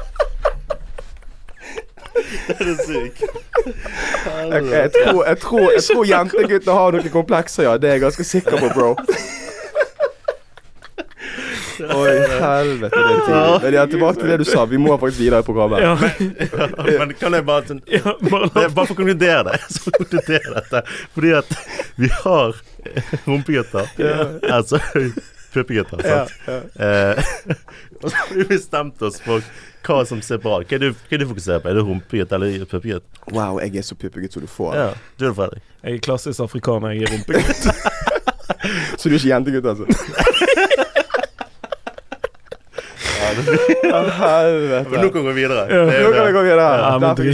[2.59, 3.21] Det du syk?
[4.51, 7.77] Jeg, jeg, tror, jeg, tror, jeg tror jenteguttene har noen komplekser, ja.
[7.77, 8.95] Det er jeg ganske sikker på, bro.
[11.81, 13.61] Oi, helvete, det er tidlig.
[13.63, 14.65] Men ja, tilbake til det du sa.
[14.69, 15.81] Vi må faktisk videre i programmet.
[15.81, 15.95] Ja,
[16.99, 19.57] Men kan jeg bare sånn ja, bare er Bare for å konkludere det.
[19.73, 20.83] Så konkludere dette.
[21.15, 21.55] Fordi at
[21.97, 22.53] vi har
[23.25, 23.89] rumpegutter.
[23.97, 24.51] rumpegutter.
[24.51, 24.81] Altså
[25.53, 26.05] puppegutter.
[26.05, 26.31] Ja, Sant?
[26.45, 26.85] ja.
[26.85, 27.23] Eh,
[28.01, 29.43] og så har vi bestemt oss for
[29.85, 30.59] hva som ser bra.
[30.61, 31.71] Hva er det hva er du fokuserer på?
[31.71, 33.05] Er det rumpegutt eller puppegutt?
[33.31, 34.75] Wow, jeg er så puppegutt som du får.
[34.77, 34.89] Ja.
[35.17, 35.67] Du er det, Fredrik.
[35.81, 37.67] Jeg er klassisk afrikaner, jeg er rumpegutt.
[38.99, 39.85] Så du er ikke jentegutt, altså?
[43.31, 44.89] Helvete.
[44.89, 45.63] Men nå kan vi gå videre.
[45.71, 45.85] Ja.
[46.03, 46.65] Nå kan vi gå videre.
[46.81, 47.33] Ja, men vi.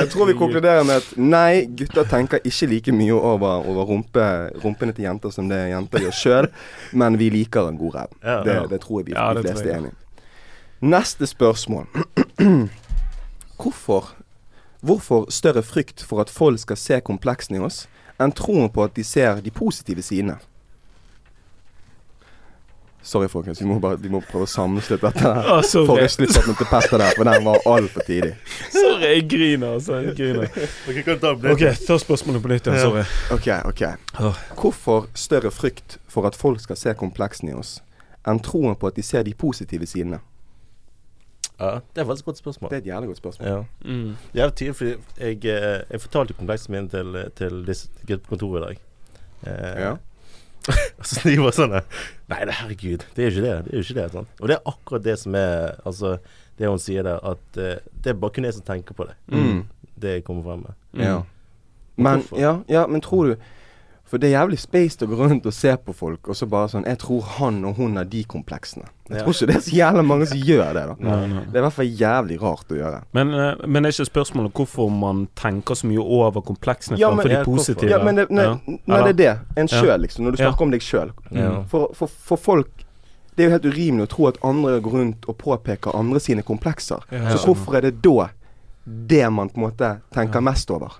[0.00, 4.26] Jeg tror vi konkluderer med at nei, gutter tenker ikke like mye over, over rumpe,
[4.64, 6.50] rumpene til jenter som det jenter gjør sjøl,
[6.96, 8.18] men vi liker en god ræv.
[8.24, 9.96] Ja, det, det tror jeg vi Ja, de fleste er enig i.
[10.80, 11.86] Neste spørsmål.
[13.60, 14.12] Hvorfor
[14.86, 17.86] Hvorfor større frykt for at folk skal se kompleksene i oss,
[18.22, 20.36] enn troen på at de ser de positive sidene?
[23.06, 23.60] Sorry, folkens.
[23.60, 25.22] Vi må, bare, vi må prøve å sammenslute dette.
[25.22, 25.50] her.
[25.56, 25.86] Å, sorry.
[25.86, 28.32] Forrige til Petter der, for den var altfor tidlig.
[28.74, 30.00] Sorry, jeg griner, altså.
[30.02, 30.54] Jeg griner.
[30.90, 31.20] Ok, kan
[31.86, 32.78] ta spørsmålet på nytt igjen.
[32.78, 32.86] Ja.
[32.86, 33.04] Sorry.
[33.34, 34.32] Ok, ok.
[34.58, 37.76] Hvorfor større frykt for at folk skal se kompleksene i oss,
[38.26, 40.18] enn troen på at de ser de positive sidene?
[41.60, 42.70] Ja, det er et et godt spørsmål.
[42.70, 43.48] Det er et jævlig godt spørsmål.
[43.48, 43.62] Ja.
[43.84, 44.16] Mm.
[44.34, 48.60] Jeg, tydelig, fordi jeg, eh, jeg fortalte komplekset kompleksen min til, til disse på kontoret
[48.60, 48.76] i dag.
[49.46, 49.94] Eh, Ja.
[51.06, 53.56] så de var sånn Nei, det, herregud, det er jo ikke det.
[53.66, 54.26] Det er ikke det sånn.
[54.40, 56.16] Og det er akkurat det som er Altså,
[56.58, 59.14] det hun sier der, at eh, det er bare kun jeg som tenker på det.
[59.30, 59.60] Mm.
[60.02, 61.04] Det jeg kommer frem med.
[61.06, 61.20] Ja.
[61.96, 63.36] Men, ja, ja, men tror du
[64.06, 66.68] For det er jævlig spaced å gå rundt og se på folk, og så bare
[66.70, 68.84] sånn Jeg tror han og hun har de kompleksene.
[69.10, 69.24] Jeg Ja.
[69.24, 70.94] tror ikke det er så jævlig mange som gjør det, da.
[71.00, 71.40] Nei, nei.
[71.50, 73.02] Det er i hvert fall jævlig rart å gjøre.
[73.12, 73.28] Men,
[73.66, 77.44] men det er ikke spørsmålet hvorfor man tenker så mye over kompleksene Ja, framfor de
[77.44, 77.90] positive?
[77.90, 78.58] Ja, men det, nei, Ja.
[78.86, 79.38] nei, det er det.
[79.56, 79.82] En Ja.
[79.82, 80.24] sjøl, liksom.
[80.24, 80.50] Når du Ja.
[80.52, 81.10] snakker om deg sjøl.
[81.32, 81.62] Ja.
[81.64, 82.68] For, for, for folk
[83.36, 86.42] Det er jo helt urimelig å tro at andre går rundt og påpeker andre sine
[86.42, 87.02] komplekser.
[87.12, 87.34] Ja.
[87.36, 88.30] Så hvorfor er det da
[88.86, 90.94] det man på en måte tenker mest over?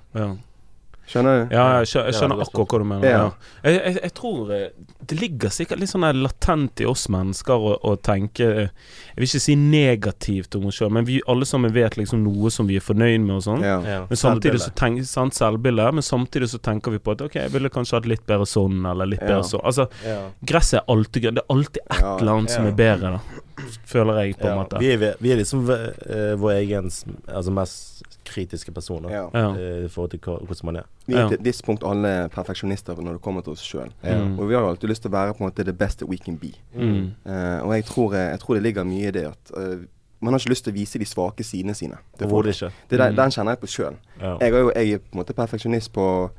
[1.07, 1.13] Ja.
[1.13, 1.55] Skjønner du?
[1.55, 3.07] Ja, jeg skjønner, jeg skjønner er akkurat hva du mener.
[3.07, 3.19] Ja.
[3.23, 3.51] Ja.
[3.71, 4.65] Jeg, jeg, jeg tror eh,
[5.07, 8.71] det ligger sikkert litt sånn latent i oss mennesker å, å tenke eh,
[9.13, 12.51] Jeg vil ikke si negativt om oss sjøl, men vi alle sammen vet liksom noe
[12.51, 13.63] som vi er fornøyd med og sånn.
[13.63, 13.79] Ja.
[14.11, 17.55] Men samtidig så tenker sant, selvbilde, men samtidig så tenker vi på at ok, jeg
[17.55, 19.37] ville kanskje hatt litt bedre sånn, eller litt Ja.
[19.37, 19.63] bedre sånn.
[19.65, 20.19] Altså, ja.
[20.43, 21.39] gresset er alltid grønt.
[21.39, 23.43] Det er alltid et eller annet som er bedre, da.
[23.89, 24.83] Føler jeg, på en Ja, måte.
[24.83, 29.25] vi, er, vi er liksom uh, vår egen altså mest kritiske personer Ja.
[29.33, 30.87] Eh, i forhold til hvordan man er.
[31.07, 33.91] Vi er til et visst punkt alle perfeksjonister når det kommer til oss sjøl.
[34.03, 34.39] Mm.
[34.39, 36.17] Og vi har jo alltid lyst til å være på en måte the best we
[36.19, 36.53] can be.
[36.75, 37.13] Mm.
[37.27, 39.85] Uh, og jeg tror, jeg tror det ligger mye i det at uh,
[40.21, 41.97] man har ikke lyst til å vise de svake sidene sine.
[42.19, 42.71] Det, det ikke.
[42.91, 43.17] Det der, Mm.
[43.17, 43.97] Den kjenner jeg på sjøl.
[44.21, 44.37] Ja.
[44.41, 46.31] Jeg, er jo- jeg er på en måte perfeksjonist på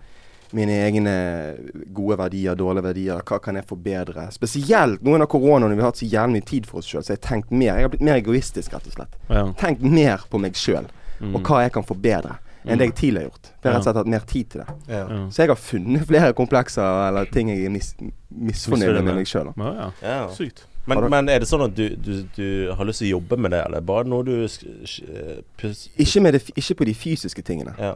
[0.54, 1.14] mine egne
[1.94, 3.22] gode verdier, dårlige verdier.
[3.28, 4.28] Hva kan jeg forbedre?
[4.32, 7.04] Spesielt nå under koronaen når vi har hatt så jævlig mye tid for oss sjøl.
[7.04, 7.74] Så jeg har tenkt mer.
[7.76, 9.18] Jeg har blitt mer egoistisk, rett og slett.
[9.30, 9.44] Ja.
[9.60, 10.88] Tenkt mer på meg sjøl.
[11.22, 13.52] Og hva jeg kan forbedre, enn det jeg tidligere har gjort.
[13.62, 14.68] For jeg har rett og slett hatt mer tid til det.
[14.92, 15.04] Ja.
[15.08, 15.20] Ja.
[15.32, 17.94] Så jeg har funnet flere komplekser eller ting jeg er mis
[18.30, 19.16] misfornøyd med med.
[19.16, 19.54] meg sjøl.
[20.04, 20.18] Ja.
[20.36, 20.66] Sykt.
[20.88, 23.52] Men, men er det sånn at du, du, du har lyst til å jobbe med
[23.52, 24.48] det, eller bare noe du
[26.00, 27.96] Ikke, med det ikke på de fysiske tingene, Ja.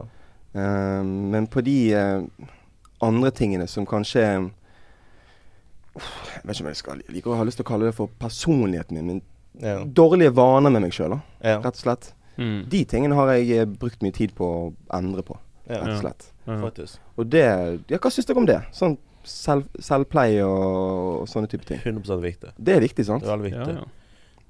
[0.54, 2.48] eh, men på de uh,
[3.00, 4.50] andre tingene som kanskje uh,
[5.96, 7.96] Jeg vet ikke om jeg skal jeg liker å ha lyst til å kalle det
[7.96, 9.22] for personligheten min, men
[9.60, 9.82] Ja.
[9.84, 11.58] dårlige vaner med meg sjøl, Ja.
[11.60, 12.12] rett og slett.
[12.38, 12.64] Mm.
[12.68, 15.36] De tingene har jeg eh, brukt mye tid på å endre på,
[15.68, 16.28] rett og slett.
[16.46, 16.56] Ja.
[16.62, 16.98] Faktisk.
[17.16, 17.42] Og det
[17.88, 18.60] Ja, hva syns dere om det?
[18.74, 21.78] Sånn selv, selvpleie og, og sånne type ting.
[21.84, 22.50] 100 viktig.
[22.58, 23.22] Det er viktig, sant?
[23.22, 23.76] Det er Ja, viktig.
[23.76, 23.84] ja.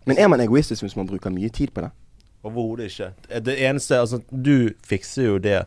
[0.07, 1.91] Men er man egoistisk hvis man bruker mye tid på det?
[2.43, 3.11] Overhodet ikke.
[3.45, 5.61] Det eneste Altså, du fikser jo det.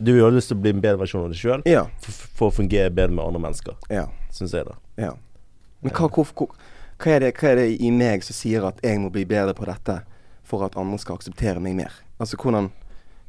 [0.00, 1.84] Du har lyst til å bli en bedre versjon av deg sjøl Ja.
[2.00, 4.06] for, for å fungere bedre med andre mennesker, Ja.
[4.32, 4.74] syns jeg, da.
[4.96, 5.12] ja.
[5.82, 6.50] Men hva, hvor, hvor,
[6.98, 9.54] hva, er det, hva er det i meg som sier at jeg må bli bedre
[9.56, 10.02] på dette
[10.50, 11.94] for at andre skal akseptere meg mer?
[12.20, 12.68] Altså hvordan,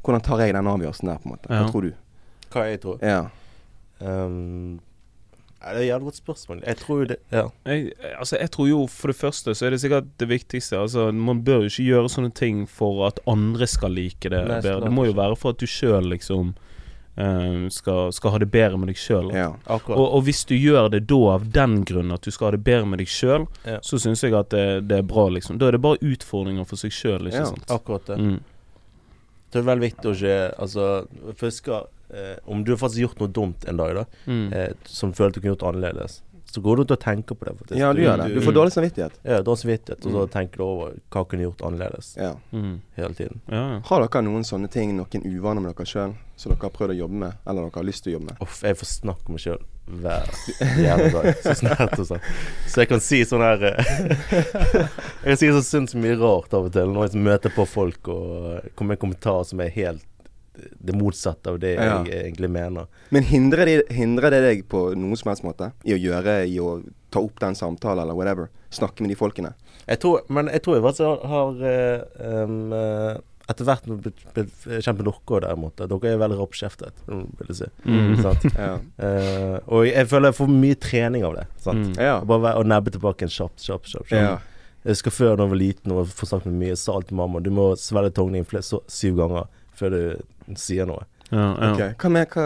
[0.03, 1.49] hvordan tar jeg den avgjørelsen der, på en måte?
[1.51, 1.67] Hva Ja.
[1.71, 1.91] tror du?
[2.51, 2.97] Hva jeg tror?
[3.05, 3.21] Ja.
[4.01, 4.79] Um,
[5.61, 6.61] det er et jævlig godt spørsmål.
[6.65, 7.43] Jeg tror jo det Ja.
[7.69, 10.77] Jeg, altså, jeg tror jo for det første så er det sikkert det viktigste.
[10.79, 14.57] Altså, man bør jo ikke gjøre sånne ting for at andre skal like det Nei,
[14.61, 14.81] bedre.
[14.87, 16.55] Det må jo være for at du sjøl liksom
[17.69, 19.31] skal, skal ha det bedre med deg sjøl.
[19.35, 19.49] ja.
[19.69, 22.63] Og, og hvis du gjør det da av den grunn at du skal ha det
[22.63, 23.79] bedre med deg sjøl, Ja.
[23.81, 25.57] så syns jeg at det, det er bra, liksom.
[25.59, 27.45] Da er det bare utfordringer for seg sjøl, ikke Ja.
[27.45, 27.65] sant.
[27.69, 28.17] Akkurat det.
[28.19, 28.39] Mm.
[29.51, 33.19] Det er veldig viktig å ikke Altså, først skal eh, Om du har faktisk gjort
[33.19, 34.53] noe dumt en dag, da, Mm.
[34.53, 37.45] eh, som føler at du kunne gjort annerledes, så går du til og tenker på
[37.45, 37.53] det.
[37.59, 37.77] faktisk.
[37.79, 38.33] ja, du gjør det.
[38.35, 39.11] Du får dårlig samvittighet.
[39.23, 40.31] Ja, dårlig samvittighet, og så Mm.
[40.33, 42.33] tenker du over hva kunne gjort annerledes Ja.
[42.51, 42.81] Mm.
[42.97, 43.39] hele tiden.
[43.47, 43.79] Ja, ja.
[43.85, 46.99] Har dere noen sånne ting, noen uvaner med dere sjøl, som dere har prøvd å
[47.03, 48.41] jobbe med, eller dere har lyst til å jobbe med?
[48.43, 49.61] Uff, jeg får snakke om meg sjøl
[50.01, 50.29] hver
[50.81, 51.41] jævla dag.
[51.43, 52.21] Så snart og sånn.
[52.69, 53.91] Så jeg kan si sånn her eh,
[55.25, 58.09] Jeg kan si så så mye rart av og til når jeg møter på folk
[58.13, 60.07] og kommer med kommentarer som er helt
[60.61, 62.03] det motsatte av det Ja.
[62.05, 62.87] jeg egentlig mener.
[63.09, 66.57] Men hindrer det, hindrer det deg på noen som helst måte i å gjøre, i
[66.59, 68.49] å ta opp den samtalen, eller whatever?
[68.71, 69.53] Snakke med de folkene?
[69.87, 71.63] Jeg tror, men jeg tror jeg faktisk har,
[72.43, 72.73] um,
[73.49, 75.75] etter hvert blitt, blitt dere derimot.
[75.81, 77.69] Dere er veldig rappkjeftet, vil jeg si.
[77.85, 78.13] Mm.
[78.25, 78.45] Sant?
[78.53, 78.75] Ja.
[79.01, 81.47] uh, og jeg føler jeg får mye trening av det.
[81.63, 81.91] Sant?
[81.91, 81.99] Mm.
[81.99, 82.15] Ja.
[82.27, 84.09] Bare å nebbe tilbake en kjapt, kjapt, kjapt.
[84.11, 84.17] kjapt.
[84.21, 84.37] ja.
[84.81, 87.39] Jeg husker før da jeg var liten og får snakket med mye, sa alltid mamma
[87.45, 89.43] du må svelge tungen din flest så, syv ganger
[89.77, 91.03] før du sier noe.
[91.29, 91.67] Ja, ja.
[91.75, 92.45] Ok, Hva med hva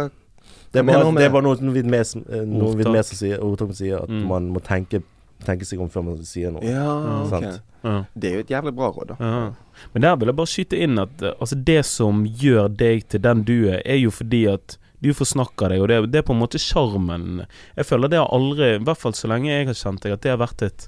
[0.76, 4.26] Det er bare, er noe noe Vidmes eh, sier, som sier at Mm.
[4.28, 5.00] man må tenke,
[5.46, 6.64] tenke seg om før man sier noe.
[6.66, 6.86] Ja,
[7.26, 7.30] okay.
[7.30, 7.62] Sant.
[7.84, 7.96] ja.
[8.16, 9.16] Det er jo et jævlig bra råd, da.
[9.20, 9.86] Ja.
[9.94, 13.22] Men der vil jeg bare skyte inn at eh, altså det som gjør deg til
[13.22, 16.34] den du er, er jo fordi at du forsnakker deg, og det, det er på
[16.34, 17.44] en måte sjarmen.
[17.76, 20.24] Jeg føler det har aldri, i hvert fall så lenge jeg har kjent deg, at
[20.24, 20.88] det har vært et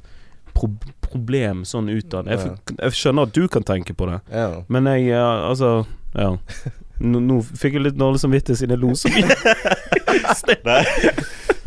[0.57, 0.71] pro
[1.07, 2.25] problem sånn utad.
[2.31, 4.63] Jeg, jeg skjønner at du kan tenke på det, Ja.
[4.73, 5.21] men jeg eh,
[5.51, 5.85] Altså,
[6.17, 6.31] ja.
[6.99, 9.27] Nå, nå fikk jeg litt dårlig samvittighet siden jeg lo så mye.
[10.67, 10.83] Nei.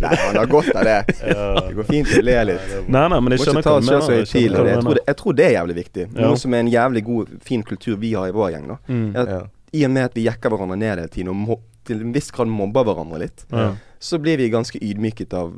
[0.00, 0.96] Man har godt av det.
[1.20, 2.70] Det går fint å le litt.
[2.88, 4.14] Nei, nei, men jeg skjønner hva du mener.
[4.16, 6.06] Jeg Jeg, tror det- jeg tror det er jævlig viktig.
[6.14, 6.20] Ja.
[6.26, 8.66] Noe som er en jævlig god, fin kultur vi har i vår gjeng.
[8.68, 9.12] da Mm.
[9.14, 9.40] Ja.
[9.72, 12.30] I og med at vi jekker hverandre ned hele tiden og må, til en viss
[12.32, 13.74] grad mobber hverandre litt, Ja.
[14.00, 15.52] så blir vi ganske ydmyket av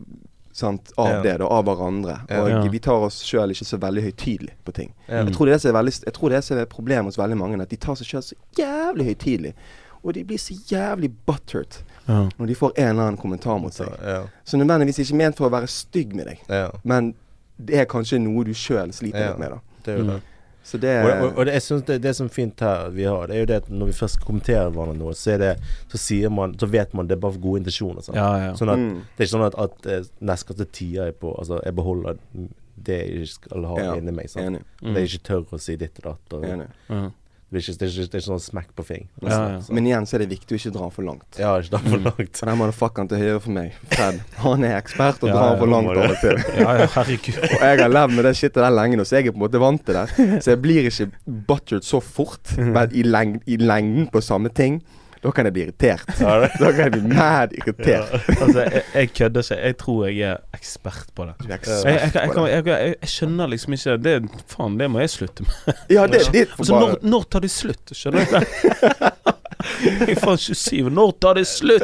[0.53, 1.23] Sant, av Ja.
[1.23, 2.21] det, da, av hverandre.
[2.31, 2.63] Og Ja.
[2.69, 4.93] vi tar oss sjøl ikke så veldig høytidelig på ting.
[5.09, 5.25] Ja.
[5.25, 7.61] Jeg tror det er så veldig Jeg tror det er et problem hos veldig mange,
[7.63, 9.55] at de tar seg sjøl så jævlig høytidelig.
[10.05, 11.79] Og de blir så jævlig buttered
[12.09, 12.29] Ja.
[12.39, 13.89] når de får en eller annen kommentar mot seg.
[14.05, 14.25] Ja.
[14.45, 16.71] Så nødvendigvis ikke ment for å være stygg med deg, ja.
[16.85, 17.15] men
[17.65, 19.29] det er kanskje noe du sjøl sliter Ja.
[19.31, 19.59] litt med, da.
[19.85, 20.09] Det er jo Mm.
[20.11, 20.23] det.
[20.23, 20.32] Så
[20.79, 23.27] det Og, og, og det, jeg synes det, det som er fint her vi har,
[23.27, 25.53] det er jo det at når vi først kommenterer hverandre noe, så er det
[25.91, 28.05] Så sier man Så vet man det er bare for gode intensjoner.
[28.07, 28.19] Sånn.
[28.19, 28.53] Ja, ja.
[28.59, 28.97] Sånn at mm.
[29.03, 32.21] Det er ikke sånn at, at eh, neste tier jeg på Altså, jeg beholder
[32.83, 34.31] det jeg skal ha Ja, inni meg.
[34.33, 34.47] Sant?
[34.49, 34.63] Enig.
[34.81, 34.95] Mm.
[34.95, 36.37] Det er ikke tør å si ditt og datt.
[36.39, 36.71] Og, enig.
[36.89, 37.03] Ja.
[37.53, 39.03] Det, er ikke, det, er ikke, det er ikke sånn smekk på fing.
[39.21, 39.57] Ja, ja.
[39.77, 41.27] Men igjen så er det viktig å ikke dra for langt.
[41.37, 42.39] Ja, ikke dra for langt.
[42.41, 45.59] For den motherfuckeren til høyre for meg, Fred, han er ekspert og Ja, drar ja,
[45.61, 46.41] for langt av og til.
[46.63, 47.39] ja, ja, herregud.
[47.53, 49.45] Og jeg har levd med det shitet der lenge nå, så jeg er på en
[49.45, 50.41] måte vant til det.
[50.43, 51.11] Så jeg blir ikke
[51.53, 54.81] butchered så fort, men i, leng i lengden på samme ting,
[55.23, 56.09] da kan jeg bli irritert.
[56.19, 58.15] Da kan jeg bli mad irritert.
[58.41, 59.59] Altså, jeg, jeg kødder ikke.
[59.63, 61.51] Jeg tror jeg er ekspert på det.
[62.73, 64.17] Jeg, skjønner liksom ikke det,
[64.51, 65.85] Faen, det må jeg slutte med.
[65.91, 67.95] Ja, det er ditt Altså, når, når tar det slutt?
[67.95, 69.39] Skjønner du?
[70.09, 70.91] Jeg faen 27.
[70.93, 71.83] Når tar det slutt?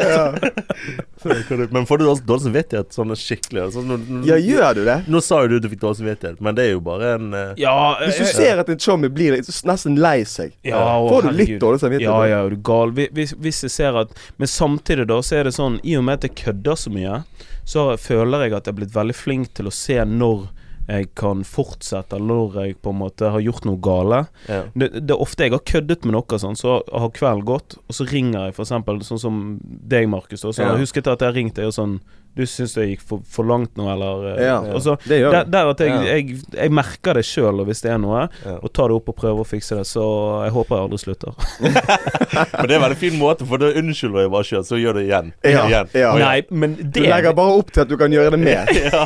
[1.71, 3.65] Men får du dårlig samvittighet sånn skikkelig?
[3.75, 4.97] Sånn, nå, nå, Ja, gjør du det?
[5.11, 7.29] nå sa jo du at du fikk dårlig samvittighet, men det er jo bare en
[7.35, 7.75] uh, Ja,
[8.05, 11.31] Hvis du ser at en chommy blir litt, nesten lei seg, ja, og, får du
[11.33, 11.63] litt herregud.
[11.67, 12.13] dårlig samvittighet?
[12.13, 12.93] Ja, ja, er du gal.
[12.99, 16.19] Hvis- hvis jeg ser at Men samtidig, da, så er det sånn I og med
[16.23, 17.23] at jeg kødder så mye,
[17.69, 20.49] så føler jeg at jeg er blitt veldig flink til å se når
[20.89, 24.23] jeg kan fortsette, når jeg på en måte har gjort noe gale.
[24.49, 24.63] ja.
[24.75, 27.95] Det, det er ofte jeg har køddet med noe sånn, så har kvelden gått, og
[27.95, 28.73] så ringer jeg f.eks.
[29.09, 30.45] sånn som deg, Markus.
[30.45, 30.77] Og så har Ja.
[30.79, 32.01] jeg husket at jeg har ringt deg og sånn
[32.37, 35.49] Du syns det gikk for, for langt nå, eller eh, Ja, altså, Det gjør der,
[35.51, 36.03] der at jeg, Ja.
[36.15, 38.59] jeg, jeg merker det sjøl hvis det er noe, Ja.
[38.63, 39.87] og tar det opp og prøver å fikse det.
[39.91, 40.05] Så
[40.45, 41.33] jeg håper jeg aldri slutter.
[42.59, 45.01] Men det er en veldig fin måte, for da unnskylder jeg bare sjøl, så gjør
[45.01, 45.33] det igjen.
[45.43, 45.91] Ja, igjen.
[45.99, 46.13] ja.
[46.19, 48.71] Nei, men Du legger bare opp til at du kan gjøre det mer.
[48.79, 49.05] Ja.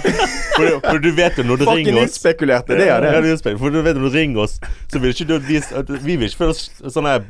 [0.53, 3.11] For, for du vet jo når du Fucking ringer oss Fucking det er det.
[3.25, 3.57] det er.
[3.59, 4.59] For du vet når du ringer oss,
[4.93, 5.61] så vil ikke du at vi
[6.05, 7.25] Vi vil ikke føle oss sånn her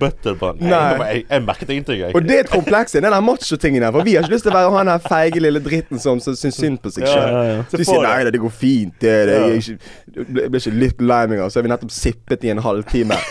[0.58, 0.80] Nei.
[1.12, 2.16] Jeg, jeg merket ingenting, jeg.
[2.18, 3.94] Og det er et kompleks, den der macho-tingen her.
[3.94, 6.36] For vi har ikke lyst til å være han her feige lille dritten som som
[6.38, 7.28] syns synd på seg sjøl.
[7.32, 7.62] ja, ja.
[7.72, 8.94] Du sier nei da, det går fint.
[9.02, 11.72] Det, det, jeg, er ikke, jeg ble- ikke litt lei meg av, så har vi
[11.74, 13.18] nettopp sippet i en halvtime.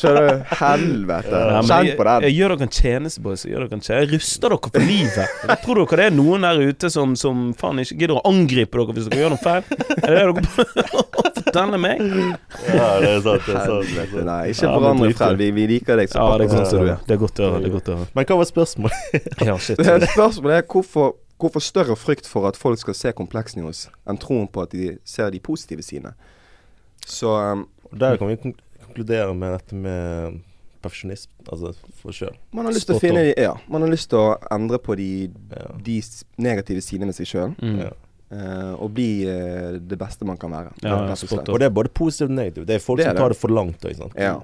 [0.00, 0.42] Skjønner du?
[0.54, 1.38] Helvete.
[1.50, 2.24] Ja, Kjenn på den.
[2.28, 3.42] jeg gjør dere en tjeneste, boys.
[3.48, 3.96] Jeg, tjeneste.
[3.98, 5.32] jeg ruster dere for livet.
[5.50, 8.78] Jeg tror dere det er noen der ute som, som faen ikke gidder å angripe
[8.78, 9.66] dere hvis dere gjør noe feil?
[9.98, 10.46] Er det det
[10.78, 11.19] dere
[11.50, 12.00] forteller meg?
[12.70, 13.46] Ja, det er sant.
[13.46, 14.24] Det er sant, det er sant.
[14.30, 14.38] nei.
[14.54, 15.36] Ikke forandre Fred.
[15.42, 17.00] Vi, vi liker deg så Ja, det er godt sånn som du er.
[17.06, 17.50] Det er godt å
[17.98, 18.08] høre.
[18.16, 19.18] Men hva var spørsmålet?
[19.50, 19.80] Ja, shit.
[19.82, 23.86] Det Spørsmålet er hvorfor, hvorfor større frykt for at folk skal se kompleksene i oss,
[24.08, 26.14] enn troen på at de ser de positive sidene.
[27.06, 30.40] Så um, Der kan vi konkludere med dette med
[30.80, 32.36] perfeksjonisme, altså for sjøl.
[32.56, 35.08] man har lyst til å finne Ja, man har lyst til å endre på de,
[35.52, 35.66] Ja.
[35.84, 35.96] de
[36.40, 37.52] negative sidene med seg sjøl.
[37.60, 37.82] Mm.
[37.84, 37.90] Ja.
[38.78, 40.72] Og bli eh, det beste man kan være.
[40.84, 41.48] Ja, og.
[41.48, 42.68] Og det er både positivt og negativt.
[42.68, 44.14] Det er folk Det er som tar det for langt sant.
[44.18, 44.38] Ja.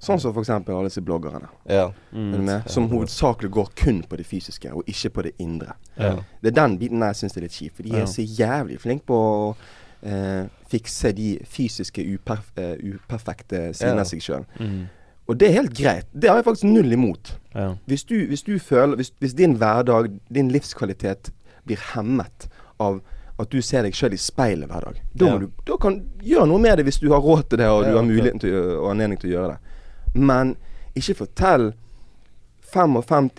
[0.00, 1.48] Sånn som eksempel alle disse bloggerne.
[1.68, 1.90] Ja.
[2.12, 2.44] Mm.
[2.46, 2.68] Med?
[2.72, 5.74] Som hovedsakelig går kun på det fysiske, og ikke på det indre.
[5.98, 6.14] Ja.
[6.40, 7.74] Det er den biten jeg syns er litt kjip.
[7.76, 9.50] For de er så jævlig flinke på å
[10.02, 14.06] eh, fikse de fysiske uperf eh, uperfekte sidene Ja.
[14.06, 14.48] av seg sjøl.
[14.56, 14.88] Mm.
[15.28, 16.08] Og det er helt greit.
[16.12, 17.34] Det har jeg faktisk null imot.
[17.54, 17.74] Ja.
[17.86, 21.30] Hvis du, hvis du føler hvis, hvis din hverdag, din livskvalitet,
[21.68, 22.48] blir hemmet
[22.80, 23.02] av
[23.40, 25.32] at du ser deg sjøl i speilet hver dag, da Ja.
[25.34, 27.84] må du da kan gjøre noe med det hvis du har råd til det og
[27.86, 29.76] du har muligheten til, og anledning til å gjøre det.
[30.20, 30.56] Men
[30.98, 31.70] ikke fortell
[32.72, 33.30] 55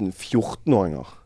[0.00, 1.18] 000 14-åringer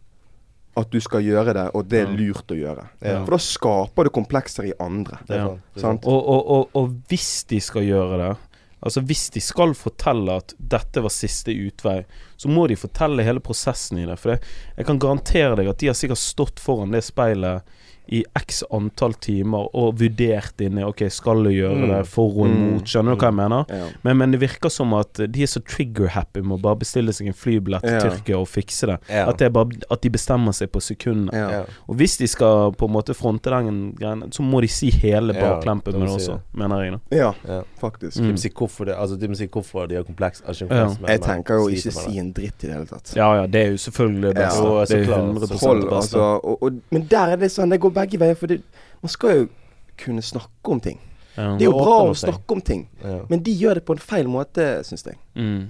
[0.77, 2.83] at du skal gjøre det, og det er lurt å gjøre.
[3.01, 3.23] Ja.
[3.25, 5.23] For da skaper du komplekser i andre.
[5.31, 5.47] Ja.
[5.57, 8.35] Og, og, og, og hvis de skal gjøre det
[8.87, 12.03] Altså Hvis de skal fortelle at dette var siste utvei,
[12.37, 14.19] så må de fortelle hele prosessen i det.
[14.21, 17.65] For jeg kan garantere deg at de har sikkert stått foran det speilet
[18.09, 21.89] i x antall timer og vurdert inni Ok, skal du gjøre Mm.
[21.89, 22.57] det for og Mm.
[22.57, 22.85] imot?
[22.87, 23.65] Skjønner du hva jeg mener?
[23.69, 23.87] Ja.
[24.05, 27.27] Men, men det virker som at de er så trigger-happy med å bare bestille seg
[27.27, 28.01] en flybillett til Ja.
[28.01, 28.99] Tyrkia og fikse det.
[29.11, 29.29] Ja.
[29.29, 31.67] At, det er bare, at de bestemmer seg på sekundene.
[31.89, 35.33] Og hvis de skal på en måte fronte den greien, så må de si hele
[35.33, 36.41] det med det si også, det.
[36.55, 36.93] mener jeg.
[37.11, 37.63] da ja, Ja.
[37.81, 38.17] faktisk.
[38.17, 38.33] De Mm.
[38.33, 40.43] må si hvorfor det Altså de må si hvorfor de har kompleks.
[40.47, 40.87] Altså, Ja.
[40.87, 43.13] kompleks men- Jeg tenker jo ikke si en dritt i det hele tatt.
[43.17, 44.63] Ja ja, det er jo selvfølgelig det beste.
[44.63, 46.17] Ja, det er så 100 Hold, det beste.
[46.17, 48.37] altså, og, og, men der er det sånn, det går begge veier.
[48.39, 48.61] For det,
[49.03, 49.49] man skal jo
[50.01, 51.01] kunne snakke om ting.
[51.37, 51.51] Ja.
[51.59, 53.19] Det er jo bra å snakke om ting, Ja.
[53.29, 55.19] men de gjør det på en feil måte, syns jeg.
[55.37, 55.67] Mm.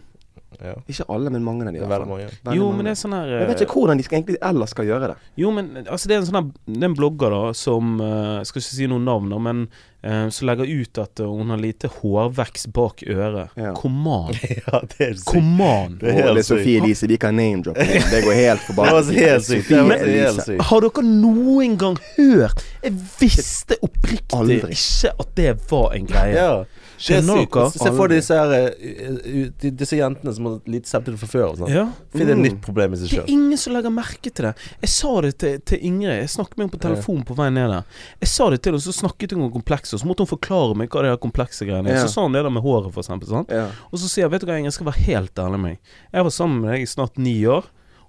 [0.62, 0.72] Ja.
[0.88, 1.80] Ikke alle, men mange av de.
[1.80, 2.28] Det er veldig mange.
[2.46, 2.76] Veldig Jo, mange.
[2.78, 5.10] men det er sånn her Jeg vet ikke hvordan de skal egentlig ellers skal gjøre
[5.12, 5.16] det.
[5.42, 8.30] Jo, men altså det er en sånn her Det er en blogger da som eh,
[8.38, 9.66] Jeg skal ikke si noen navn, da, men
[10.06, 13.52] uh, som legger ut at eh, hun har lite hårvekst bak øret.
[13.58, 13.74] Ja.
[13.76, 14.32] Come on!
[14.66, 15.28] Ja, det er sykt.
[15.34, 15.98] Come on!
[16.00, 16.80] Det er det er Sofie.
[16.80, 17.84] Elise, vi kan name-droppe.
[17.84, 18.08] henne.
[18.14, 19.68] Det går helt forbanna var helt sykt.
[19.68, 20.64] Det var helt sykt.
[20.70, 24.72] Har dere noen gang hørt Jeg visste oppriktig Aldri.
[24.78, 26.34] ikke at det var en greie.
[26.38, 26.50] Ja.
[26.96, 27.70] Det er Skjønner dere?
[27.76, 31.44] Se for deg disse, her, eh, disse jentene som har lite selvtillit fra før.
[31.50, 31.68] og sånn.
[31.74, 31.84] Ja.
[32.14, 32.42] Finn et Mm.
[32.46, 34.54] nytt problem i seg Det er ingen som legger merke til det.
[34.80, 36.20] Jeg sa det til, til Ingrid.
[36.20, 37.84] Jeg snakket med henne på telefon på vei ned der.
[38.20, 39.98] Jeg sa det til henne, så snakket hun om komplekser.
[40.00, 41.94] Så måtte hun forklare meg hva det er komplekse greiene er.
[42.00, 42.06] Ja.
[42.06, 43.28] Så sa hun det der med håret, for eksempel.
[43.50, 43.68] Ja.
[43.92, 45.78] Og så sier jeg, vet du hva, Ingrid, jeg skal være helt ærlig med meg.
[46.14, 47.64] Jeg var sammen med deg i snart ni år,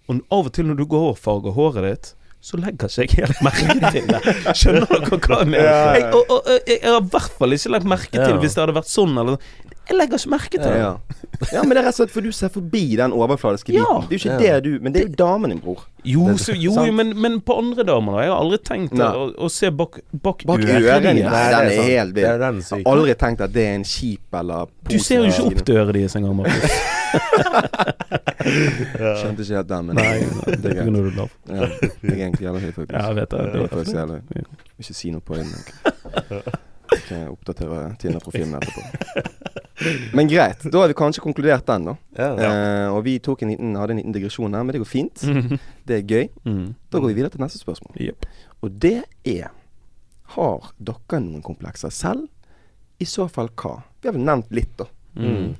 [0.08, 2.14] og av og til når du går og farger håret ditt
[2.48, 4.36] så legger ikke jeg helt merke til det.
[4.56, 5.80] Skjønner dere hva jeg mener?
[5.98, 8.76] Jeg, og, og, jeg har i hvert fall ikke lagt merke til hvis det hadde
[8.78, 9.18] vært sånn.
[9.20, 9.50] Eller,
[9.88, 10.78] jeg legger ikke merke til det.
[10.80, 10.93] Ja.
[11.52, 13.84] ja, men det er rett og slett for du ser forbi den overfladiske biten.
[13.84, 14.00] Ja.
[14.08, 15.84] Det er jo ikke det du Men det er jo damen din, bror.
[16.08, 18.24] Jo, så, jo men, men på andre damer, da.
[18.24, 19.10] Jeg har aldri tenkt Nei.
[19.12, 20.64] å, å se bak, bak, Bak.
[20.64, 22.24] Nei, den er helt vill.
[22.24, 25.34] Det den Jeg har aldri tenkt at det er en kjip eller Du ser jo
[25.34, 26.80] ikke opp til øret deres engang, Markus.
[28.47, 30.14] Skjønte ikke helt den, men Nei,
[30.62, 30.93] det er greit.
[30.93, 31.26] du.
[31.51, 32.93] Ja, jeg er egentlig jævla høy, faktisk.
[32.95, 33.43] Ja, jeg vet det.
[33.53, 34.24] Det det jævla høy.
[34.38, 34.47] Ja.
[34.78, 35.49] Ikke si noe på den.
[37.08, 38.82] Kan jeg oppdatere Tinder-profilen etterpå.
[40.18, 41.95] Men greit, da har vi kanskje konkludert den, da.
[42.18, 42.30] Ja.
[42.47, 45.26] Eh, og vi tok en liten, hadde en liten digresjon her, men det går fint.
[45.28, 45.60] Mhm.
[45.88, 46.26] Det er gøy.
[46.47, 46.66] Mm.
[46.91, 47.99] Da går vi videre til neste spørsmål.
[48.01, 48.26] Yep.
[48.64, 48.97] Og det
[49.28, 49.51] er
[50.34, 52.26] Har dere noen komplekser selv?
[52.99, 53.78] I så fall hva?
[54.01, 54.88] Vi har vel nevnt litt, da.
[55.16, 55.53] Mm.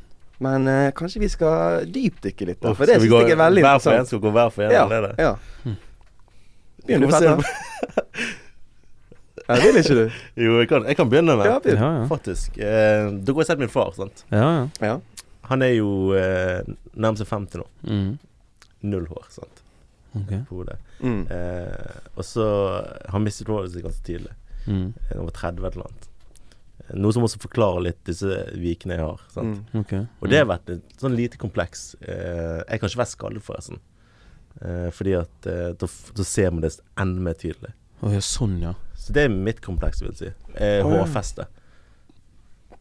[0.44, 2.74] Men eh, kanskje vi skal dypdykke litt, da.
[2.78, 4.04] For det syns jeg er veldig hver for en?
[4.04, 4.08] interessant.
[4.12, 4.72] Skal vi gå hver for en?
[4.76, 5.16] Ja, eller er det?
[5.24, 5.36] ja.
[5.66, 5.78] Mm.
[6.88, 8.36] Begynn du, Petter.
[9.48, 10.06] Ja, vil ikke du?
[10.44, 11.80] Jo, jeg kan, jeg kan begynne med Ja, begynn.
[11.82, 12.08] Ja, ja.
[12.10, 12.58] Faktisk.
[12.60, 14.26] Eh, dere har sett min far, sant?
[14.34, 14.68] ja, ja.
[14.92, 14.98] Ja.
[15.48, 16.60] Han er jo eh,
[17.00, 17.66] nærmest 50 nå.
[17.88, 18.10] Mm.
[18.92, 19.62] Null hår, sant.
[20.18, 20.34] Ok.
[20.50, 20.76] På hodet.
[21.00, 21.22] Mm.
[21.32, 22.48] Eh, og så
[23.14, 24.34] Han mistet håret sitt ganske tidlig.
[24.68, 24.90] Mm.
[25.08, 26.10] Da han var 30 eller noe annet.
[26.96, 29.22] Noe som også forklarer litt disse vikene jeg har.
[29.34, 29.60] Sant?
[29.74, 29.82] Mm.
[29.82, 30.06] okay.
[30.22, 31.96] Og det har vært et sånn lite kompleks.
[32.02, 33.82] Eh, jeg kan ikke være skallet, forresten.
[34.62, 37.74] Eh, fordi at eh, da, da ser man det enda mer tydelig.
[38.02, 38.76] Oh, ja, sånn, ja.
[38.98, 40.32] Så det er mitt kompleks, vil jeg si.
[40.56, 41.48] Eh, oh, hårfeste.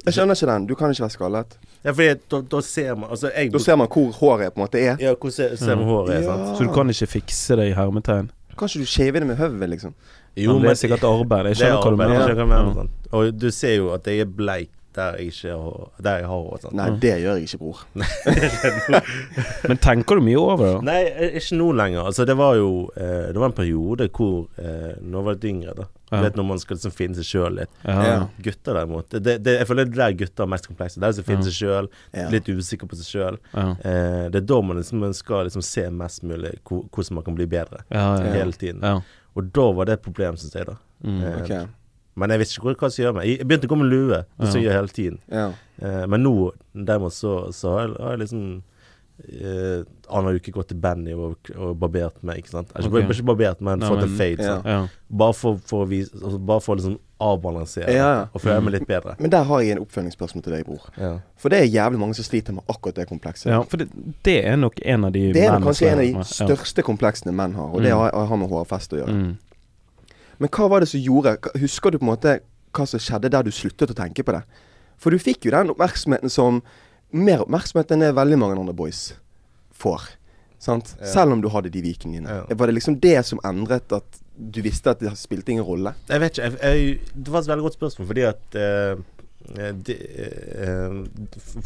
[0.06, 0.66] Jeg skjønner ikke den.
[0.70, 1.56] Du kan ikke være skallet.
[1.82, 4.64] Ja, fordi da, da ser man Altså, jeg Da ser man hvor håret på en
[4.64, 5.00] måte er.
[5.02, 6.28] Ja, hvor ser, ser man håret er, Ja.
[6.30, 6.58] sant?
[6.58, 8.30] Så du kan ikke fikse det i hermetegn?
[8.56, 9.94] Kan ikke du shave det med høvet, liksom?
[10.36, 11.46] Jo, men det er sikkert arbeid.
[11.48, 12.88] Jeg er skjønner hva du mener.
[13.16, 15.56] Og du ser jo at jeg er bleik der jeg ikke
[16.02, 16.46] Der jeg har.
[16.62, 16.74] Sant?
[16.78, 17.82] Nei, det gjør jeg ikke, bror.
[19.68, 20.72] Men tenker du mye over det?
[20.86, 22.06] Nei, eh, ikke nå lenger.
[22.10, 25.46] Altså, det var jo eh, Det var en periode hvor eh, Når jeg var litt
[25.52, 25.86] yngre, da.
[26.12, 26.20] Ja.
[26.22, 27.72] Vet når man skal liksom finne seg sjøl litt.
[27.82, 27.96] Ja.
[28.06, 28.18] Ja.
[28.46, 31.02] Gutter derimot det, det, Jeg føler det er der gutter er mest komplekse.
[31.02, 31.50] Der som finner Ja.
[31.50, 31.88] seg sjøl,
[32.34, 33.40] litt usikker på seg sjøl.
[33.56, 33.68] Ja.
[33.82, 37.48] Eh, det er da man liksom skal liksom se mest mulig hvordan man kan bli
[37.50, 37.82] bedre.
[37.90, 38.32] Ja, ja.
[38.38, 38.82] Hele tiden.
[38.86, 39.00] ja.
[39.36, 40.78] Og da var det et problem, syns jeg, da.
[41.04, 41.18] Mm.
[41.42, 41.42] okay.
[41.66, 41.74] Ok.
[42.16, 43.26] Men jeg visste ikke hva som gjør meg.
[43.38, 44.22] Jeg begynte å gå med lue.
[44.38, 44.50] Det Ja.
[44.52, 45.18] som gjør hele tiden.
[45.30, 45.50] Ja.
[45.82, 48.62] Eh, men nå derimot så, så har, jeg, har jeg liksom
[49.28, 52.38] eh, Annenhver uke gått til Benny og, og barbert meg.
[52.42, 52.70] Ikke sant?
[52.76, 53.02] Altså, okay.
[53.10, 54.44] Ikke barbert, men Nei, fått men- en fade.
[54.46, 54.60] ja.
[54.64, 54.86] ja.
[55.10, 58.74] Bare for, for å vise altså, Bare for å liksom avbalansere Ja, og føle meg
[58.74, 59.14] litt bedre.
[59.18, 60.82] Men der har jeg en oppfølgingsspørsmål til deg, bror.
[61.00, 61.12] Ja.
[61.40, 63.48] For det er jævlig mange som sliter med akkurat det komplekset.
[63.54, 63.86] ja, for det,
[64.26, 67.32] det er nok en av de Det er nok kanskje en av de største kompleksene
[67.32, 67.98] menn har, og det Mm.
[68.02, 69.14] har, har med hårfest å gjøre.
[69.16, 69.36] Mm.
[70.38, 72.38] Men hva var det som gjorde Husker du på en måte
[72.76, 74.42] hva som skjedde der du sluttet å tenke på det?
[75.00, 76.62] For du fikk jo den oppmerksomheten som
[77.16, 79.14] Mer oppmerksomhet enn det veldig mange andre boys
[79.78, 80.08] får.
[80.58, 80.94] Sant?
[80.98, 81.06] Ja.
[81.12, 82.32] Selv om du hadde de vikene dine.
[82.40, 82.56] Ja.
[82.58, 85.92] Var det liksom det som endret at du visste at det spilte ingen rolle?
[86.10, 86.48] Jeg vet ikke.
[86.50, 89.04] Jeg, jeg, det var et veldig godt spørsmål, fordi at uh,
[89.86, 89.96] de,
[90.66, 90.98] uh,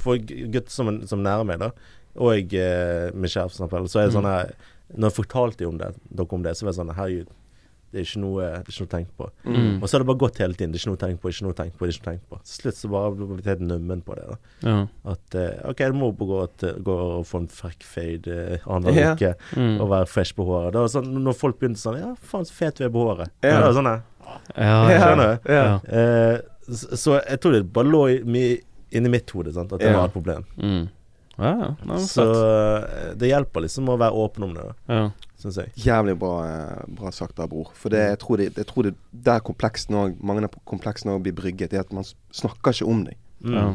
[0.02, 1.70] For gutter som, som nærer meg, da,
[2.20, 4.16] og uh, min kjæreste, så er det Mm.
[4.18, 4.52] sånn her
[4.92, 7.32] Når jeg fortalte om det, dere om det, så var det sånn Herregud,
[7.90, 9.26] Det er ikke noe, det er ikke noe tenkt på.
[9.44, 9.82] Mm.
[9.82, 10.70] Og så har det bare gått hele tiden.
[10.70, 11.86] Det er ikke noe tenkt på, ikke noe tenkt på.
[11.86, 14.14] det er ikke noe tenkt på Til slutt så bare ble jeg helt nummen på
[14.14, 14.26] det.
[14.30, 14.36] da
[14.70, 14.76] Ja.
[15.14, 19.00] At uh, OK, du må gå, til, gå og få en frekk fade uh, annenhver
[19.02, 19.12] Ja.
[19.16, 19.80] uke Mm.
[19.80, 20.72] og være fresh på håret.
[20.72, 23.30] Det var sånn, når folk begynte sånn Ja, faen så fet du er på håret.
[23.42, 23.58] Ja.
[23.66, 24.00] Det sånn eh,
[24.56, 25.00] Ja, Ja.
[25.02, 25.52] Skjønner du?
[25.52, 25.64] Ja.
[25.64, 25.80] Ja.
[25.98, 26.38] Eh,
[26.70, 28.60] så, så jeg tror det bare lå mye
[28.92, 29.72] inni mitt hode sant?
[29.72, 29.98] at det Ja.
[29.98, 30.44] var et problem.
[30.58, 30.88] Mm.
[31.40, 31.68] Ja, ja.
[31.88, 35.10] Nei, Så eh, det hjelper liksom å være åpen om det, da, Ja.
[35.40, 35.72] Syns jeg.
[35.76, 37.70] Jævlig bra, eh, bra sagt da, bror.
[37.74, 41.22] For det, jeg tror det, jeg tror det der kompleksen også, mange av kompleksene også
[41.22, 43.16] blir brygget, er at man snakker ikke om deg.
[43.44, 43.54] Mm.
[43.54, 43.68] Ja.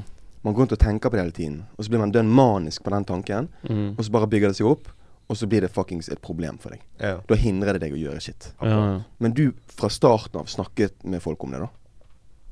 [0.45, 2.83] Man går rundt og tenker på det hele tiden, og så blir man dønn manisk
[2.85, 3.95] på den tanken, Mm.
[3.97, 4.87] og så bare bygger det seg opp,
[5.27, 6.81] og så blir det fuckings et problem for deg.
[7.01, 7.17] Ja.
[7.27, 8.53] Da hindrer det deg å gjøre shit.
[8.61, 9.01] Ja, ja.
[9.19, 11.69] Men du fra starten av snakket med folk om det, da?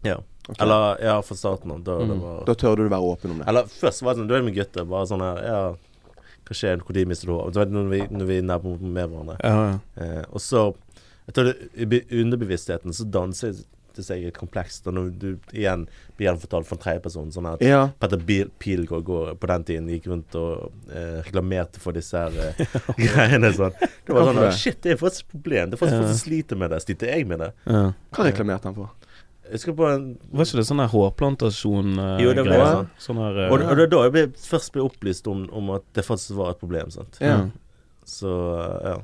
[0.03, 0.17] ja.
[0.49, 0.65] Okay.
[0.65, 1.83] Eller ja, fra starten av.
[1.85, 2.19] Da, det Mm.
[2.19, 3.47] var Da tør du være åpen om det?
[3.47, 4.83] Eller først var det sånn Du er med gutter.
[4.83, 5.75] Bare sånn her Ja,
[6.47, 6.77] hva skjer?
[6.81, 7.71] Når mister du håret?
[7.71, 9.37] Når vi, når vi er nærme med hverandre.
[9.43, 9.77] ja, ja.
[10.03, 10.73] Eh, og så
[11.27, 13.53] Jeg tror det, i underbevisstheten så danser
[13.95, 15.83] det seg et kompleks da når du igjen
[16.17, 17.29] blir gjenfortalt for en tredjeperson.
[17.31, 17.91] Sånn at Ja.
[18.01, 18.17] Petter
[18.59, 22.65] Pilgaard går på den tiden gikk rundt og eh, reklamerte for disse her eh,
[23.05, 23.71] greiene sånn.
[23.79, 24.51] Det var sånn?
[24.57, 25.69] Shit, det er faktisk et problem.
[25.69, 26.01] Det er faktisk Ja.
[26.01, 26.81] folk som sliter med det.
[26.83, 27.51] Sliter jeg med det?
[27.69, 27.83] ja.
[28.17, 28.89] Hva reklamerte han for?
[29.51, 32.77] Jeg skal på en Var ikke det sånn her hårplantasjon uh, Jo, det var greier?
[32.83, 33.01] det.
[33.03, 35.73] Sånn her eh, Og, og det er da jeg ble, først ble opplyst om, om
[35.75, 36.93] at det faktisk var et problem.
[36.93, 37.19] Sant?
[37.23, 37.41] Ja.
[38.07, 38.31] Så
[38.83, 38.97] ja.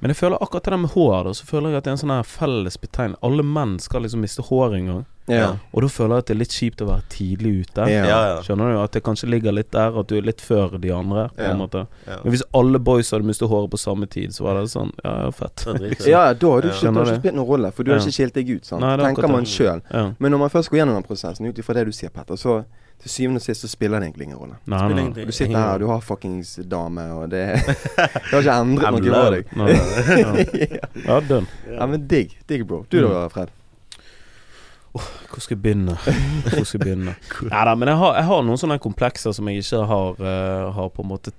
[0.00, 1.96] Men jeg føler akkurat det der med hår, da, så føler jeg at det er
[1.98, 3.16] en sånn her felles betegn.
[3.26, 5.04] Alle menn skal liksom miste hår en gang.
[5.28, 5.56] Ja.
[5.74, 7.86] Og da føler jeg at det er litt kjipt å være tidlig ute.
[7.90, 8.04] Ja.
[8.06, 8.36] Ja, ja.
[8.46, 8.78] Skjønner du?
[8.84, 11.28] At det kanskje ligger litt der, at du er litt før de andre.
[11.34, 11.50] På Ja.
[11.50, 12.20] en måte ja.
[12.22, 15.16] Men hvis alle boys hadde mistet håret på samme tid, så var det sånn Ja,
[15.24, 15.66] ja, fett.
[16.06, 18.34] Ja, da har du ikke, har ikke spilt noen rolle, for du har ikke skilt
[18.34, 18.64] deg ut.
[18.64, 18.80] sant?
[18.80, 19.82] Nei, er Tenker akkurat man sjøl.
[19.92, 20.12] Ja.
[20.18, 22.64] Men når man først går gjennom den prosessen, ut ifra det du sier, Petter, så
[23.02, 24.54] til syvende og sist så spiller det egentlig ingen rolle.
[24.64, 25.24] Nei, nei.
[25.26, 27.42] Du sitter her, du har fuckings dame, og det
[28.30, 29.44] Du har ikke endret noe på deg.
[30.16, 31.46] Ja, ja dønn.
[31.68, 32.32] Ja, men digg.
[32.48, 32.86] Digg, bro.
[32.88, 33.12] Du Mm.
[33.12, 33.50] da, Fred?
[35.00, 35.96] Hvor skal jeg begynne?
[35.98, 37.16] Hvor skal jeg begynne?
[37.52, 40.72] Nei da, men jeg har, jeg har noen sånne komplekser som jeg ikke har, uh,
[40.76, 41.34] har på en måte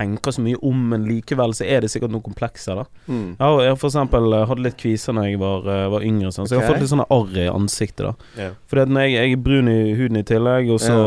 [0.00, 2.86] tenker så mye om, men likevel så er det sikkert noen komplekser, da.
[3.10, 3.34] Mm.
[3.34, 6.32] Jeg, har, jeg for eksempel eh, hadde litt kviser da jeg var, eh, var yngre,
[6.34, 8.30] sånn, så jeg har fått litt sånne arr i ansiktet, da.
[8.38, 8.56] Yeah.
[8.70, 10.98] Fordi at når jeg, jeg er brun i huden i tillegg, og så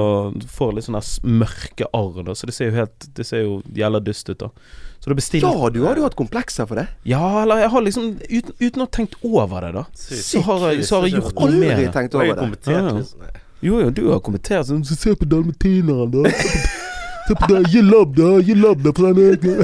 [0.57, 1.03] får jeg litt sånne
[1.43, 4.51] mørke arr, da, så det ser jo helt Det ser jo jævla dust ut, da.
[5.03, 6.85] Så du bestiller Ja, du har jo hatt komplekser for det.
[7.03, 9.83] Ja, eller jeg har liksom Uten, uten å ha tenkt over det, da.
[9.99, 11.89] Så har jeg, så har jeg gjort noe med det.
[11.91, 12.71] tenkt over det.
[12.71, 13.03] Ja, ja.
[13.03, 16.29] sånn Jo, jo, du har kommentert sånn Se på dalmatineren, da.
[16.31, 16.71] Se på-
[17.27, 17.59] Se på det.
[17.71, 18.31] Gi labb, da.
[18.43, 18.91] Gi labb, da.
[18.95, 19.63] På den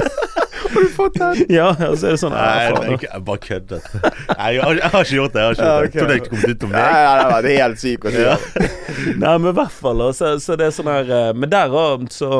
[0.70, 1.40] Har du fått den?
[1.50, 3.80] Ja, og så er det sånn Nei, faen, jeg, jeg bare kødder.
[3.94, 5.40] Nei, jeg, har- jeg har ikke gjort det.
[5.40, 5.98] Jeg har ikke gjort det.
[6.00, 6.92] trodde jeg ikke kom ut om Nei, meg.
[7.06, 8.22] nei, nei, det er helt sykt å si.
[8.26, 8.36] Ja.
[9.24, 10.00] Nei, men i hvert fall.
[10.06, 12.30] og Så, så det er sånn her eh, Men der òg, så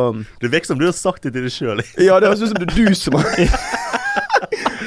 [0.43, 1.83] Det virker som du har sagt det til deg sjøl.
[2.03, 3.31] Ja, det høres ut som det er du som har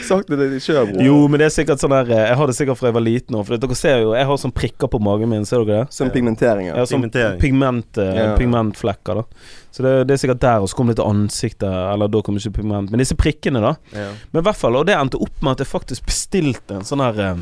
[0.08, 1.02] sagt det til sjøl, bror.
[1.06, 3.06] Jo, men det er sikkert sånn her eh, Jeg har det sikkert fra jeg var
[3.06, 3.46] liten òg.
[3.48, 5.96] For dere ser jo Jeg har sånn prikker på magen min, ser dere det?
[5.98, 6.78] Som pigmentering, ja.
[6.82, 7.08] Ja, sånn
[7.42, 8.28] pigment, eh, Ja.
[8.38, 9.26] pigmentflekker, da.
[9.74, 11.66] Så det, det er sikkert der, og så kommer det til ansiktet.
[11.94, 12.92] Eller da kommer ikke pigment.
[12.94, 13.74] Men disse prikkene, da.
[13.96, 14.12] Ja.
[14.32, 17.02] Men i hvert fall, og det endte opp med at jeg faktisk bestilte en sånn
[17.02, 17.36] her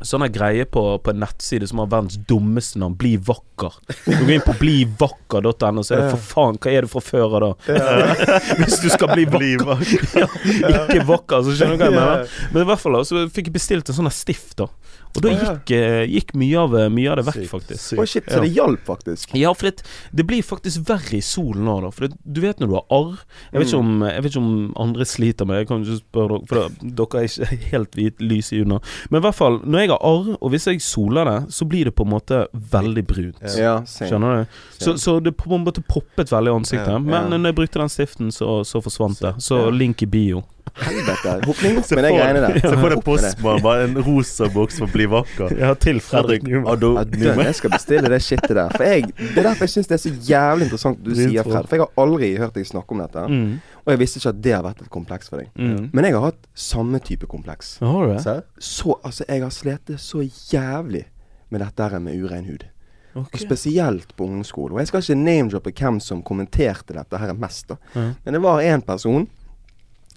[0.00, 3.76] eh, Sånn her greie på, på en nettside som har verdens dummeste navn, Bli vakker.
[4.06, 7.36] Du går inn på blivakker.no, så er det for faen Hva er det fra før
[7.38, 7.80] av, da?
[8.60, 10.06] Hvis du skal bli Bli vakker.
[10.64, 12.38] ja, ikke vakker, så skjønner du hva jeg mener.
[12.54, 14.70] Men i hvert fall da, så fikk jeg bestilt en sånn stift, da.
[15.16, 17.82] Og da gikk, eh, gikk mye, av, mye av det vekk, Sykt, faktisk.
[17.82, 18.00] sykt.
[18.00, 19.34] Å shit, så det hjalp faktisk.
[19.38, 19.82] Ja, for det,
[20.14, 21.90] det blir faktisk verre i solen nå, da.
[21.94, 23.16] For det, du vet når du har arr
[23.50, 24.52] Jeg vet ikke om, jeg vet ikke om
[24.86, 28.22] andre sliter med det, jeg kan ikke spørre dere, for dere er ikke helt hvit,
[28.22, 28.78] lys i unna.
[29.10, 31.90] Men i hvert fall, når jeg har arr, og hvis jeg soler det, så blir
[31.90, 32.44] det på en måte
[32.76, 33.42] veldig brunt.
[33.58, 33.80] Ja.
[33.90, 34.60] Skjønner du?
[34.78, 36.94] Så, så det på en måte poppet veldig i ansiktet.
[36.94, 39.34] Ja, Men når jeg brukte den stiften, så, så forsvant det.
[39.42, 40.44] Så link i bio.
[40.80, 41.34] Helvete.
[41.46, 42.58] Hopning opp med de greiene der.
[42.64, 42.98] Se med det.
[43.04, 45.54] postmann bare en rosa boks for å bli vakker.
[45.60, 48.72] Ja, til Fredrik Ja, jeg skal bestille det shitet der.
[48.76, 51.68] For jeg, Det er derfor jeg syns det er så jævlig interessant du sier, Fred.
[51.68, 53.26] For jeg har aldri hørt deg snakke om dette.
[53.28, 53.52] Mm.
[53.84, 55.52] Og jeg visste ikke at det har vært et kompleks for deg.
[55.56, 55.88] Mm.
[55.92, 57.78] Men jeg har hatt samme type kompleks.
[57.84, 58.36] Har du det?
[58.62, 61.06] Så altså, jeg har slitt så jævlig
[61.50, 62.68] med dette her med urein hud.
[63.10, 63.34] Okay.
[63.34, 64.76] Og spesielt på ungdomsskolen.
[64.76, 67.78] Og jeg skal ikke name-droppe hvem som kommenterte dette her mest, da.
[67.94, 68.10] Mm.
[68.24, 69.26] Men det var én person,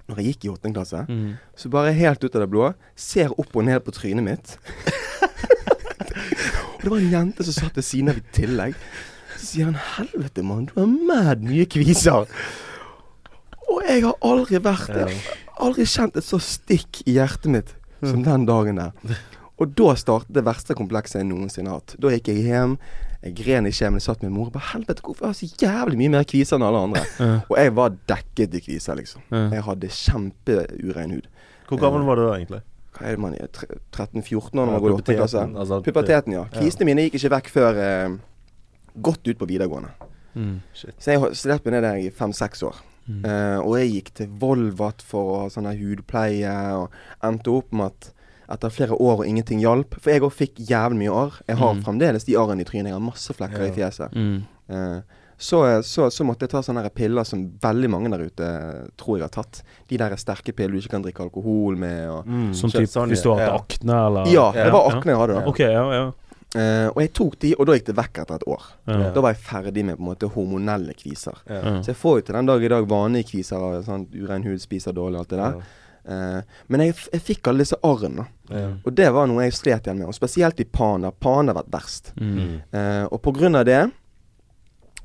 [0.10, 1.36] når jeg gikk i åttende klasse, Mm.
[1.56, 4.58] så bare helt ut av det blå ser opp og ned på trynet mitt.
[6.76, 8.76] og det var en jente som satt ved siden av i tillegg.
[9.38, 12.28] Så sier han 'helvete, mann, du har mad mye kviser'.
[13.70, 15.12] Og jeg har aldri vært der
[15.62, 18.92] Aldri kjent et så stikk i hjertet mitt som den dagen der.
[19.60, 21.96] Og da startet det verste komplekset jeg noensinne har hatt.
[22.02, 22.78] Da gikk jeg hjem.
[23.24, 25.64] Jeg gren ikke, men jeg satt med mor og bare 'Helvete, hvorfor har jeg så
[25.64, 27.40] jævlig mye mer kviser enn alle andre?' Ja.
[27.48, 29.22] Og jeg var dekket i kviser, liksom.
[29.32, 29.48] Ja.
[29.56, 31.28] Jeg hadde kjempeurein hud.
[31.70, 32.62] Hvor gammel var du da, egentlig?
[32.94, 33.48] Hva er det man er?
[33.48, 35.38] 13-14 år når man går i åttende klasse?
[35.38, 36.44] Puberteten, altså, Puberteten, ja.
[36.54, 38.18] Kvistene mine gikk ikke vekk før eh,
[39.02, 39.94] godt ut på videregående.
[40.34, 40.58] Mm.
[40.74, 42.82] Så jeg har meg ned det der i fem-seks år.
[43.08, 43.24] Mm.
[43.26, 46.92] Eh, og jeg gikk til Volvat for å ha sånn hudpleie, og
[47.26, 48.12] endte opp med at
[48.52, 51.42] etter flere år og ingenting hjalp For jeg òg fikk jævlig mye arr.
[51.48, 51.84] Jeg har Mm.
[51.84, 52.86] fremdeles de arrene i trynet.
[52.92, 53.72] Jeg har masse flekker Ja.
[53.72, 54.12] i fjeset.
[54.14, 54.44] Mm.
[54.70, 55.02] Uh,
[55.38, 58.88] så, så, så måtte jeg ta sånne her piller som veldig mange der ute eh,
[58.96, 59.62] tror jeg har tatt.
[59.90, 62.08] De der sterke piller du ikke kan drikke alkohol med.
[62.10, 63.58] Og, Mm, Som så- typ sånn, hvis du har ja.
[63.58, 64.98] akne, eller ja, ja, det var ja.
[64.98, 65.46] akne jeg hadde da.
[65.50, 66.12] Okay, ja, ja.
[66.56, 68.62] Uh, og jeg tok de, og da gikk det vekk etter et år.
[68.88, 69.10] ja.
[69.12, 71.34] Da var jeg ferdig med på en måte hormonelle kviser.
[71.50, 71.56] Ja.
[71.64, 71.82] Ja.
[71.82, 74.94] Så jeg får jo til den dag i dag vanlige kviser sånn urein hud, spiser
[74.94, 75.56] dårlig, alt det der.
[75.58, 75.62] Eh,
[76.06, 78.26] men jeg, f- jeg fikk alle disse arrene.
[78.50, 78.70] Ja.
[78.84, 80.08] Og det var noe jeg slet igjen med.
[80.12, 81.12] Og spesielt i Pana.
[81.12, 82.12] Pana har vært verst.
[82.20, 82.58] Mm.
[82.74, 83.82] Uh, og på grunn av det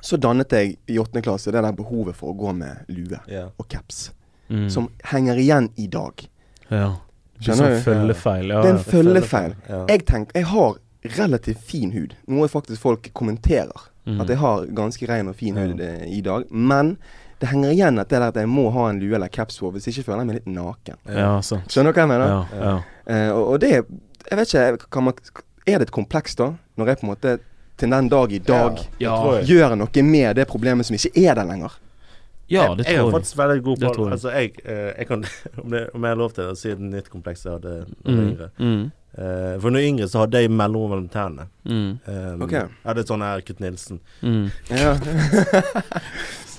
[0.01, 3.49] så dannet jeg i åttende klasse det der behovet for å gå med lue yeah.
[3.59, 4.13] og caps.
[4.49, 4.69] Mm.
[4.71, 6.23] Som henger igjen i dag.
[6.69, 6.93] Ja.
[7.39, 8.49] Det er Skjønner sånn følgefeil.
[8.51, 9.57] Ja, det er en følgefeil.
[9.69, 9.81] Ja.
[9.91, 10.79] Jeg tenker, jeg har
[11.19, 12.15] relativt fin hud.
[12.31, 13.89] Noe faktisk folk kommenterer.
[14.09, 14.21] Mm.
[14.23, 15.67] At jeg har ganske ren og fin Ja.
[15.67, 16.47] hud eh, i dag.
[16.51, 16.97] Men
[17.41, 19.71] det henger igjen at det der at jeg må ha en lue eller caps på.
[19.75, 20.97] Hvis ikke føler jeg meg litt naken.
[21.15, 21.71] Ja, sant.
[21.71, 22.33] Skjønner du hva jeg mener?
[22.33, 22.77] Ja, ja.
[23.09, 23.71] Uh, og, og det
[24.29, 25.15] Jeg vet ikke kan man,
[25.67, 26.51] Er det et kompleks, da?
[26.77, 27.37] Når jeg på en måte
[27.79, 29.43] til den dag i dag Ja, ja.
[29.47, 31.73] gjør noe med det problemet som ikke er der lenger.
[32.51, 34.09] ja, det tror jeg, jeg er tror faktisk veldig god på.
[34.11, 35.25] Altså, jeg, eh, jeg kan
[35.63, 37.85] om, det, om jeg har lov til å si et nytt kompleks jeg hadde da
[37.85, 38.31] jeg var Mm.
[38.33, 38.49] yngre.
[38.59, 38.91] Mm.
[39.19, 41.49] Eh, for når jeg var yngre så hadde jeg mellomrom mellom tennene.
[41.67, 41.89] Mm.
[42.07, 42.61] Um, okay.
[42.69, 43.99] Jeg hadde sånn her Kurt Nilsen.
[44.23, 44.45] Mm.
[44.71, 44.93] Ja.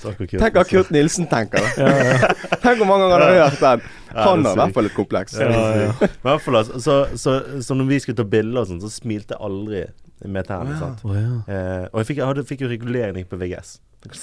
[0.00, 0.30] Kurt.
[0.40, 1.60] Tenk hva Kurt Nilsen tenker.
[1.60, 1.70] da.
[1.80, 2.28] Ja, ja.
[2.62, 3.88] Tenk hvor mange ganger han har hørt den.
[4.16, 5.36] Han har er i hvert fall et kompleks.
[5.40, 6.08] Ja, Ja, ja.
[6.24, 9.36] Hvert fall altså, så, så, så når vi skulle ta bilder og sånn, så smilte
[9.36, 9.84] jeg aldri
[10.24, 10.72] med tennene.
[10.72, 10.80] Oh, ja.
[10.80, 11.04] sant?
[11.04, 11.36] Å, ja.
[11.48, 13.78] Eh, og jeg fikk, jeg hadde, fikk jo regulering på VGS.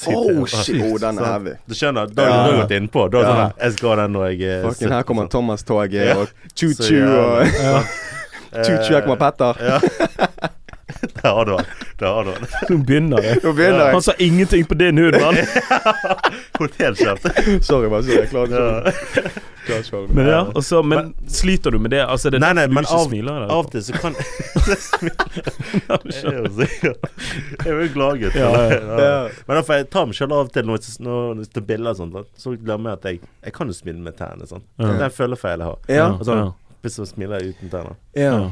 [0.09, 1.51] Oh shit, oh, den er heavy.
[1.69, 2.45] Du skjønner, da har Ja.
[2.49, 3.03] du gått innpå.
[3.13, 5.27] Da er det sånn her, Jeg skal ha den når jeg Fucking her kommer?
[5.29, 7.91] Thomas-toget og choo-choo og
[8.57, 8.77] jævlig.
[8.83, 9.53] choo-choo, kommer Petter.
[9.61, 9.79] Ja.
[11.21, 11.65] Der har du han.
[11.99, 12.45] Der har du han.
[12.69, 13.43] Nå begynner det.
[13.43, 15.35] Nå begynner Han sa ingenting på din hud, mann.
[16.95, 17.27] Skjevt.
[17.65, 18.17] Sorry, bare sorry.
[18.21, 18.57] Jeg klarer ikke
[19.17, 19.29] Ja.
[20.15, 21.99] Men ja, også, men, men sliter du med det?
[21.99, 23.33] Altså, det er Nei, nei, men av, smiler?
[23.35, 23.49] eller?
[23.51, 24.13] av og til så kan
[26.07, 26.93] Jeg er jo.
[27.65, 28.35] Jeg gladgutt.
[28.39, 28.77] Ja, ja.
[29.01, 29.17] Ja.
[29.47, 30.79] Men derfor jeg tar meg selv av og til når
[31.43, 34.15] jeg tar bilder og sånt, så glemmer jeg at jeg Jeg kan jo smile med
[34.15, 34.47] tærne.
[34.47, 34.63] Sånn.
[34.79, 34.87] Ja.
[34.87, 35.77] Det er en følefeil jeg har.
[35.91, 36.07] Ja.
[36.15, 36.45] Og sånn,
[36.84, 36.89] ja.
[36.89, 37.95] som smiler uten tenner.
[38.13, 38.32] ja.
[38.34, 38.51] Ja.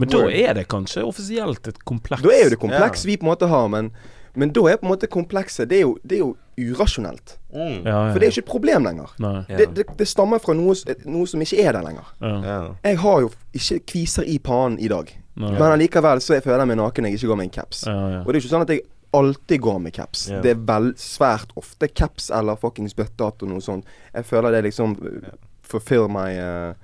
[0.00, 2.22] Men da er det kanskje offisielt et kompleks?
[2.24, 3.06] Da er jo det kompleks Ja.
[3.06, 3.92] vi på en måte har, men,
[4.34, 7.36] men da er på en måte komplekset Det er jo, det er jo urasjonelt.
[7.52, 7.84] Mm.
[7.84, 8.12] Ja, ja.
[8.12, 9.12] For det er ikke et problem lenger.
[9.20, 9.44] Ja.
[9.48, 12.08] Det, det, det stammer fra noe, noe som ikke er der lenger.
[12.20, 12.32] Ja.
[12.42, 12.58] Ja.
[12.88, 15.12] Jeg har jo ikke kviser i pannen i dag.
[15.34, 15.52] Nei.
[15.52, 17.84] Men allikevel så jeg føler jeg meg naken jeg ikke går med en caps.
[17.86, 18.20] Ja, ja.
[18.24, 20.26] Og det er ikke sånn at jeg alltid går med caps.
[20.32, 20.40] Ja.
[20.44, 23.88] Det er vel svært ofte caps eller fuckings bøttehatt og noe sånt.
[24.12, 24.96] Jeg føler det liksom
[25.62, 26.74] fulfill my, uh, ja.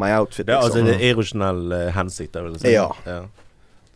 [0.00, 2.74] My outfit, Det er altså en det er irrasjonell uh, hensikt, jeg si.
[2.74, 2.88] Ja.
[3.06, 3.20] ja.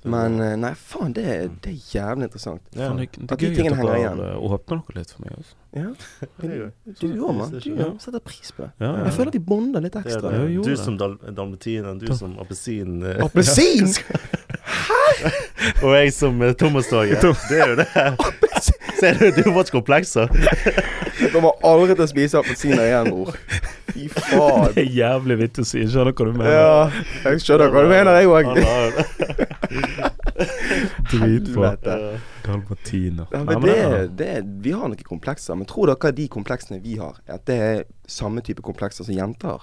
[0.05, 1.27] Men uh, nei, faen, det,
[1.65, 2.63] det er jævlig interessant.
[2.75, 2.89] Ja.
[2.91, 4.25] Faen, det, det At de tingene henger igjen.
[4.51, 5.39] åpner dere litt for meg.
[5.41, 5.59] Altså.
[5.75, 5.89] Ja.
[7.01, 7.51] Du òg, mann.
[7.59, 7.89] Du Ja.
[7.99, 8.71] setter pris på det.
[8.81, 9.05] Ja, ja.
[9.09, 10.31] Jeg føler at de bonder litt ekstra.
[10.31, 10.53] det.
[10.55, 13.91] Ja, Du som dal dalmatiner, du som appelsin eh, Appelsin!
[15.85, 17.21] Og jeg som eh, Thomas-toget.
[17.51, 17.89] Det er jo det.
[19.01, 20.29] Ser du, du har fått komplekser.
[21.21, 23.35] Jeg kommer aldri til å spise appelsiner igjen, bror.
[23.91, 24.71] Fy faen.
[24.77, 25.81] Det er jævlig vittig å si.
[25.83, 26.55] Jeg skjønner hva du mener.
[26.55, 26.91] Ja,
[27.33, 28.47] jeg skjønner hva du mener, jeg òg.
[31.11, 31.75] Dritbra.
[32.45, 32.53] Det.
[32.53, 32.77] Dritbra.
[32.85, 33.25] Helvete.
[33.25, 33.27] Dalmatiner.
[33.33, 35.57] Ja, men men det, det- det, vi har noen komplekser.
[35.57, 39.49] Men tror dere de kompleksene vi har, at det er samme type komplekser som jenter
[39.49, 39.63] har?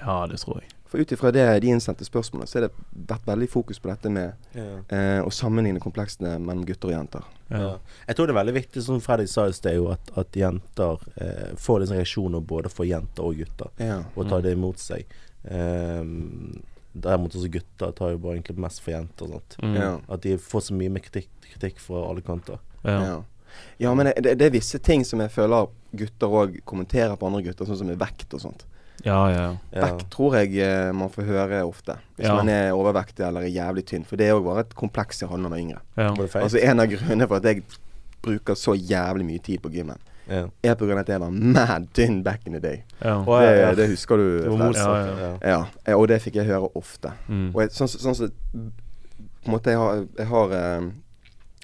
[0.00, 0.70] Ja, det tror jeg.
[0.88, 4.08] For ut ifra det de innsendte spørsmålene, så har det vært veldig fokus på dette
[4.08, 4.78] med Ja.
[4.88, 7.24] eh, å sammenligne kompleksene mellom gutter og jenter.
[7.50, 7.58] Ja.
[7.58, 7.74] Ja.
[8.08, 11.52] Jeg tror det er veldig viktig, som Fredrik sa i sted, at, at jenter eh,
[11.60, 13.98] får disse reaksjoner både for jenter og gutter, Ja.
[14.16, 15.04] og tar det imot seg.
[15.44, 16.62] Ehm,
[16.92, 19.26] derimot også gutter tar jo bare egentlig mest for jenter.
[19.26, 19.58] og sånt.
[19.62, 19.74] Mm.
[19.76, 19.90] Ja.
[20.08, 22.58] At de får så mye med kritikk, kritikk fra alle kanter.
[22.84, 22.98] Ja.
[23.02, 23.18] Ja.
[23.78, 25.68] ja, men det, det, er visse ting som jeg føler
[25.98, 28.66] gutter òg kommenterer på andre gutter, sånn som med vekt og sånt.
[29.06, 29.44] Ja, ja.
[29.70, 29.84] Ja.
[29.84, 31.98] Vekt tror jeg eh, man får høre ofte.
[32.16, 32.34] Hvis Ja.
[32.34, 34.04] man er overvektig eller er jævlig tynn.
[34.04, 35.82] For det er òg bare et kompleks jeg hadde da jeg var yngre.
[35.96, 36.42] ja.
[36.42, 37.62] Altså En av grunnene for at jeg
[38.22, 39.98] bruker så jævlig mye tid på gymmen,
[40.28, 40.44] ja.
[40.62, 42.82] er av at jeg var mad tynn back in the day.
[43.02, 43.74] ja, Det, ja.
[43.74, 44.26] det husker du?
[44.42, 44.48] Det?
[44.76, 47.12] Ja, Ja, Ja, og det fikk jeg høre ofte.
[47.28, 47.50] Mm.
[47.54, 48.72] Og jeg, sånn som sånn, som-
[49.38, 50.80] På en måte Jeg har, jeg har, eh,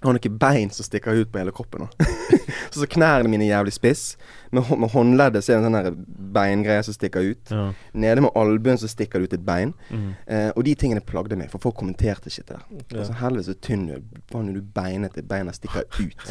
[0.05, 1.86] jeg har noen bein som stikker ut på hele kroppen.
[2.70, 4.02] så, så knærne mine er jævlig spiss.
[4.52, 7.50] Med, med håndleddet så er det en sånn beingreie som stikker ut.
[7.55, 7.70] Ja.
[8.05, 9.72] Nede med albuen så stikker det ut et bein.
[9.90, 10.11] Mm.
[10.28, 12.61] Eh, og de tingene plagde meg, for folk kommenterte ikke det.
[12.61, 12.98] Ja.
[13.00, 14.02] Altså, Helvete så tynn du er.
[14.32, 15.24] Faen, er du beinete?
[15.26, 16.28] Beina stikker ut.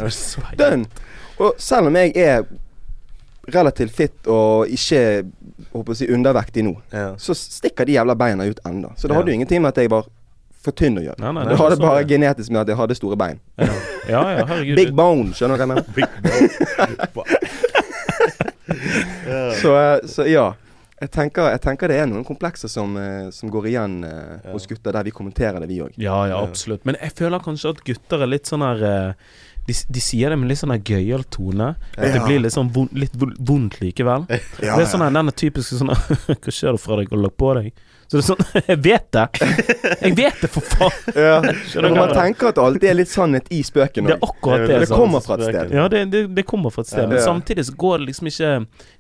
[0.60, 0.86] Dønn!
[1.42, 2.46] Og selv om jeg er
[3.54, 5.00] relativt fit og ikke
[5.74, 7.10] håper å si, undervektig nå, Ja.
[7.20, 8.94] så stikker de jævla beina ut enda.
[8.96, 10.08] Så det hadde jo ingenting med at jeg var
[10.64, 11.20] for tynn å gjøre.
[11.22, 12.10] Nei, nei, det det bare jeg.
[12.14, 13.40] genetisk med at jeg hadde store bein.
[13.60, 13.70] Ja,
[14.08, 14.76] ja, ja herregud.
[14.80, 15.86] Big bone, skjønner du hva jeg mener?
[15.96, 16.12] Big
[17.16, 17.30] bone.
[19.60, 20.54] Så, eh, så ja.
[21.04, 24.68] Jeg tenker, jeg tenker det er noen komplekser som, eh, som går igjen eh, hos
[24.70, 25.98] gutter, der vi kommenterer det, vi òg.
[26.00, 26.86] Ja, ja, absolutt.
[26.88, 29.34] Men jeg føler kanskje at gutter er litt sånn her eh,
[29.68, 31.74] de, de sier det med litt sånn her gøyal tone.
[31.96, 34.28] At det blir litt sånn vondt, litt vondt likevel.
[34.64, 35.92] Ja, det er sånn her, den typiske sånn
[36.44, 37.84] Hva skjer det fra deg lage på deg?
[38.14, 39.24] Så det er sånn Jeg vet det!
[40.04, 40.98] Jeg vet det, for faen!
[41.26, 41.40] ja.
[41.72, 44.80] Skjønner man tenker at det alltid er litt sannhet i spøken Det er akkurat det.
[44.84, 45.74] Det kommer fra et sted.
[45.74, 47.08] Ja, det, det, det kommer fra et sted.
[47.10, 47.24] Men Ja.
[47.26, 48.52] samtidig så går det liksom ikke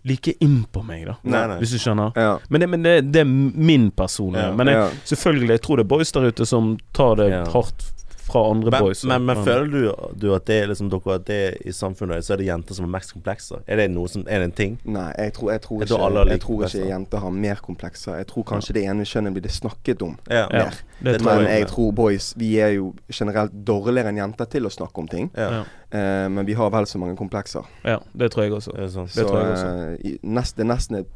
[0.09, 1.17] like inn på meg, da.
[1.23, 1.57] Nei, nei.
[1.61, 2.15] Hvis du skjønner.
[2.17, 2.33] Ja.
[2.49, 4.33] Men det, men det, det er min person.
[4.57, 7.89] Men jeg, selvfølgelig, jeg tror det er boys der ute som tar det hardt
[8.23, 9.01] fra andre Men, boys.
[9.03, 12.23] men, men føler du, du at det er liksom dere at det er i samfunnet
[12.23, 13.63] så er det jenter som har mest komplekser?
[13.67, 14.77] Er det noe som Er det en ting?
[14.85, 17.55] Nei, jeg tror, jeg tror Jeg ikke, tror alle jeg tror ikke jenter har mer
[17.65, 18.15] komplekser.
[18.21, 20.15] Jeg tror kanskje det ene kjønnet blir det snakket om.
[20.31, 20.45] Ja.
[20.51, 20.79] Ja, mer.
[21.03, 21.59] det tror Men jeg.
[21.59, 25.29] jeg tror boys Vi er jo generelt dårligere enn jenter til å snakke om ting.
[25.35, 25.49] Ja.
[25.59, 25.63] Ja.
[25.93, 27.67] Eh, men vi har vel så mange komplekser.
[27.83, 28.71] Ja, det tror jeg også.
[28.73, 29.11] Det er sånn.
[29.11, 29.67] Det så tror jeg også.
[29.67, 31.11] Uh, i- nest, det er nesten et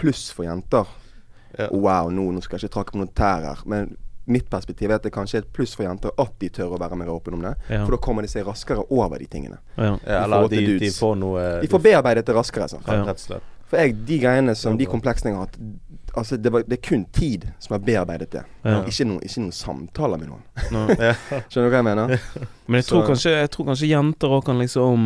[0.00, 0.88] pluss for jenter.
[1.58, 1.68] Ja.
[1.72, 3.62] Wow, nå, nå skal jeg ikke trakke på noen tær her.
[3.66, 3.96] Men
[4.28, 6.80] mitt perspektiv er at det kanskje er et pluss for jenter at de tør å
[6.80, 7.54] være mer åpne om det.
[7.68, 7.82] Ja.
[7.84, 9.60] For da kommer de seg raskere over de tingene.
[9.76, 9.94] Ja.
[10.22, 12.68] Eller de, de får noe De får bearbeidet det raskere.
[12.70, 12.88] Sant?
[12.88, 13.04] Ja.
[13.08, 13.54] Rett og slett.
[13.68, 15.58] For jeg, de greiene som de kompleksene jeg har hatt
[16.18, 18.40] Altså det, var, det er kun tid som har bearbeidet det.
[18.64, 18.78] Ja.
[18.88, 20.46] Ikke, noen, ikke noen samtaler med noen.
[21.52, 22.14] Skjønner du hva jeg mener?
[22.66, 25.04] Men jeg tror, kanskje, jeg tror kanskje jenter òg kan liksom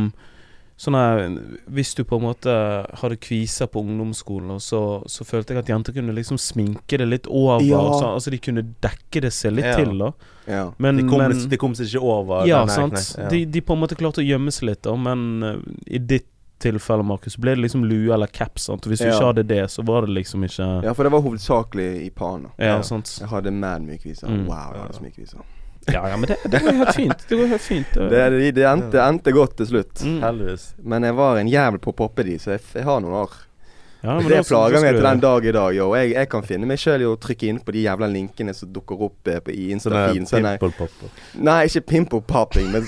[0.83, 1.37] Sånn at
[1.71, 2.53] Hvis du på en måte
[2.99, 7.07] hadde kviser på ungdomsskolen, og så, så følte jeg at jenter kunne liksom sminke det
[7.07, 7.63] litt over.
[7.63, 7.79] Ja.
[8.01, 9.77] Så, altså de kunne dekke det seg litt Ja.
[9.79, 10.11] til, da.
[10.51, 10.65] Ja.
[10.83, 12.99] Men, De kom, men de kom seg ikke over Ja, nei, sant.
[12.99, 13.29] Nei, ja.
[13.31, 15.57] De, de på en måte klarte å gjemme seg litt, da, men uh,
[15.87, 16.27] i ditt
[16.63, 18.69] tilfelle, Markus, ble det liksom lue eller caps.
[18.69, 18.85] Sant?
[18.87, 21.23] Og hvis du ikke hadde det, så var det liksom ikke ja, for det var
[21.25, 22.51] hovedsakelig i Pana.
[22.59, 22.83] Ja, Ja.
[22.87, 23.17] sant.
[23.21, 24.29] Jeg hadde mad mye kviser.
[24.31, 24.45] Mm.
[24.47, 25.43] Wow, jeg hadde så mye kviser.
[25.91, 27.25] Ja, ja, men det, det går helt fint.
[27.29, 27.95] Det går helt fint.
[27.95, 30.03] Det, det, det, endte, det endte godt til slutt.
[30.07, 30.21] Mm.
[30.23, 30.67] Heldigvis.
[30.79, 33.33] Men jeg var en jævel på å poppe de, så jeg, jeg har noen år.
[34.03, 35.75] Ja, men det da- så- så plager meg til den dag i dag.
[35.79, 38.71] Jeg, jeg kan finne meg sjøl i å trykke inn på de jævla linkene som
[38.75, 39.93] dukker opp eh, på, i Sånn.
[40.27, 40.57] Sånn, nei,
[41.39, 42.87] nei, ikke pimple popping, men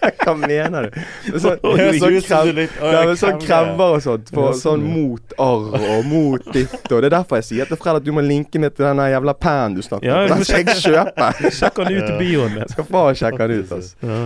[0.22, 0.98] Hva mener du?
[1.26, 3.96] Men Sånn, så krem, ja, sånn kremmer.
[3.96, 4.30] og sånt.
[4.34, 8.00] For, sånn, mot arr og mot ditt og Det er derfor jeg sier til Fred
[8.00, 10.30] at du må linke meg til den jævla pen du snakker om.
[10.32, 11.32] Den skal jeg kjøpe.
[11.58, 12.56] Sjekk den ut i bioen.
[12.62, 14.10] Jeg skal faen sjekke den ut, altså.
[14.10, 14.20] Ja.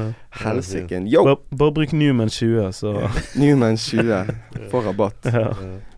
[0.45, 1.01] Helsike.
[1.11, 1.25] Yo!
[1.27, 2.95] Bare, bare bruk Newman 20, så
[3.41, 5.31] Newman 20 får rabatt.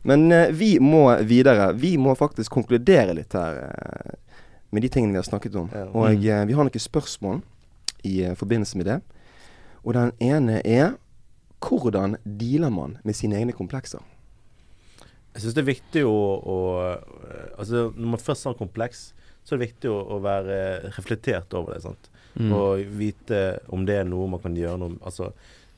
[0.06, 1.72] Men uh, vi må videre.
[1.72, 4.14] Vi må faktisk konkludere litt her uh,
[4.70, 5.70] med de tingene vi har snakket om.
[5.74, 5.88] Ja.
[5.90, 7.40] Og uh, vi har noen spørsmål
[8.06, 9.00] i forbindelse med det.
[9.86, 10.96] Og den ene er
[11.62, 14.02] hvordan dealer man med sine egne komplekser?
[15.36, 16.56] Jeg syns det er viktig å, å
[17.56, 19.10] Altså, når man først har kompleks,
[19.44, 20.56] så er det viktig å, å være
[20.96, 21.84] reflektert over det.
[21.86, 22.10] sant?
[22.34, 22.50] Mm.
[22.52, 25.30] Og vite om det er noe man kan gjøre noe Altså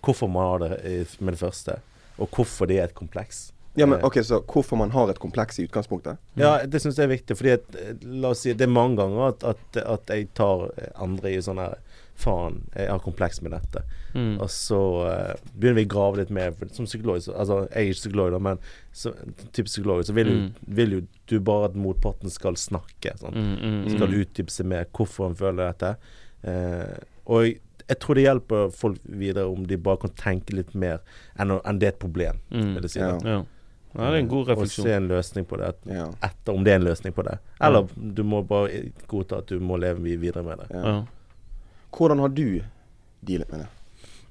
[0.02, 1.74] hvorfor man har det med det første,
[2.18, 3.48] og hvorfor det er et kompleks.
[3.78, 6.18] Ja, men Eh, ok, Så hvorfor man har et kompleks i utgangspunktet?
[6.34, 7.36] Ja, det syns jeg er viktig.
[7.36, 10.70] Fordi at, eh, la oss si, det er mange ganger at, at, at jeg tar
[10.94, 11.78] andre i sånn her
[12.18, 13.82] Faen, jeg har kompleks med dette.
[14.14, 14.40] Mm.
[14.42, 16.50] Og så uh, begynner vi å grave litt mer.
[16.58, 18.58] For som psykolog så, Altså, jeg er ikke psykolog, da, men
[18.92, 19.12] så,
[19.54, 20.48] type psykolog så vil, jo, Mm.
[20.80, 21.00] vil jo
[21.30, 23.12] du bare at motparten skal snakke.
[23.20, 23.36] Sånn.
[23.38, 25.92] Mm, mm, Skal utdype seg mer hvorfor han føler dette.
[26.42, 26.96] Uh,
[27.26, 30.98] og jeg, jeg tror det hjelper folk videre om de bare kan tenke litt mer
[31.38, 32.74] enn, enn det er et problem, Mm.
[32.74, 33.00] vil jeg si.
[33.00, 33.12] Ja.
[33.24, 33.38] Ja.
[33.94, 34.84] ja, det er en god Og refleksjon.
[34.84, 35.70] se en løsning på det.
[36.22, 37.38] Etter om det er en løsning på det.
[37.60, 40.68] Eller du må bare godta at du må leve videre med det.
[40.74, 40.96] ja.
[41.92, 42.62] Hvordan har du
[43.24, 43.68] dealet med det?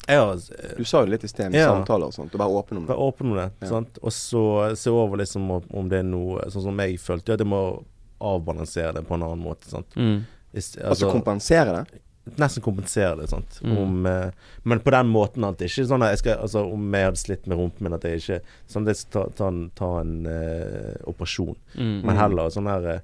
[0.08, 1.74] Jeg har Du sa jo litt i sted med Ja.
[1.74, 2.34] samtaler og sånt.
[2.34, 2.94] Og være åpen om det.
[2.96, 3.52] Vær åpen om det.
[3.62, 3.68] Ja.
[3.68, 4.00] Sant?
[4.02, 7.40] Og så se over liksom om, om det er noe Sånn som jeg følte, at
[7.44, 7.84] jeg må
[8.22, 9.68] avbalansere det på en annen måte.
[9.70, 9.94] Sant?
[9.96, 10.24] Mm.
[10.54, 12.02] Ist- Altså kompensere det?
[12.38, 13.30] nesten kompensere det.
[13.30, 13.60] Sant?
[13.64, 13.78] Mm.
[13.78, 14.32] Om, eh,
[14.64, 17.18] men på den måten at det ikke sånn at jeg skal Altså om jeg hadde
[17.22, 20.00] slitt med rumpen min, at jeg ikke Sånn at jeg skal ta, ta en, ta
[20.02, 21.56] en eh, operasjon.
[21.78, 22.02] Mm.
[22.04, 23.00] Men heller sånn her eh,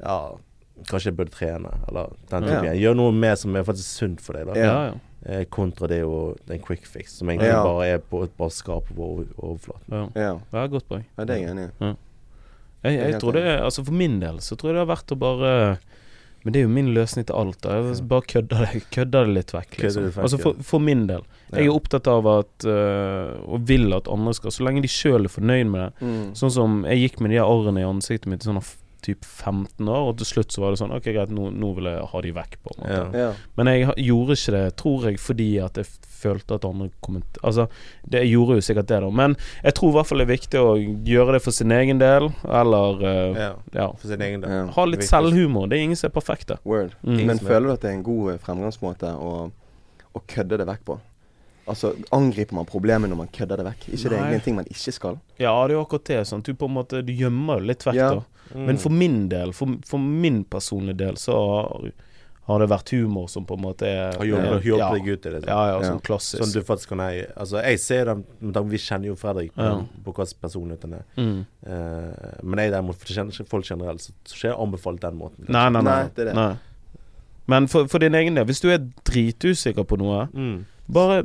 [0.00, 0.36] Ja,
[0.88, 2.62] kanskje jeg burde trene, eller den Ja.
[2.74, 4.54] Gjør noe mer som er faktisk sunt for deg, da.
[4.58, 4.94] Ja, ja.
[5.26, 7.62] Eh, kontra det å en quick fix, som egentlig Ja.
[7.64, 9.88] bare er på et bare skrap på overflaten.
[9.90, 10.08] ja.
[10.14, 10.32] Ja.
[10.50, 11.04] Det er godt poeng.
[11.18, 11.96] ja, det er jeg enig i.
[12.84, 15.12] Jeg, jeg tror det er, altså For min del så tror jeg det har vært
[15.14, 15.78] å bare
[16.44, 17.58] Men det er jo min løsning til alt.
[17.62, 17.78] da.
[17.80, 19.78] Jeg bare kødder det, kødder det litt vekk.
[19.80, 20.10] Liksom.
[20.20, 21.22] altså for, for min del.
[21.54, 25.24] Jeg er opptatt av at øh, Og vil at andre skal Så lenge de sjøl
[25.24, 25.92] er fornøyd med det.
[26.04, 26.34] Mm.
[26.36, 28.60] Sånn som jeg gikk med de arrene i ansiktet mitt i sånn
[29.04, 31.90] typ 15 år, og til slutt så var det sånn Ok, greit, nå, nå vil
[31.90, 32.98] jeg ha de vekk, på en måte.
[33.18, 33.26] Ja.
[33.26, 33.30] Ja.
[33.60, 35.90] Men jeg gjorde ikke det, tror jeg, fordi at jeg
[36.24, 37.66] følte at andre kommenterte Altså,
[38.08, 39.10] det, jeg gjorde jo sikkert det, da.
[39.20, 40.74] Men jeg tror i hvert fall det er viktig å
[41.12, 43.50] gjøre det for sin egen del, eller uh, Ja.
[43.76, 43.88] ja.
[44.00, 44.54] For sin egen del.
[44.56, 44.62] Ja.
[44.78, 45.68] Ha litt selvhumor.
[45.68, 46.56] Det er ingen som er perfekte.
[46.64, 46.96] Word.
[47.02, 47.18] Mm.
[47.26, 49.34] Men er- føler du at det er en god fremgangsmåte å,
[50.14, 50.98] å kødde det vekk på?
[51.66, 53.84] Altså, angriper man problemet når man kødder det vekk?
[53.94, 54.30] Ikke det Nei.
[54.30, 55.18] er en ting man ikke skal?
[55.40, 56.26] Ja, det er jo akkurat det.
[56.28, 56.44] Sant?
[56.44, 58.10] Du på en måte Du gjemmer det litt vekk, Ja.
[58.14, 58.24] da.
[58.54, 58.66] Mm.
[58.66, 61.32] Men for min del, for, for min personlige del, så
[62.44, 65.30] har, det vært humor som på en måte er Har hjulpet ja, deg ut i
[65.32, 65.40] det?
[65.40, 65.48] sånn.
[65.48, 65.88] Ja, ja, Ja.
[65.94, 66.42] sånn klassisk.
[66.42, 69.80] Sånn du faktisk kan eie Altså, jeg ser dem Vi kjenner jo Fredrik på, Ja.
[70.04, 71.04] på hvilken personlighet han er.
[71.16, 71.46] mm.
[71.66, 75.16] Eh, men jeg derimot, for kjenner ikke folk generelt, så så ikke jeg anbefalt den
[75.18, 75.48] måten.
[75.48, 76.02] Nei, nei, nei.
[76.02, 76.34] Nei, det er det.
[76.34, 76.56] nei.
[77.46, 80.64] Men for, for din egen del, hvis du er dritusikker på noe, Mm.
[80.90, 81.24] bare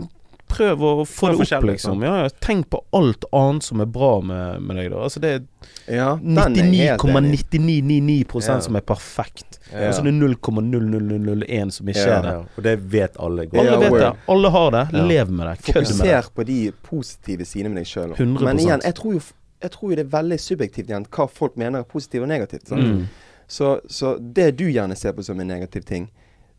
[0.50, 2.02] prøv å få det opp, liksom.
[2.04, 2.30] Ja, ja.
[2.44, 5.04] Tenk på alt annet som er bra med, med deg, da.
[5.06, 5.46] Altså, det er
[5.90, 7.44] Ja, den er jeg helt enig i.
[7.54, 8.60] 99,999 Ja.
[8.66, 9.60] som er perfekt.
[9.70, 12.18] Og så er det 0,00001 som ikke Ja.
[12.18, 12.32] er det.
[12.34, 13.60] Ja, og det vet alle godt.
[13.68, 14.14] Alle vet det.
[14.28, 14.84] Alle har det.
[14.94, 15.58] Lev med det.
[15.74, 16.24] Kødd med det.
[16.24, 18.14] Fokuser på de positive sidene med deg sjøl.
[18.16, 18.44] 100%.
[18.44, 19.22] Men igjen, jeg tror jo
[19.62, 22.70] jeg tror jo det er veldig subjektivt igjen hva folk mener er positivt og negativt.
[22.72, 23.08] Mm.
[23.48, 26.10] Så, så det du gjerne ser på som en negativ ting,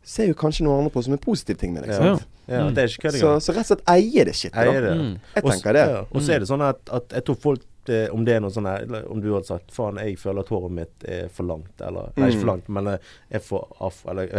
[0.03, 1.93] ser jo kanskje noen andre på som en positiv ting med deg.
[1.93, 2.15] Ja.
[2.17, 2.27] Sant?
[2.51, 3.41] Ja, det er ikke kødd Så, engang.
[3.45, 4.55] så rett og slett eie det shit.
[4.57, 4.95] Eier det.
[4.97, 5.11] Mm.
[5.37, 5.83] Jeg tenker det.
[5.93, 5.99] Ja.
[6.11, 8.51] Og så er det sånn at, at jeg tror folk det, Om det er noe
[8.53, 11.71] sånn her Om du hadde sagt Faen, jeg føler at håret mitt er for langt,
[11.81, 12.51] eller Nei, ikke for Mm.
[12.51, 12.99] langt, men jeg
[13.39, 14.03] er for aff...
[14.05, 14.29] Eller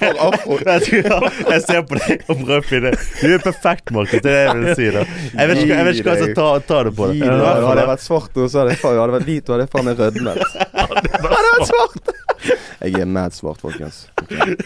[0.00, 0.56] For afro.
[0.64, 4.22] jeg, ser på deg og prøver å finne Du er perfekt, Markus.
[4.24, 4.88] Det er det jeg vil si.
[4.96, 7.10] da Jeg vet ikke, jeg vet ikke hva som tar ta, ta det på.
[7.12, 7.20] Det.
[7.20, 7.28] det.
[7.28, 9.52] Fall, Hadde jeg vært svart, og så hadde jeg, faen- hadde jeg vært hvit, og
[9.54, 10.36] hadde jeg faen meg rødmet.
[10.72, 12.04] Hadde jeg vært svart!
[12.82, 14.08] Jeg er mad svart, folkens.
[14.22, 14.56] Okay.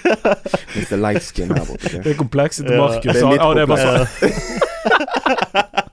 [0.76, 0.96] Mr.
[0.96, 1.84] Light skin her borte.
[1.90, 2.02] Okay?
[2.04, 2.86] Det er komplekset til Ja.
[2.86, 3.12] Markus.
[3.12, 4.06] Det er mitt er bare sånn.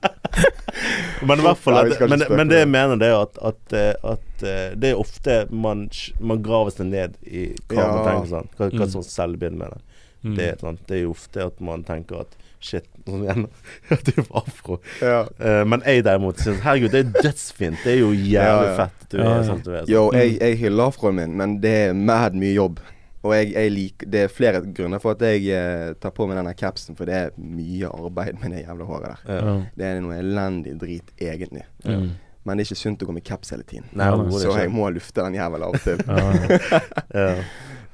[1.24, 3.74] Men i hvert fall Nei, at, men, men det jeg mener, det er at, at,
[3.78, 5.86] eh, at eh, det er ofte man,
[6.20, 7.86] man graver seg ned i hva Ja.
[7.94, 8.48] man tenker sånn.
[8.58, 8.92] Hva, hva Mm.
[8.92, 9.80] som selvbilde med det.
[10.24, 10.34] Mm.
[10.36, 13.44] Det, er det er ofte at man tenker at shit, sånn igjen
[13.94, 14.78] At du var afro.
[15.04, 15.20] Ja.
[15.38, 17.78] Uh, men jeg derimot syns Herregud, det er dødsfint.
[17.84, 18.74] Det er jo jævlig Ja, ja.
[18.80, 19.44] fett du Ja, er ja.
[19.50, 19.86] sånn du er.
[19.90, 22.80] Yo, jeg, jeg hyller afroen min, men det er mad mye jobb.
[23.24, 26.36] Og jeg, jeg liker Det er flere grunner for at jeg eh, tar på meg
[26.36, 29.22] denne capsen, for det er mye arbeid med det jævla håret der.
[29.32, 29.38] Ja.
[29.48, 29.54] Ja.
[29.80, 31.64] Det er noe elendig drit, egentlig.
[31.86, 32.00] Ja.
[32.44, 33.86] Men det er ikke sunt å gå med caps hele tiden.
[33.96, 36.02] Nei, Så jeg må lufte den jævla av og til.
[36.04, 36.82] Ja, ja.
[37.14, 37.30] Ja.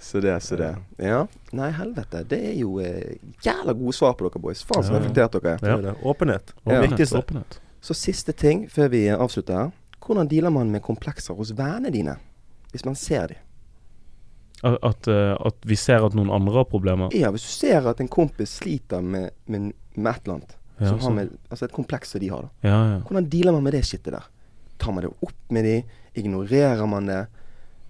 [0.01, 0.71] Så det, så det.
[0.97, 1.27] Ja.
[1.53, 2.23] Nei, helvete.
[2.29, 4.63] Det er jo eh, jævla gode svar på dere, boys.
[4.65, 5.03] Faen så Ja, ja.
[5.03, 5.83] reflektert dere er.
[5.85, 6.01] Det er.
[6.09, 6.55] Åpenhet.
[6.65, 6.81] Ja.
[6.87, 7.19] Viktigste.
[7.21, 7.59] Åpenhet.
[7.85, 9.71] Så siste ting før vi avslutter her.
[10.01, 12.17] Hvordan dealer man med komplekser hos vennene dine?
[12.73, 13.37] Hvis man ser dem.
[14.63, 17.13] At, eh, at vi ser at noen andre har problemer.
[17.17, 20.95] Ja, hvis du ser at en kompis sliter med, med, med et eller annet, Ja,
[20.97, 22.69] har med, altså et kompleks som de har, da.
[22.69, 22.99] Ja, ja.
[23.05, 24.25] Hvordan dealer man med det skittet der?
[24.81, 25.75] Tar man det opp med de?
[26.17, 27.27] Ignorerer man det?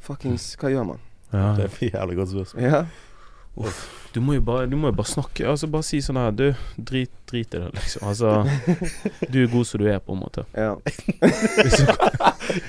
[0.02, 0.98] Fuckings, hva gjør man?
[1.32, 1.54] Ja.
[1.56, 2.62] Det er et jævlig godt spørsmål.
[2.64, 2.84] Ja.
[4.14, 6.44] Du må jo bare, du må jo bare snakke Altså bare si sånn her Du,
[6.78, 8.06] drit, drit i det, liksom.
[8.08, 8.30] Altså
[9.28, 10.44] Du er god som du er, på en måte.
[10.56, 10.70] ja.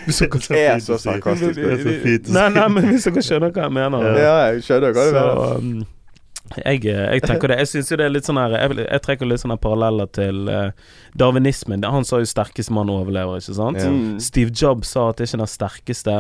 [0.06, 1.58] Hvis dere, er så sarkastisk.
[1.58, 2.34] Er.
[2.34, 4.10] Nei, nei, men hvis dere skjønner hva jeg mener.
[4.20, 5.24] Ja, jeg skjønner hva du Så
[5.62, 5.88] mener.
[6.58, 9.30] Jeg, jeg tenker det Jeg synes jo det er litt sånn her Jeg, jeg trekker
[9.30, 10.72] litt sånne paralleller til uh,
[11.18, 11.84] darwinismen.
[11.84, 13.78] Han sa jo 'sterkeste mann overlever', ikke sant?
[13.82, 13.90] Ja.
[13.92, 14.20] Mm.
[14.24, 16.16] Steve Jobs sa at det er ikke den sterkeste,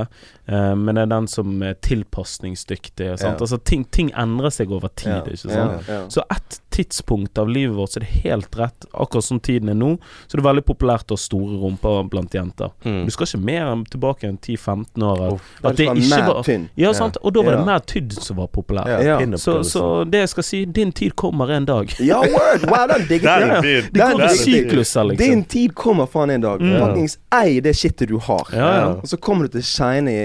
[0.52, 3.18] uh, men det er den som er tilpasningsdyktig.
[3.20, 3.40] Sant?
[3.40, 3.40] Ja.
[3.40, 5.22] Altså ting, ting endrer seg over tid, Ja.
[5.24, 5.88] ikke sant?
[5.88, 6.10] Ja, ja.
[6.10, 9.76] Så ett tidspunkt av livet vårt så er det helt rett, akkurat som tiden er
[9.76, 12.72] nå, så er det veldig populært å ha store rumper blant jenter.
[12.86, 13.06] Mm.
[13.06, 15.22] Du skal ikke mer tilbake enn 10-15 år.
[15.28, 15.50] At, Uff.
[15.64, 16.52] at det ikke var.
[16.80, 17.18] Ja, sant?
[17.22, 18.88] Og da var det mer tydd som var populært.
[18.88, 19.38] Ja, Ja.
[19.38, 21.92] Så, så det jeg skal si, din tid kommer en dag.
[22.12, 22.66] Ja, word!
[22.70, 23.84] Wow, den digger jeg.
[23.94, 25.28] Det går i sykluser, liksom.
[25.28, 26.62] Din tid kommer faen en dag.
[26.62, 26.74] Mm.
[26.80, 28.48] Fuckings ei det shitet du har.
[28.56, 28.88] Ja, ja.
[29.02, 30.16] Og så kommer du til å shine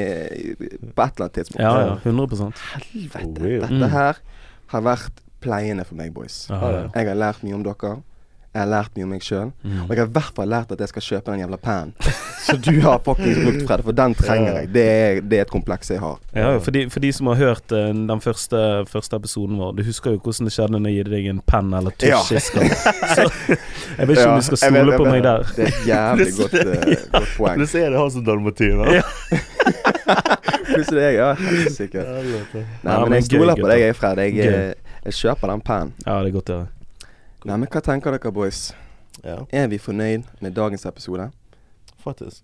[0.57, 1.63] på et eller annet tidspunkt.
[1.63, 1.95] Ja, ja.
[2.05, 2.53] 100
[3.15, 3.61] Helvete.
[3.67, 3.89] Dette Mm.
[3.93, 4.17] her
[4.73, 6.47] har vært pleiende for meg, boys.
[6.51, 7.97] Jeg har lært mye om dere.
[8.57, 9.51] Jeg har lært mye om meg sjøl.
[9.61, 9.81] Mm.
[9.85, 11.93] Og jeg har i hvert fall lært at jeg skal kjøpe den jævla pennen.
[12.47, 13.83] Så du har faktisk brukt, Fred.
[13.85, 14.69] For den trenger jeg.
[14.73, 16.21] Det er, det er et kompleks jeg har.
[16.33, 19.73] Ja, ja, for, de, for de som har hørt uh, den første, første episoden vår,
[19.77, 22.21] du husker jo hvordan det skjedde når jeg gitt deg en penn eller Ja.
[22.23, 22.71] tusj sist gang.
[22.71, 25.51] Så jeg vet ikke om du skal jeg vet- stole jeg på meg der.
[25.57, 27.61] Det er et jævlig godt, uh, godt poeng.
[27.61, 28.95] Plutselig er det han som dalmatiner.
[28.95, 29.05] Ja.
[30.71, 32.25] Plutselig er jeg ja, helt sikkert.
[32.87, 34.23] Nei, men jeg stoler på deg, Fred.
[34.23, 35.93] Jeg, eh, jeg kjøper den pennen.
[36.07, 36.71] Ja, det er godt å høre.
[37.45, 38.73] Nei, men hva tenker dere, boys?
[39.25, 41.31] Ja, Er vi fornøyd med dagens episode?
[42.07, 42.43] faktisk.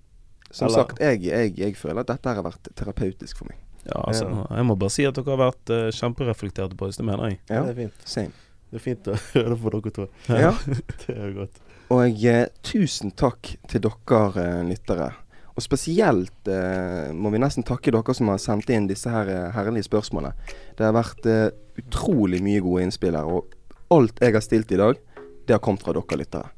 [0.51, 3.59] Som Eller- sagt, jeg, jeg, jeg føler at dette har vært terapeutisk for meg.
[3.87, 7.29] Ja, altså, jeg må bare si at dere har vært uh, kjempereflekterte boys, det mener
[7.31, 7.39] jeg.
[7.49, 7.93] Ja, Det er fint.
[8.05, 8.33] same.
[8.71, 10.09] Det er fint å høre på dere to.
[10.29, 10.53] Ja.
[11.07, 11.61] Det er godt.
[11.93, 15.11] Og eh, tusen takk til dere eh, lyttere.
[15.53, 19.29] Og Og spesielt eh, må vi nesten takke dere som har sendt inn disse her
[19.29, 20.33] eh, herlige spørsmålene.
[20.79, 21.51] Det har vært eh,
[21.83, 23.53] utrolig mye gode innspill her, og
[23.93, 24.99] alt jeg har stilt i dag,
[25.47, 26.51] det har kommet fra dere lyttere.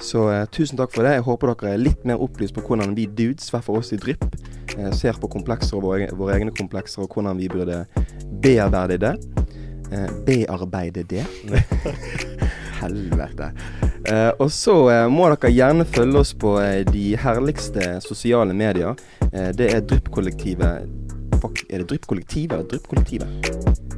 [0.00, 1.16] Så eh, tusen takk for det.
[1.16, 3.98] Jeg håper dere er litt mer opplyst på hvordan vi dudes, hver for oss i
[3.98, 4.28] Drypp,
[4.76, 7.82] eh, ser på komplekser og våre, våre egne komplekser, og hvordan vi burde
[8.42, 9.14] bearbeide det.
[9.90, 11.26] Eh, bearbeide det.
[12.78, 13.50] Helvete.
[14.06, 18.98] Eh, og så eh, må dere gjerne følge oss på eh, de herligste sosiale medier.
[19.28, 20.86] Det er Drypp-kollektivet
[21.42, 23.97] Fuck, Er det Drypp-kollektivet eller Drypp-kollektivet?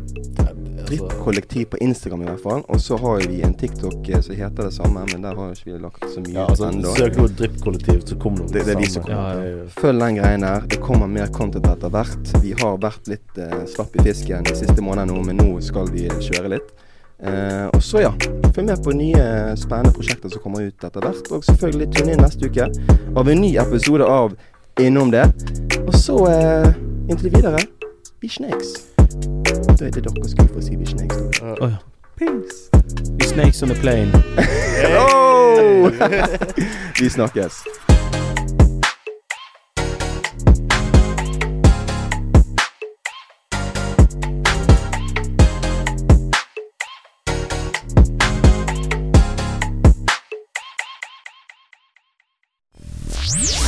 [0.91, 2.62] Altså, Drypp-kollektiv på Instagram i hvert fall.
[2.68, 5.70] Og så har vi en TikTok eh, som heter det samme, men der har ikke
[5.70, 6.95] vi lagt så mye ja, altså, ennå.
[6.97, 9.34] søk nå Drypp-kollektiv, så kommer Det- det er de som kommer.
[9.45, 9.64] Ja, ja.
[9.80, 10.61] Følg den greien der.
[10.66, 12.43] Det kommer mer content etter hvert.
[12.43, 15.86] Vi har vært litt eh, slapp i fisken de siste månedene nå, men nå skal
[15.91, 16.70] vi kjøre litt.
[17.22, 18.11] Eh, og så, ja.
[18.55, 21.30] Følg med på nye spennende prosjekter som kommer ut etter hvert.
[21.30, 22.66] Og selvfølgelig tune inn neste uke
[23.16, 24.32] av en ny episode av
[24.80, 25.26] Innom det.
[25.86, 26.72] Og så, eh,
[27.11, 27.59] inntil videre,
[28.22, 29.39] vi snakes.
[29.69, 31.17] Da er det dere skulle få si vi snakes.
[31.41, 31.55] da.
[31.61, 31.77] Å ja.
[32.21, 34.13] We snakes on a plane.
[34.97, 35.91] Oh!
[37.01, 37.65] vi snakkes.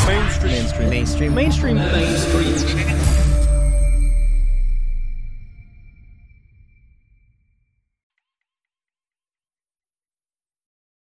[0.06, 2.81] mainstream mainstream mainstream mainstream